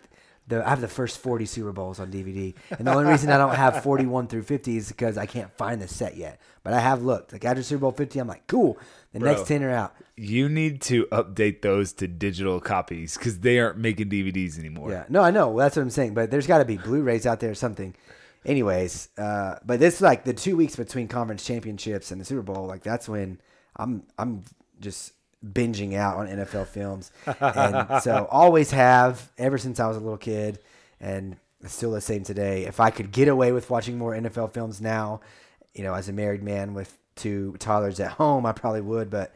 the 0.47 0.65
I 0.67 0.71
have 0.71 0.81
the 0.81 0.89
first 0.89 1.19
forty 1.19 1.47
Super 1.47 1.73
Bowls 1.73 2.01
on 2.01 2.11
DVD, 2.11 2.55
and 2.71 2.87
the 2.87 2.93
only 2.93 3.11
reason 3.11 3.31
I 3.31 3.37
don't 3.39 3.55
have 3.55 3.83
forty 3.83 4.07
one 4.07 4.27
through 4.27 4.43
fifty 4.43 4.77
is 4.77 4.89
because 4.89 5.19
I 5.19 5.27
can't 5.27 5.51
find 5.57 5.81
the 5.81 5.89
set 5.89 6.17
yet. 6.17 6.41
But 6.63 6.73
I 6.73 6.81
have 6.81 7.03
looked. 7.03 7.33
Like 7.33 7.45
after 7.45 7.63
Super 7.63 7.81
Bowl 7.83 7.93
fifty, 7.93 8.19
I'm 8.19 8.29
like, 8.29 8.47
cool. 8.47 8.79
The 9.13 9.21
Bro. 9.21 9.33
next 9.33 9.49
ten 9.49 9.63
are 9.63 9.71
out. 9.71 9.95
You 10.17 10.49
need 10.49 10.81
to 10.83 11.07
update 11.07 11.63
those 11.63 11.93
to 11.95 12.09
digital 12.09 12.61
copies 12.61 13.17
because 13.17 13.41
they 13.41 13.59
aren't 13.59 13.79
making 13.79 14.11
DVDs 14.11 14.59
anymore. 14.59 14.91
Yeah, 14.91 15.05
no, 15.09 15.23
I 15.23 15.31
know. 15.31 15.49
Well, 15.49 15.65
That's 15.65 15.77
what 15.77 15.83
I'm 15.83 15.91
saying. 15.91 16.15
But 16.15 16.31
there's 16.31 16.47
got 16.47 16.59
to 16.59 16.65
be 16.65 16.77
Blu-rays 16.77 17.27
out 17.27 17.41
there 17.41 17.51
or 17.51 17.55
something. 17.55 17.95
Anyways, 18.45 19.11
uh, 19.19 19.57
but 19.65 19.81
this 19.81 20.01
like 20.01 20.25
the 20.25 20.33
two 20.33 20.57
weeks 20.57 20.75
between 20.77 21.09
conference 21.09 21.45
championships 21.45 22.11
and 22.11 22.21
the 22.21 22.25
Super 22.25 22.43
Bowl. 22.43 22.67
Like 22.67 22.83
that's 22.83 23.09
when 23.09 23.39
I'm 23.77 24.05
I'm 24.19 24.45
just 24.81 25.13
binging 25.45 25.95
out 25.95 26.17
on 26.17 26.29
NFL 26.29 26.67
films, 26.67 27.11
and 27.27 28.03
so 28.03 28.27
always 28.31 28.71
have 28.71 29.31
ever 29.39 29.59
since 29.59 29.81
I 29.81 29.87
was 29.87 29.97
a 29.97 30.01
little 30.01 30.19
kid, 30.19 30.59
and 31.01 31.37
still 31.67 31.93
the 31.93 32.01
same 32.01 32.25
today. 32.25 32.65
If 32.65 32.81
I 32.81 32.91
could 32.91 33.13
get 33.13 33.29
away 33.29 33.53
with 33.53 33.71
watching 33.71 33.99
more 33.99 34.13
NFL 34.13 34.53
films 34.53 34.81
now, 34.81 35.21
you 35.75 35.83
know, 35.83 35.95
as 35.95 36.09
a 36.09 36.13
married 36.13 36.43
man 36.43 36.75
with 36.75 36.97
two 37.17 37.57
toddlers 37.59 38.01
at 38.01 38.13
home, 38.13 38.47
I 38.47 38.53
probably 38.53 38.83
would, 38.83 39.11
but 39.11 39.35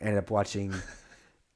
I 0.00 0.04
ended 0.06 0.18
up 0.18 0.30
watching. 0.30 0.74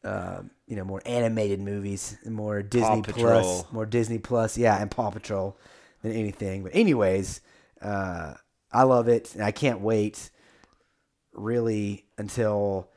Um, 0.02 0.50
you 0.66 0.76
know, 0.76 0.85
more 0.85 1.02
animated 1.04 1.61
movies, 1.61 2.16
more 2.24 2.62
Disney 2.62 3.02
Plus, 3.02 3.70
more 3.70 3.85
Disney 3.85 4.18
Plus, 4.18 4.57
yeah, 4.57 4.80
and 4.80 4.90
Paw 4.90 5.11
Patrol 5.11 5.57
than 6.02 6.12
anything. 6.12 6.62
But 6.62 6.74
anyways, 6.74 7.40
uh, 7.83 8.35
I 8.72 8.83
love 8.85 9.09
it, 9.09 9.35
and 9.35 9.44
I 9.44 9.52
can't 9.52 9.80
wait 9.80 10.30
really 11.33 12.04
until 12.16 12.88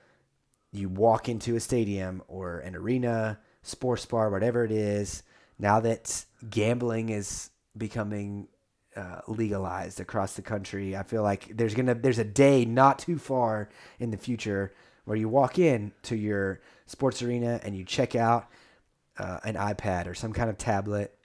you 0.77 0.89
walk 0.89 1.29
into 1.29 1.55
a 1.55 1.59
stadium 1.59 2.21
or 2.27 2.59
an 2.59 2.75
arena, 2.75 3.39
sports 3.63 4.05
bar, 4.05 4.29
whatever 4.29 4.63
it 4.63 4.71
is. 4.71 5.23
Now 5.59 5.79
that 5.81 6.25
gambling 6.49 7.09
is 7.09 7.49
becoming 7.75 8.47
uh, 8.95 9.21
legalized 9.27 9.99
across 9.99 10.33
the 10.33 10.41
country, 10.41 10.95
I 10.95 11.03
feel 11.03 11.23
like 11.23 11.55
there's 11.55 11.75
gonna 11.75 11.95
there's 11.95 12.19
a 12.19 12.23
day 12.23 12.65
not 12.65 12.99
too 12.99 13.17
far 13.17 13.69
in 13.99 14.11
the 14.11 14.17
future 14.17 14.73
where 15.05 15.17
you 15.17 15.29
walk 15.29 15.59
in 15.59 15.91
to 16.03 16.15
your 16.15 16.61
sports 16.85 17.21
arena 17.21 17.59
and 17.63 17.75
you 17.75 17.83
check 17.83 18.15
out 18.15 18.47
uh, 19.17 19.39
an 19.43 19.55
iPad 19.55 20.07
or 20.07 20.13
some 20.13 20.33
kind 20.33 20.49
of 20.49 20.57
tablet 20.57 21.17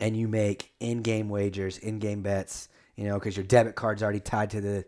and 0.00 0.16
you 0.16 0.26
make 0.26 0.72
in-game 0.80 1.28
wagers, 1.28 1.78
in-game 1.78 2.22
bets, 2.22 2.68
you 2.96 3.04
know, 3.04 3.14
because 3.14 3.36
your 3.36 3.44
debit 3.44 3.74
card's 3.74 4.02
already 4.02 4.20
tied 4.20 4.50
to 4.50 4.60
the 4.60 4.84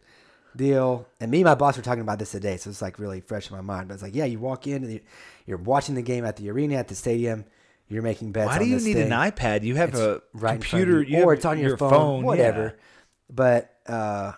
deal. 0.57 1.07
And 1.21 1.31
me 1.31 1.39
and 1.39 1.45
my 1.45 1.55
boss 1.55 1.77
were 1.77 1.83
talking 1.83 2.03
about 2.03 2.19
this 2.19 2.31
today, 2.33 2.57
so 2.57 2.71
it's 2.71 2.83
like 2.83 2.99
really 2.99 3.21
fresh 3.21 3.51
in 3.51 3.57
my 3.57 3.63
mind. 3.63 3.89
But 3.89 3.95
it's 3.95 4.03
like, 4.03 4.15
yeah, 4.15 4.25
you 4.25 4.39
walk 4.39 4.67
in 4.67 4.83
and 4.85 4.93
you- 4.93 5.01
you're 5.47 5.59
watching 5.59 5.95
the 5.95 6.03
game 6.03 6.25
at 6.25 6.37
the 6.37 6.51
arena, 6.51 6.77
at 6.77 6.89
the 6.89 6.95
stadium. 6.95 7.45
You're 7.89 8.03
making 8.03 8.33
bets. 8.33 8.49
Why 8.49 8.59
do 8.59 8.65
you 8.65 8.81
need 8.81 8.95
thing. 8.95 9.13
an 9.13 9.31
iPad? 9.31 9.63
You 9.63 9.77
have 9.77 9.91
It's 9.91 9.99
a 9.99 10.21
right 10.35 10.57
of 10.57 10.61
computer, 10.61 11.03
you, 11.03 11.19
you 11.19 11.25
or 11.25 11.35
it's 11.35 11.45
on 11.45 11.59
your, 11.59 11.77
phone, 11.77 12.21
yeah. 12.21 12.27
whatever. 12.27 12.79
But 13.31 13.73
uh, 13.87 14.33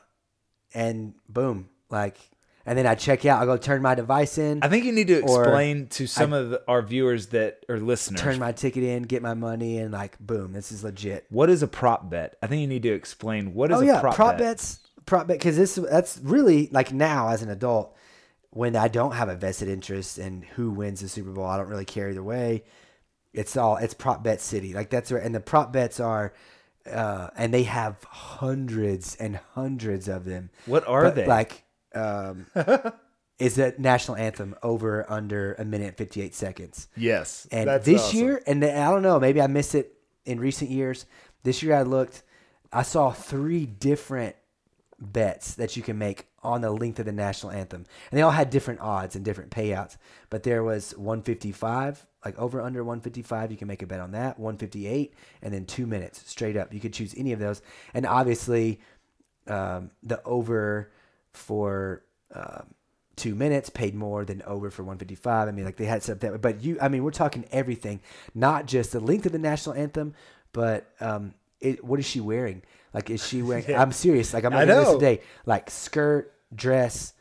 and 0.74 1.14
boom, 1.30 1.70
like, 1.88 2.18
and 2.66 2.76
then 2.76 2.86
I 2.86 2.94
check 2.94 3.24
out. 3.24 3.40
I 3.40 3.46
go 3.46 3.56
turn 3.56 3.80
my 3.80 3.94
device 3.94 4.36
in, 4.36 4.62
I 4.62 4.68
think 4.68 4.84
you 4.84 4.92
need 4.92 5.06
to 5.06 5.18
explain 5.18 5.86
to 5.88 6.06
some 6.06 6.34
of 6.34 6.50
the, 6.50 6.62
our 6.68 6.82
viewers 6.82 7.28
that 7.28 7.64
are 7.70 7.80
listeners 7.80 8.20
turn 8.20 8.38
my 8.38 8.52
ticket 8.52 8.84
in, 8.84 9.04
get 9.04 9.22
my 9.22 9.32
money, 9.32 9.78
and 9.78 9.92
like, 9.92 10.18
boom, 10.18 10.52
this 10.52 10.70
is 10.70 10.84
legit. 10.84 11.24
what 11.30 11.48
is 11.48 11.62
a 11.62 11.68
prop 11.68 12.10
bet. 12.10 12.36
I 12.42 12.48
think 12.48 12.60
you 12.60 12.66
need 12.66 12.82
to 12.82 12.92
explain 12.92 13.54
what 13.54 13.70
is 13.70 13.78
oh 13.78 13.80
a 13.80 13.86
yeah, 13.86 14.00
prop, 14.00 14.14
prop, 14.14 14.32
bet. 14.32 14.40
bets, 14.40 14.80
because 15.26 15.56
this 15.56 15.74
that's 15.76 16.18
really 16.22 16.68
like 16.72 16.92
now 16.92 17.28
as 17.28 17.42
an 17.42 17.50
adult 17.50 17.96
when 18.50 18.76
I 18.76 18.88
don't 18.88 19.12
have 19.12 19.28
a 19.28 19.34
vested 19.36 19.68
interest 19.68 20.18
in 20.18 20.42
who 20.42 20.70
wins 20.70 21.00
the 21.00 21.08
Super 21.08 21.30
Bowl. 21.30 21.44
I 21.44 21.56
don't 21.56 21.68
really 21.68 21.84
care 21.84 22.10
either 22.10 22.22
way. 22.22 22.64
It's 23.32 23.56
all 23.56 23.76
it's 23.76 23.94
prop 23.94 24.22
bet 24.22 24.40
city. 24.40 24.72
Like 24.74 24.90
that's 24.90 25.10
where 25.10 25.20
and 25.20 25.34
the 25.34 25.40
prop 25.40 25.72
bets 25.72 26.00
are. 26.00 26.32
Uh, 26.90 27.28
and 27.36 27.52
they 27.52 27.64
have 27.64 28.02
hundreds 28.04 29.14
and 29.16 29.38
hundreds 29.54 30.08
of 30.08 30.24
them. 30.24 30.48
What 30.64 30.88
are 30.88 31.02
But, 31.02 31.14
they? 31.16 31.26
Like, 31.26 31.64
um, 31.94 32.46
is 33.38 33.56
the 33.56 33.74
national 33.76 34.16
anthem 34.16 34.54
over 34.62 35.04
under 35.10 35.52
a 35.54 35.66
minute 35.66 35.88
and 35.88 35.96
fifty 35.98 36.22
eight 36.22 36.34
seconds? 36.34 36.88
Yes, 36.96 37.46
And 37.52 37.68
this 37.84 38.02
awesome. 38.04 38.18
year, 38.18 38.42
and 38.46 38.64
I 38.64 38.90
don't 38.90 39.02
know, 39.02 39.20
maybe 39.20 39.42
I 39.42 39.48
missed 39.48 39.74
it 39.74 39.92
in 40.24 40.40
recent 40.40 40.70
years. 40.70 41.04
This 41.42 41.62
year 41.62 41.74
I 41.74 41.82
looked, 41.82 42.22
I 42.72 42.82
saw 42.82 43.10
three 43.12 43.66
different 43.66 44.34
bets 45.00 45.54
that 45.54 45.76
you 45.76 45.82
can 45.82 45.98
make 45.98 46.26
on 46.42 46.60
the 46.60 46.70
length 46.70 46.98
of 46.98 47.06
the 47.06 47.12
national 47.12 47.52
anthem. 47.52 47.84
And 48.10 48.18
they 48.18 48.22
all 48.22 48.30
had 48.30 48.50
different 48.50 48.80
odds 48.80 49.16
and 49.16 49.24
different 49.24 49.50
payouts. 49.50 49.96
But 50.30 50.42
there 50.42 50.62
was 50.62 50.96
155, 50.96 52.06
like 52.24 52.38
over 52.38 52.60
under 52.60 52.82
155, 52.82 53.50
you 53.50 53.56
can 53.56 53.68
make 53.68 53.82
a 53.82 53.86
bet 53.86 54.00
on 54.00 54.12
that, 54.12 54.38
158, 54.38 55.14
and 55.42 55.54
then 55.54 55.66
two 55.66 55.86
minutes 55.86 56.28
straight 56.28 56.56
up. 56.56 56.72
You 56.74 56.80
could 56.80 56.92
choose 56.92 57.14
any 57.16 57.32
of 57.32 57.38
those. 57.38 57.62
And 57.94 58.06
obviously, 58.06 58.80
um, 59.46 59.90
the 60.02 60.22
over 60.24 60.90
for 61.32 62.02
um, 62.34 62.74
two 63.16 63.34
minutes 63.34 63.70
paid 63.70 63.94
more 63.94 64.24
than 64.24 64.42
over 64.42 64.70
for 64.70 64.82
155. 64.82 65.48
I 65.48 65.50
mean, 65.52 65.64
like 65.64 65.76
they 65.76 65.86
had 65.86 66.02
stuff 66.02 66.20
that, 66.20 66.40
but 66.40 66.62
you, 66.62 66.78
I 66.80 66.88
mean, 66.88 67.04
we're 67.04 67.10
talking 67.10 67.46
everything, 67.50 68.00
not 68.34 68.66
just 68.66 68.92
the 68.92 69.00
length 69.00 69.26
of 69.26 69.32
the 69.32 69.38
national 69.38 69.74
anthem, 69.74 70.14
but 70.52 70.92
um, 71.00 71.34
it, 71.60 71.84
what 71.84 71.98
is 71.98 72.06
she 72.06 72.20
wearing? 72.20 72.62
Like, 72.92 73.10
is 73.10 73.26
she 73.26 73.42
wearing? 73.48 73.64
Yeah. 73.68 73.80
I'm 73.82 73.92
serious. 73.92 74.32
Like, 74.34 74.44
I'm 74.44 74.52
at 74.52 74.66
this 74.68 74.92
today. 74.92 75.20
Like 75.46 75.70
skirt, 75.70 76.32
dress, 76.54 77.14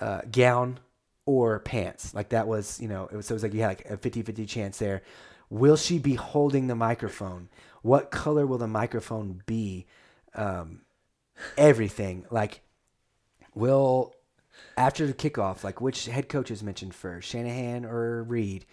uh, 0.00 0.22
gown, 0.30 0.80
or 1.26 1.58
pants. 1.60 2.14
Like 2.14 2.30
that 2.30 2.46
was, 2.46 2.80
you 2.80 2.88
know, 2.88 3.08
it 3.10 3.16
was, 3.16 3.26
so 3.26 3.32
it 3.32 3.36
was 3.36 3.42
like 3.42 3.54
you 3.54 3.60
had 3.60 3.68
like 3.68 3.90
a 3.90 3.96
50-50 3.96 4.48
chance 4.48 4.78
there. 4.78 5.02
Will 5.50 5.76
she 5.76 5.98
be 5.98 6.14
holding 6.14 6.66
the 6.66 6.74
microphone? 6.74 7.48
What 7.82 8.10
color 8.10 8.46
will 8.46 8.58
the 8.58 8.66
microphone 8.66 9.42
be? 9.46 9.86
Um, 10.34 10.82
everything. 11.56 12.26
Like, 12.30 12.60
will 13.54 14.14
after 14.76 15.06
the 15.06 15.14
kickoff, 15.14 15.64
like 15.64 15.80
which 15.80 16.06
head 16.06 16.28
coach 16.28 16.50
is 16.50 16.62
mentioned 16.62 16.94
first, 16.94 17.28
Shanahan 17.28 17.84
or 17.84 18.24
Reid? 18.24 18.66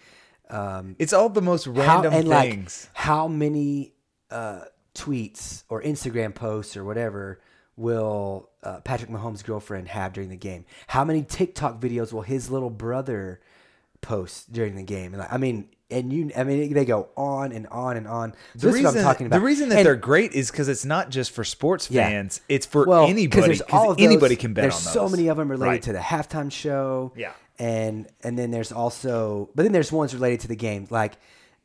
Um, 0.50 0.96
It's 0.98 1.12
all 1.12 1.28
the 1.28 1.42
most 1.42 1.64
how, 1.66 1.72
random 1.72 2.12
and 2.12 2.28
like 2.28 2.50
things. 2.50 2.88
how 2.94 3.28
many 3.28 3.92
uh, 4.30 4.62
tweets 4.94 5.64
or 5.68 5.82
Instagram 5.82 6.34
posts 6.34 6.76
or 6.76 6.84
whatever 6.84 7.40
will 7.76 8.50
uh, 8.62 8.80
Patrick 8.80 9.10
Mahomes' 9.10 9.44
girlfriend 9.44 9.88
have 9.88 10.12
during 10.12 10.28
the 10.30 10.36
game? 10.36 10.64
How 10.88 11.04
many 11.04 11.22
TikTok 11.22 11.80
videos 11.80 12.12
will 12.12 12.22
his 12.22 12.50
little 12.50 12.70
brother 12.70 13.40
post 14.00 14.52
during 14.52 14.74
the 14.76 14.82
game. 14.82 15.12
And 15.14 15.20
like, 15.20 15.32
I 15.32 15.36
mean, 15.38 15.68
and 15.90 16.12
you, 16.12 16.30
I 16.36 16.42
mean, 16.44 16.72
they 16.72 16.84
go 16.84 17.08
on 17.16 17.52
and 17.52 17.66
on 17.68 17.96
and 17.96 18.08
on. 18.08 18.32
So 18.32 18.36
The 18.54 18.58
this 18.58 18.64
is 18.66 18.74
reason, 18.74 18.84
what 18.84 18.96
I'm 18.96 19.02
talking 19.04 19.26
about. 19.28 19.36
the 19.38 19.44
reason 19.44 19.68
that 19.68 19.78
And- 19.78 19.86
they're 19.86 19.96
great 19.96 20.32
is 20.32 20.50
because 20.50 20.68
it's 20.68 20.84
not 20.84 21.10
just 21.10 21.30
for 21.30 21.44
sports 21.44 21.90
Yeah. 21.90 22.08
fans; 22.08 22.40
it's 22.48 22.66
for 22.66 22.84
well, 22.84 23.06
anybody. 23.06 23.42
there's 23.46 23.62
'cause 23.62 23.70
all 23.72 23.90
of 23.92 23.98
those- 23.98 24.04
anybody 24.06 24.34
can 24.36 24.54
bet 24.54 24.62
There's 24.62 24.74
on 24.74 24.84
those. 24.84 24.92
so 24.92 25.08
many 25.08 25.28
of 25.28 25.36
them 25.36 25.50
related 25.50 25.70
Right. 25.70 25.82
to 25.82 25.92
the 25.92 25.98
halftime 26.00 26.50
show. 26.50 27.12
Yeah. 27.16 27.32
and 27.58 28.08
and 28.24 28.36
then 28.38 28.50
there's 28.50 28.72
also, 28.72 29.50
but 29.54 29.62
then 29.62 29.72
there's 29.72 29.92
ones 29.92 30.14
related 30.14 30.40
to 30.40 30.48
the 30.48 30.56
game, 30.56 30.86
like. 30.90 31.12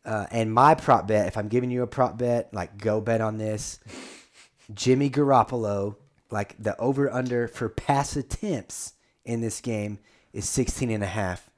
Uh, 0.08 0.26
and 0.32 0.54
my 0.54 0.74
prop 0.74 1.06
bet, 1.06 1.28
if 1.28 1.38
I'm 1.38 1.50
giving 1.50 1.70
you 1.70 1.84
a 1.84 1.88
prop 1.88 2.18
bet, 2.18 2.54
like 2.54 2.78
go 2.78 3.02
bet 3.02 3.20
on 3.20 3.38
this. 3.38 3.80
Jimmy 4.74 5.10
Garoppolo, 5.10 5.98
like 6.32 6.56
the 6.58 6.80
over 6.80 7.12
under 7.12 7.48
for 7.50 7.68
pass 7.68 8.16
attempts 8.16 8.94
in 9.26 9.42
this 9.42 9.60
game 9.60 10.00
is 10.32 10.48
16 10.48 10.90
and 10.90 11.04
a 11.04 11.08
half. 11.08 11.50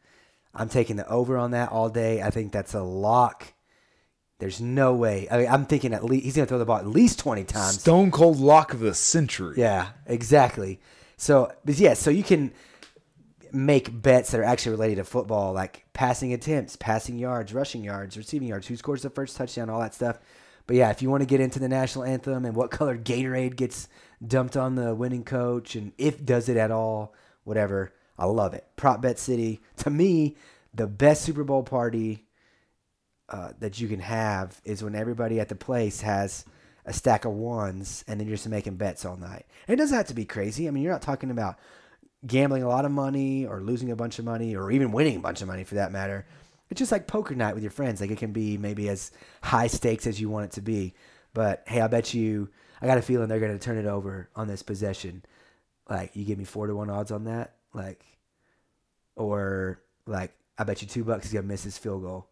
I'm 0.55 0.67
taking 0.67 0.95
the 0.95 1.07
over 1.07 1.37
on 1.37 1.51
that 1.51 1.71
all 1.71 1.89
day. 1.89 2.23
I 2.23 2.31
think 2.31 2.51
that's 2.51 2.73
a 2.73 2.81
lock. 2.81 3.53
There's 4.39 4.59
no 4.59 4.95
way. 4.95 5.27
I 5.29 5.37
mean, 5.37 5.47
I'm 5.47 5.65
thinking 5.65 5.93
at 5.93 6.03
least 6.03 6.25
he's 6.25 6.35
going 6.35 6.47
to 6.47 6.49
throw 6.49 6.57
the 6.57 6.65
ball 6.65 6.77
at 6.77 6.87
least 6.87 7.19
20 7.19 7.43
times. 7.43 7.81
Stone 7.81 8.09
cold 8.09 8.39
lock 8.39 8.73
of 8.73 8.79
the 8.79 8.95
century. 8.95 9.55
Yeah, 9.57 9.89
exactly. 10.07 10.79
So, 11.17 11.51
but 11.65 11.77
yeah, 11.77 11.93
so 11.93 12.09
you 12.09 12.23
can 12.23 12.51
make 13.53 14.01
bets 14.01 14.31
that 14.31 14.39
are 14.39 14.45
actually 14.45 14.71
related 14.71 14.95
to 14.97 15.03
football, 15.03 15.53
like 15.53 15.85
passing 15.93 16.33
attempts, 16.33 16.75
passing 16.75 17.17
yards, 17.17 17.53
rushing 17.53 17.83
yards, 17.83 18.17
receiving 18.17 18.47
yards, 18.47 18.67
who 18.67 18.75
scores 18.75 19.01
the 19.01 19.09
first 19.09 19.35
touchdown, 19.35 19.69
all 19.69 19.79
that 19.79 19.93
stuff. 19.93 20.19
But 20.67 20.75
yeah, 20.75 20.89
if 20.91 21.01
you 21.01 21.09
want 21.09 21.21
to 21.21 21.27
get 21.27 21.41
into 21.41 21.59
the 21.59 21.67
national 21.67 22.05
anthem 22.05 22.45
and 22.45 22.55
what 22.55 22.71
color 22.71 22.97
Gatorade 22.97 23.55
gets 23.55 23.87
dumped 24.25 24.55
on 24.55 24.75
the 24.75 24.93
winning 24.93 25.23
coach 25.23 25.75
and 25.75 25.93
if 25.97 26.23
does 26.23 26.49
it 26.49 26.57
at 26.57 26.71
all, 26.71 27.15
whatever, 27.43 27.93
I 28.17 28.25
love 28.25 28.53
it. 28.53 28.67
Prop 28.75 29.01
Bet 29.01 29.17
City, 29.17 29.61
to 29.77 29.89
me, 29.89 30.35
the 30.73 30.87
best 30.87 31.23
Super 31.23 31.43
Bowl 31.43 31.63
party 31.63 32.27
uh, 33.29 33.53
that 33.59 33.79
you 33.79 33.87
can 33.87 33.99
have 33.99 34.61
is 34.63 34.83
when 34.83 34.95
everybody 34.95 35.39
at 35.39 35.49
the 35.49 35.55
place 35.55 36.01
has 36.01 36.45
a 36.85 36.93
stack 36.93 37.25
of 37.25 37.31
ones 37.31 38.03
and 38.07 38.19
then 38.19 38.27
you're 38.27 38.37
just 38.37 38.47
making 38.49 38.75
bets 38.75 39.05
all 39.05 39.17
night. 39.17 39.45
And 39.67 39.73
it 39.73 39.77
doesn't 39.77 39.97
have 39.97 40.07
to 40.07 40.13
be 40.13 40.25
crazy. 40.25 40.67
I 40.67 40.71
mean, 40.71 40.83
you're 40.83 40.91
not 40.91 41.01
talking 41.01 41.31
about 41.31 41.57
gambling 42.25 42.63
a 42.63 42.67
lot 42.67 42.85
of 42.85 42.91
money 42.91 43.45
or 43.45 43.61
losing 43.61 43.91
a 43.91 43.95
bunch 43.95 44.19
of 44.19 44.25
money 44.25 44.55
or 44.55 44.71
even 44.71 44.91
winning 44.91 45.17
a 45.17 45.21
bunch 45.21 45.41
of 45.41 45.47
money 45.47 45.63
for 45.63 45.75
that 45.75 45.91
matter. 45.91 46.25
It's 46.69 46.79
just 46.79 46.91
like 46.91 47.07
poker 47.07 47.33
night 47.33 47.55
with 47.55 47.63
your 47.63 47.71
friends. 47.71 48.01
Like 48.01 48.11
it 48.11 48.17
can 48.17 48.31
be 48.31 48.57
maybe 48.57 48.89
as 48.89 49.11
high 49.41 49.67
stakes 49.67 50.05
as 50.05 50.19
you 50.19 50.29
want 50.29 50.45
it 50.45 50.51
to 50.53 50.61
be. 50.61 50.93
But 51.33 51.63
hey, 51.67 51.81
I 51.81 51.87
bet 51.87 52.13
you, 52.13 52.49
I 52.81 52.87
got 52.87 52.97
a 52.97 53.01
feeling 53.01 53.27
they're 53.27 53.39
going 53.39 53.57
to 53.57 53.63
turn 53.63 53.77
it 53.77 53.85
over 53.85 54.29
on 54.35 54.47
this 54.47 54.63
possession. 54.63 55.23
Like 55.89 56.15
you 56.15 56.25
give 56.25 56.37
me 56.37 56.45
four 56.45 56.67
to 56.67 56.75
one 56.75 56.89
odds 56.89 57.11
on 57.11 57.25
that. 57.25 57.55
Like, 57.73 58.03
or 59.15 59.81
like, 60.05 60.33
I 60.57 60.63
bet 60.63 60.81
you 60.81 60.87
two 60.87 61.03
bucks 61.03 61.23
he's 61.23 61.33
going 61.33 61.43
to 61.43 61.47
miss 61.47 61.63
his 61.63 61.77
field 61.77 62.03
goal. 62.03 62.29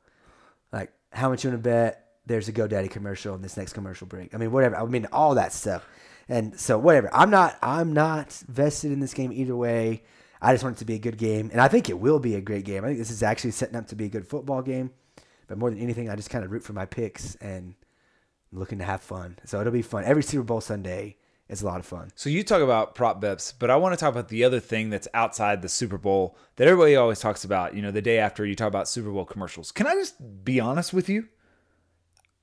Like, 0.71 0.91
how 1.11 1.29
much 1.29 1.43
you 1.43 1.49
want 1.49 1.63
to 1.63 1.69
bet? 1.69 2.03
There's 2.25 2.49
a 2.49 2.53
GoDaddy 2.53 2.91
commercial 2.91 3.35
in 3.35 3.41
this 3.41 3.55
next 3.55 3.73
commercial 3.73 4.05
break. 4.05 4.35
I 4.35 4.37
mean, 4.37 4.51
whatever. 4.51 4.75
I 4.75 4.85
mean, 4.85 5.07
all 5.13 5.35
that 5.35 5.53
stuff. 5.53 5.87
And 6.29 6.59
so, 6.59 6.77
whatever. 6.77 7.09
I'm 7.13 7.29
not. 7.29 7.57
I'm 7.61 7.93
not 7.93 8.31
vested 8.47 8.91
in 8.91 8.99
this 8.99 9.13
game 9.13 9.31
either 9.31 9.55
way. 9.55 10.03
I 10.41 10.53
just 10.53 10.63
want 10.63 10.77
it 10.77 10.79
to 10.79 10.85
be 10.85 10.95
a 10.95 10.99
good 10.99 11.17
game, 11.17 11.49
and 11.51 11.59
I 11.59 11.67
think 11.67 11.89
it 11.89 11.99
will 11.99 12.19
be 12.19 12.35
a 12.35 12.41
great 12.41 12.63
game. 12.63 12.83
I 12.83 12.89
think 12.89 12.99
this 12.99 13.09
is 13.09 13.23
actually 13.23 13.51
setting 13.51 13.75
up 13.75 13.87
to 13.87 13.95
be 13.95 14.05
a 14.05 14.09
good 14.09 14.27
football 14.27 14.61
game. 14.61 14.91
But 15.47 15.57
more 15.57 15.69
than 15.69 15.79
anything, 15.79 16.09
I 16.09 16.15
just 16.15 16.29
kind 16.29 16.45
of 16.45 16.51
root 16.51 16.63
for 16.63 16.73
my 16.73 16.85
picks 16.85 17.35
and 17.35 17.73
I'm 18.51 18.59
looking 18.59 18.77
to 18.79 18.83
have 18.83 19.01
fun. 19.01 19.39
So 19.45 19.59
it'll 19.59 19.73
be 19.73 19.81
fun. 19.81 20.03
Every 20.03 20.23
Super 20.23 20.43
Bowl 20.43 20.61
Sunday 20.61 21.17
is 21.49 21.61
a 21.61 21.65
lot 21.65 21.79
of 21.79 21.85
fun. 21.85 22.11
So 22.15 22.29
you 22.29 22.43
talk 22.43 22.61
about 22.61 22.95
prop 22.95 23.21
bets, 23.21 23.53
but 23.53 23.69
I 23.69 23.77
want 23.77 23.93
to 23.93 23.97
talk 23.97 24.11
about 24.11 24.27
the 24.27 24.43
other 24.43 24.59
thing 24.59 24.89
that's 24.89 25.07
outside 25.13 25.61
the 25.61 25.69
Super 25.69 25.97
Bowl 25.97 26.37
that 26.57 26.67
everybody 26.67 26.95
always 26.95 27.19
talks 27.19 27.45
about. 27.45 27.73
You 27.73 27.81
know, 27.81 27.91
the 27.91 28.01
day 28.01 28.19
after 28.19 28.45
you 28.45 28.55
talk 28.55 28.67
about 28.67 28.89
Super 28.89 29.09
Bowl 29.09 29.25
commercials. 29.25 29.71
Can 29.71 29.87
I 29.87 29.95
just 29.95 30.43
be 30.43 30.59
honest 30.59 30.93
with 30.93 31.07
you? 31.07 31.29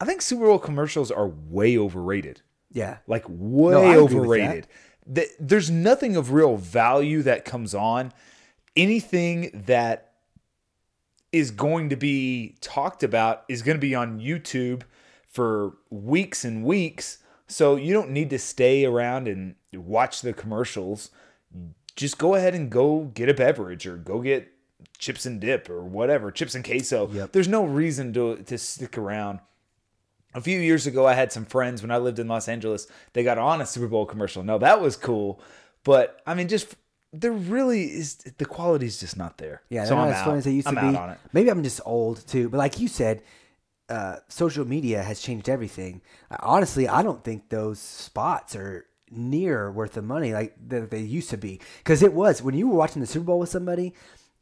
I 0.00 0.06
think 0.06 0.22
Super 0.22 0.46
Bowl 0.46 0.58
commercials 0.58 1.10
are 1.10 1.28
way 1.28 1.76
overrated. 1.78 2.40
Yeah. 2.74 2.98
Like 3.06 3.24
way 3.26 3.72
No, 3.72 3.82
I 3.82 3.94
agree 3.94 4.02
with 4.02 4.14
overrated. 4.14 4.66
Th- 5.14 5.30
There's 5.40 5.70
nothing 5.70 6.16
of 6.16 6.32
real 6.32 6.56
value 6.58 7.22
that 7.22 7.46
comes 7.46 7.74
on. 7.74 8.12
Anything 8.76 9.62
that 9.66 10.12
is 11.32 11.50
going 11.50 11.88
to 11.88 11.96
be 11.96 12.56
talked 12.60 13.02
about 13.02 13.44
is 13.48 13.62
going 13.62 13.76
to 13.76 13.80
be 13.80 13.94
on 13.94 14.20
YouTube 14.20 14.82
for 15.26 15.76
weeks 15.90 16.44
and 16.44 16.64
weeks. 16.64 17.18
So 17.46 17.76
you 17.76 17.92
don't 17.92 18.10
need 18.10 18.30
to 18.30 18.38
stay 18.38 18.84
around 18.84 19.28
and 19.28 19.54
watch 19.72 20.20
the 20.20 20.32
commercials. 20.32 21.10
Just 21.96 22.18
go 22.18 22.34
ahead 22.34 22.54
and 22.54 22.70
go 22.70 23.04
get 23.14 23.28
a 23.28 23.34
beverage 23.34 23.86
or 23.86 23.96
go 23.96 24.20
get 24.20 24.48
chips 24.98 25.26
and 25.26 25.40
dip 25.40 25.68
or 25.70 25.84
whatever, 25.84 26.30
chips 26.30 26.54
and 26.54 26.64
queso. 26.64 27.08
Yep. 27.10 27.32
There's 27.32 27.48
no 27.48 27.64
reason 27.64 28.12
to 28.14 28.36
to 28.36 28.58
stick 28.58 28.98
around. 28.98 29.40
A 30.34 30.40
few 30.40 30.58
years 30.58 30.86
ago, 30.86 31.06
I 31.06 31.14
had 31.14 31.32
some 31.32 31.44
friends 31.44 31.80
when 31.82 31.90
I 31.90 31.98
lived 31.98 32.18
in 32.18 32.26
Los 32.28 32.48
Angeles. 32.48 32.86
They 33.12 33.22
got 33.22 33.38
on 33.38 33.60
a 33.60 33.66
Super 33.66 33.86
Bowl 33.88 34.04
commercial. 34.06 34.42
No, 34.42 34.58
that 34.58 34.80
was 34.80 34.96
cool, 34.96 35.40
but 35.84 36.20
I 36.26 36.34
mean, 36.34 36.48
just 36.48 36.74
there 37.12 37.30
really 37.32 37.84
is 37.84 38.16
the 38.16 38.44
quality's 38.44 38.98
just 38.98 39.16
not 39.16 39.38
there. 39.38 39.62
Yeah, 39.68 39.84
so 39.84 39.90
they're 39.90 39.98
I'm 40.04 40.08
not 40.10 40.16
as 40.18 40.24
fun 40.24 40.36
as 40.38 40.44
they 40.44 40.50
used 40.50 40.66
I'm 40.66 40.74
to 40.74 40.80
be. 40.90 40.96
on 40.96 41.10
it. 41.10 41.18
Maybe 41.32 41.50
I'm 41.50 41.62
just 41.62 41.80
old 41.86 42.26
too, 42.26 42.48
but 42.48 42.58
like 42.58 42.80
you 42.80 42.88
said, 42.88 43.22
uh, 43.88 44.16
social 44.28 44.64
media 44.66 45.02
has 45.02 45.20
changed 45.20 45.48
everything. 45.48 46.00
Honestly, 46.40 46.88
I 46.88 47.02
don't 47.04 47.22
think 47.22 47.50
those 47.50 47.78
spots 47.78 48.56
are 48.56 48.86
near 49.10 49.70
worth 49.70 49.92
the 49.92 50.02
money 50.02 50.32
like 50.32 50.56
that 50.68 50.90
they 50.90 51.00
used 51.00 51.30
to 51.30 51.36
be. 51.36 51.60
Because 51.78 52.02
it 52.02 52.12
was 52.12 52.42
when 52.42 52.54
you 52.56 52.66
were 52.68 52.74
watching 52.76 53.00
the 53.00 53.06
Super 53.06 53.26
Bowl 53.26 53.38
with 53.38 53.50
somebody 53.50 53.94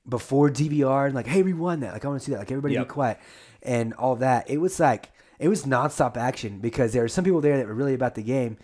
before 0.08 0.48
DVR 0.48 1.06
and 1.06 1.14
like, 1.14 1.26
hey, 1.26 1.42
we 1.42 1.52
won 1.52 1.80
that. 1.80 1.92
Like 1.92 2.04
I 2.04 2.08
want 2.08 2.20
to 2.20 2.24
see 2.24 2.32
that. 2.32 2.38
Like 2.38 2.50
everybody 2.50 2.74
Yep. 2.74 2.86
be 2.88 2.90
quiet 2.90 3.18
and 3.62 3.92
all 3.94 4.16
that. 4.16 4.48
It 4.48 4.58
was 4.58 4.80
like 4.80 5.10
it 5.42 5.48
was 5.48 5.64
nonstop 5.64 6.16
action 6.16 6.58
because 6.60 6.92
there 6.92 7.02
were 7.02 7.08
some 7.08 7.24
people 7.24 7.40
there 7.42 7.56
that 7.58 7.66
were 7.66 7.74
really 7.74 7.94
about 7.94 8.14
the 8.14 8.22
game. 8.22 8.56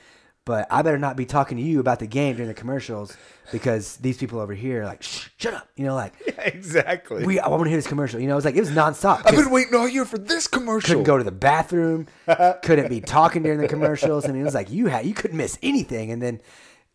But 0.45 0.67
I 0.71 0.81
better 0.81 0.97
not 0.99 1.15
be 1.15 1.27
talking 1.27 1.59
to 1.59 1.63
you 1.63 1.79
about 1.79 1.99
the 1.99 2.07
game 2.07 2.37
during 2.37 2.49
the 2.49 2.55
commercials 2.55 3.15
because 3.53 3.97
these 3.99 4.17
people 4.17 4.41
over 4.41 4.55
here 4.55 4.81
are 4.81 4.87
like, 4.87 5.03
Shh, 5.03 5.29
shut 5.37 5.53
up. 5.53 5.69
You 5.77 5.85
know, 5.85 5.95
like 5.95 6.15
exactly. 6.39 7.27
we 7.27 7.39
I 7.39 7.49
want 7.49 7.65
to 7.65 7.69
hear 7.69 7.77
this 7.77 7.87
commercial. 7.87 8.19
You 8.19 8.29
know, 8.29 8.33
it 8.33 8.37
was 8.37 8.45
like 8.47 8.55
it 8.57 8.61
was 8.61 8.71
nonstop. 8.71 9.23
I've 9.27 9.35
been 9.37 9.51
waiting 9.51 9.75
all 9.75 9.87
year 9.87 10.07
for 10.07 10.17
this 10.17 10.47
commercial. 10.47 10.89
couldn't 10.89 11.05
go 11.05 11.19
to 11.19 11.25
the 11.25 11.31
bathroom, 11.33 12.07
couldn't 12.63 12.89
be 12.89 13.03
talking 13.03 13.43
during 13.43 13.59
the 13.61 13.69
commercials. 13.69 14.25
I 14.25 14.29
mean, 14.33 14.41
it 14.41 14.45
was 14.45 14.55
like 14.55 14.71
you 14.71 14.87
had 14.87 15.05
you 15.05 15.13
couldn't 15.13 15.37
miss 15.37 15.59
anything. 15.63 16.13
And 16.13 16.23
then, 16.23 16.41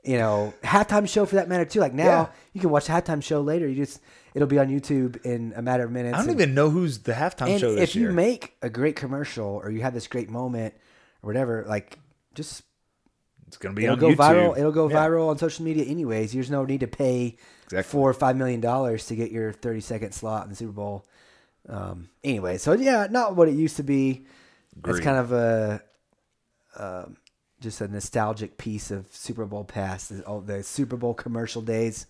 you 0.04 0.18
know, 0.18 0.52
halftime 0.64 1.08
show 1.08 1.26
for 1.28 1.36
that 1.36 1.48
matter 1.48 1.66
too. 1.66 1.80
Like 1.80 1.94
now, 1.94 2.06
Yeah. 2.06 2.28
you 2.54 2.62
can 2.62 2.72
watch 2.72 2.88
the 2.88 2.94
halftime 2.94 3.22
show 3.22 3.42
later. 3.42 3.68
You 3.68 3.76
just 3.76 4.02
it'll 4.36 4.48
be 4.48 4.60
on 4.60 4.68
YouTube 4.70 5.24
in 5.26 5.54
a 5.56 5.62
matter 5.62 5.84
of 5.84 5.92
minutes. 5.92 6.16
I 6.16 6.20
don't 6.22 6.30
and- 6.32 6.40
even 6.42 6.54
know 6.56 6.70
who's 6.70 7.00
the 7.00 7.14
halftime 7.14 7.50
and 7.52 7.60
show 7.60 7.76
this 7.76 7.90
if 7.92 7.96
year. 7.96 8.10
you 8.10 8.16
make 8.16 8.56
a 8.62 8.70
great 8.70 8.96
commercial 8.96 9.62
or 9.64 9.70
you 9.72 9.82
have 9.82 9.94
this 9.94 10.08
great 10.08 10.30
moment 10.30 10.74
or 11.22 11.28
whatever, 11.28 11.66
like 11.68 12.00
just 12.34 12.64
it's 13.48 13.58
gonna 13.58 13.76
be 13.76 13.84
it'll 13.84 13.94
on 13.94 14.00
go 14.00 14.10
YouTube. 14.10 14.16
viral. 14.18 14.58
It'll 14.58 14.72
go 14.72 14.90
Yeah. 14.90 14.96
viral 14.96 15.30
on 15.30 15.38
social 15.38 15.64
media 15.64 15.86
anyways. 15.86 16.34
There's 16.34 16.50
no 16.52 16.66
need 16.66 16.80
to 16.80 16.88
pay 16.88 17.38
Exactly. 17.66 17.84
four 17.92 18.10
or 18.10 18.14
five 18.14 18.36
million 18.36 18.60
dollars 18.62 19.06
to 19.08 19.16
get 19.16 19.32
your 19.32 19.52
30 19.54 19.80
second 19.82 20.12
slot 20.14 20.44
in 20.46 20.50
the 20.50 20.56
Super 20.56 20.72
Bowl. 20.74 21.06
Um, 21.70 22.10
anyway, 22.24 22.58
so 22.58 22.74
yeah, 22.74 23.08
not 23.10 23.36
what 23.36 23.48
it 23.48 23.54
used 23.54 23.78
to 23.78 23.84
be. 23.84 24.26
It's 24.86 25.00
kind 25.00 25.18
of 25.18 25.32
a 25.32 25.82
um, 26.78 27.18
just 27.62 27.80
a 27.82 27.88
nostalgic 27.88 28.58
piece 28.58 28.92
of 28.92 29.06
Super 29.12 29.46
Bowl 29.46 29.64
past, 29.64 30.12
all 30.26 30.42
the 30.42 30.64
Super 30.64 30.98
Bowl 30.98 31.14
commercial 31.14 31.62
days 31.62 32.06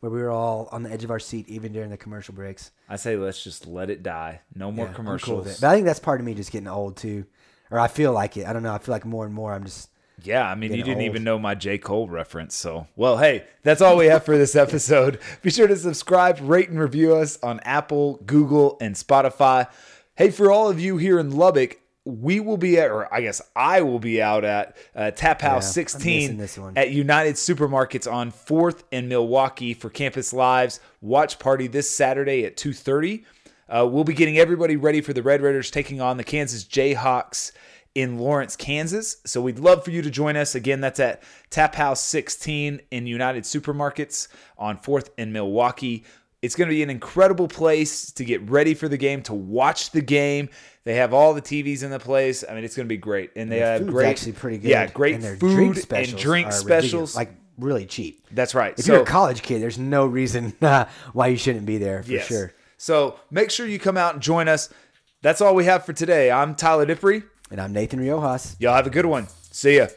where 0.00 0.10
we 0.10 0.20
were 0.22 0.30
all 0.30 0.68
on 0.72 0.82
the 0.82 0.90
edge 0.90 1.04
of 1.04 1.10
our 1.10 1.18
seat 1.18 1.48
even 1.48 1.72
during 1.72 1.90
the 1.90 1.96
commercial 1.96 2.34
breaks. 2.34 2.70
I 2.88 2.96
say 2.96 3.16
let's 3.16 3.42
just 3.42 3.66
let 3.66 3.90
it 3.90 4.02
die. 4.02 4.40
No 4.54 4.70
more 4.70 4.86
Yeah, 4.86 4.90
I'm 4.90 4.94
cool 4.94 5.04
commercials. 5.04 5.60
But 5.60 5.68
I 5.68 5.74
think 5.74 5.86
that's 5.86 5.98
part 6.00 6.20
of 6.20 6.26
me 6.26 6.34
just 6.34 6.52
getting 6.52 6.68
old 6.68 6.96
too, 6.96 7.26
or 7.70 7.78
I 7.78 7.88
feel 7.88 8.12
like 8.12 8.36
it. 8.36 8.46
I 8.46 8.52
don't 8.52 8.62
know. 8.62 8.72
I 8.74 8.78
feel 8.78 8.92
like 8.92 9.04
more 9.04 9.24
and 9.26 9.34
more 9.34 9.52
I'm 9.52 9.64
just 9.64 9.88
Yeah, 10.22 10.48
I 10.48 10.54
mean, 10.54 10.70
you 10.72 10.82
didn't 10.82 10.98
old. 10.98 11.06
even 11.06 11.24
know 11.24 11.38
my 11.38 11.54
J. 11.54 11.78
Cole 11.78 12.08
reference. 12.08 12.54
So, 12.54 12.86
well, 12.96 13.18
hey, 13.18 13.44
that's 13.62 13.80
all 13.82 13.96
we 13.96 14.06
have 14.06 14.24
for 14.24 14.36
this 14.38 14.54
episode. 14.66 15.18
Be 15.42 15.50
sure 15.50 15.66
to 15.66 15.76
subscribe, 15.76 16.38
rate, 16.42 16.68
and 16.68 16.78
review 16.80 17.14
us 17.16 17.38
on 17.42 17.60
Apple, 17.60 18.20
Google, 18.26 18.76
and 18.80 18.94
Spotify. 18.94 19.68
Hey, 20.16 20.30
for 20.30 20.50
all 20.50 20.68
of 20.68 20.80
you 20.80 20.96
here 20.96 21.18
in 21.20 21.30
Lubbock, 21.36 21.78
we 22.08 22.40
will 22.40 22.56
be 22.56 22.78
at, 22.78 22.90
or 22.90 23.12
I 23.12 23.20
guess 23.20 23.42
I 23.54 23.82
will 23.82 23.98
be 23.98 24.22
out 24.22 24.42
at 24.42 24.76
uh, 24.96 25.10
Tap 25.10 25.42
House 25.42 25.66
Yeah, 25.66 25.82
16 25.84 26.38
this 26.38 26.56
one. 26.56 26.72
at 26.76 26.90
United 26.90 27.34
Supermarkets 27.34 28.10
on 28.10 28.32
4th 28.32 28.82
and 28.90 29.10
Milwaukee 29.10 29.74
for 29.74 29.90
Campus 29.90 30.32
Live's 30.32 30.80
watch 31.02 31.38
party 31.38 31.66
this 31.66 31.90
Saturday 31.90 32.44
at 32.46 32.56
2:30. 32.56 33.24
Uh, 33.68 33.86
we'll 33.86 34.04
be 34.04 34.14
getting 34.14 34.38
everybody 34.38 34.76
ready 34.76 35.02
for 35.02 35.12
the 35.12 35.22
Red 35.22 35.42
Raiders 35.42 35.70
taking 35.70 36.00
on 36.00 36.16
the 36.16 36.24
Kansas 36.24 36.64
Jayhawks 36.64 37.52
in 37.94 38.16
Lawrence, 38.18 38.56
Kansas. 38.56 39.18
So 39.26 39.42
we'd 39.42 39.58
love 39.58 39.84
for 39.84 39.90
you 39.90 40.00
to 40.00 40.10
join 40.10 40.36
us. 40.36 40.54
Again, 40.54 40.80
that's 40.80 41.00
at 41.00 41.22
Tap 41.50 41.74
House 41.74 42.00
16 42.02 42.80
in 42.90 43.06
United 43.06 43.44
Supermarkets 43.44 44.28
on 44.56 44.78
4th 44.78 45.10
and 45.18 45.32
Milwaukee. 45.32 46.04
It's 46.40 46.54
going 46.54 46.68
to 46.68 46.74
be 46.74 46.82
an 46.82 46.90
incredible 46.90 47.48
place 47.48 48.12
to 48.12 48.24
get 48.24 48.48
ready 48.48 48.74
for 48.74 48.88
the 48.88 48.96
game, 48.96 49.22
to 49.22 49.34
watch 49.34 49.90
the 49.90 50.00
game. 50.00 50.48
They 50.84 50.94
have 50.94 51.12
all 51.12 51.34
the 51.34 51.42
TVs 51.42 51.82
in 51.82 51.90
the 51.90 51.98
place. 51.98 52.44
I 52.48 52.54
mean, 52.54 52.64
it's 52.64 52.76
going 52.76 52.86
to 52.86 52.92
be 52.92 52.96
great, 52.96 53.32
and 53.36 53.50
they 53.50 53.58
have 53.58 53.86
great, 53.86 54.08
actually 54.08 54.32
pretty 54.32 54.58
good. 54.58 54.70
Yeah, 54.70 54.86
great 54.86 55.16
and 55.16 55.22
their 55.22 55.36
food 55.36 55.74
drink 55.74 55.92
and 55.92 56.16
drink 56.16 56.52
specials. 56.52 57.16
like 57.16 57.32
really 57.58 57.86
cheap. 57.86 58.26
That's 58.30 58.54
right. 58.54 58.74
If 58.78 58.84
so, 58.84 58.92
you're 58.92 59.02
a 59.02 59.06
college 59.06 59.42
kid, 59.42 59.60
there's 59.60 59.78
no 59.78 60.06
reason 60.06 60.54
uh, 60.62 60.86
why 61.12 61.26
you 61.26 61.36
shouldn't 61.36 61.66
be 61.66 61.78
there 61.78 62.02
for 62.02 62.12
yes. 62.12 62.26
sure. 62.26 62.54
So 62.76 63.18
make 63.30 63.50
sure 63.50 63.66
you 63.66 63.78
come 63.78 63.96
out 63.96 64.14
and 64.14 64.22
join 64.22 64.48
us. 64.48 64.70
That's 65.20 65.40
all 65.40 65.54
we 65.54 65.64
have 65.64 65.84
for 65.84 65.92
today. 65.92 66.30
I'm 66.30 66.54
Tyler 66.54 66.86
Dippery. 66.86 67.24
And 67.50 67.60
I'm 67.60 67.72
Nathan 67.72 67.98
Riojas. 67.98 68.56
Y'all 68.60 68.74
have 68.74 68.86
a 68.86 68.90
good 68.90 69.06
one. 69.06 69.26
See 69.50 69.78
ya. 69.78 69.88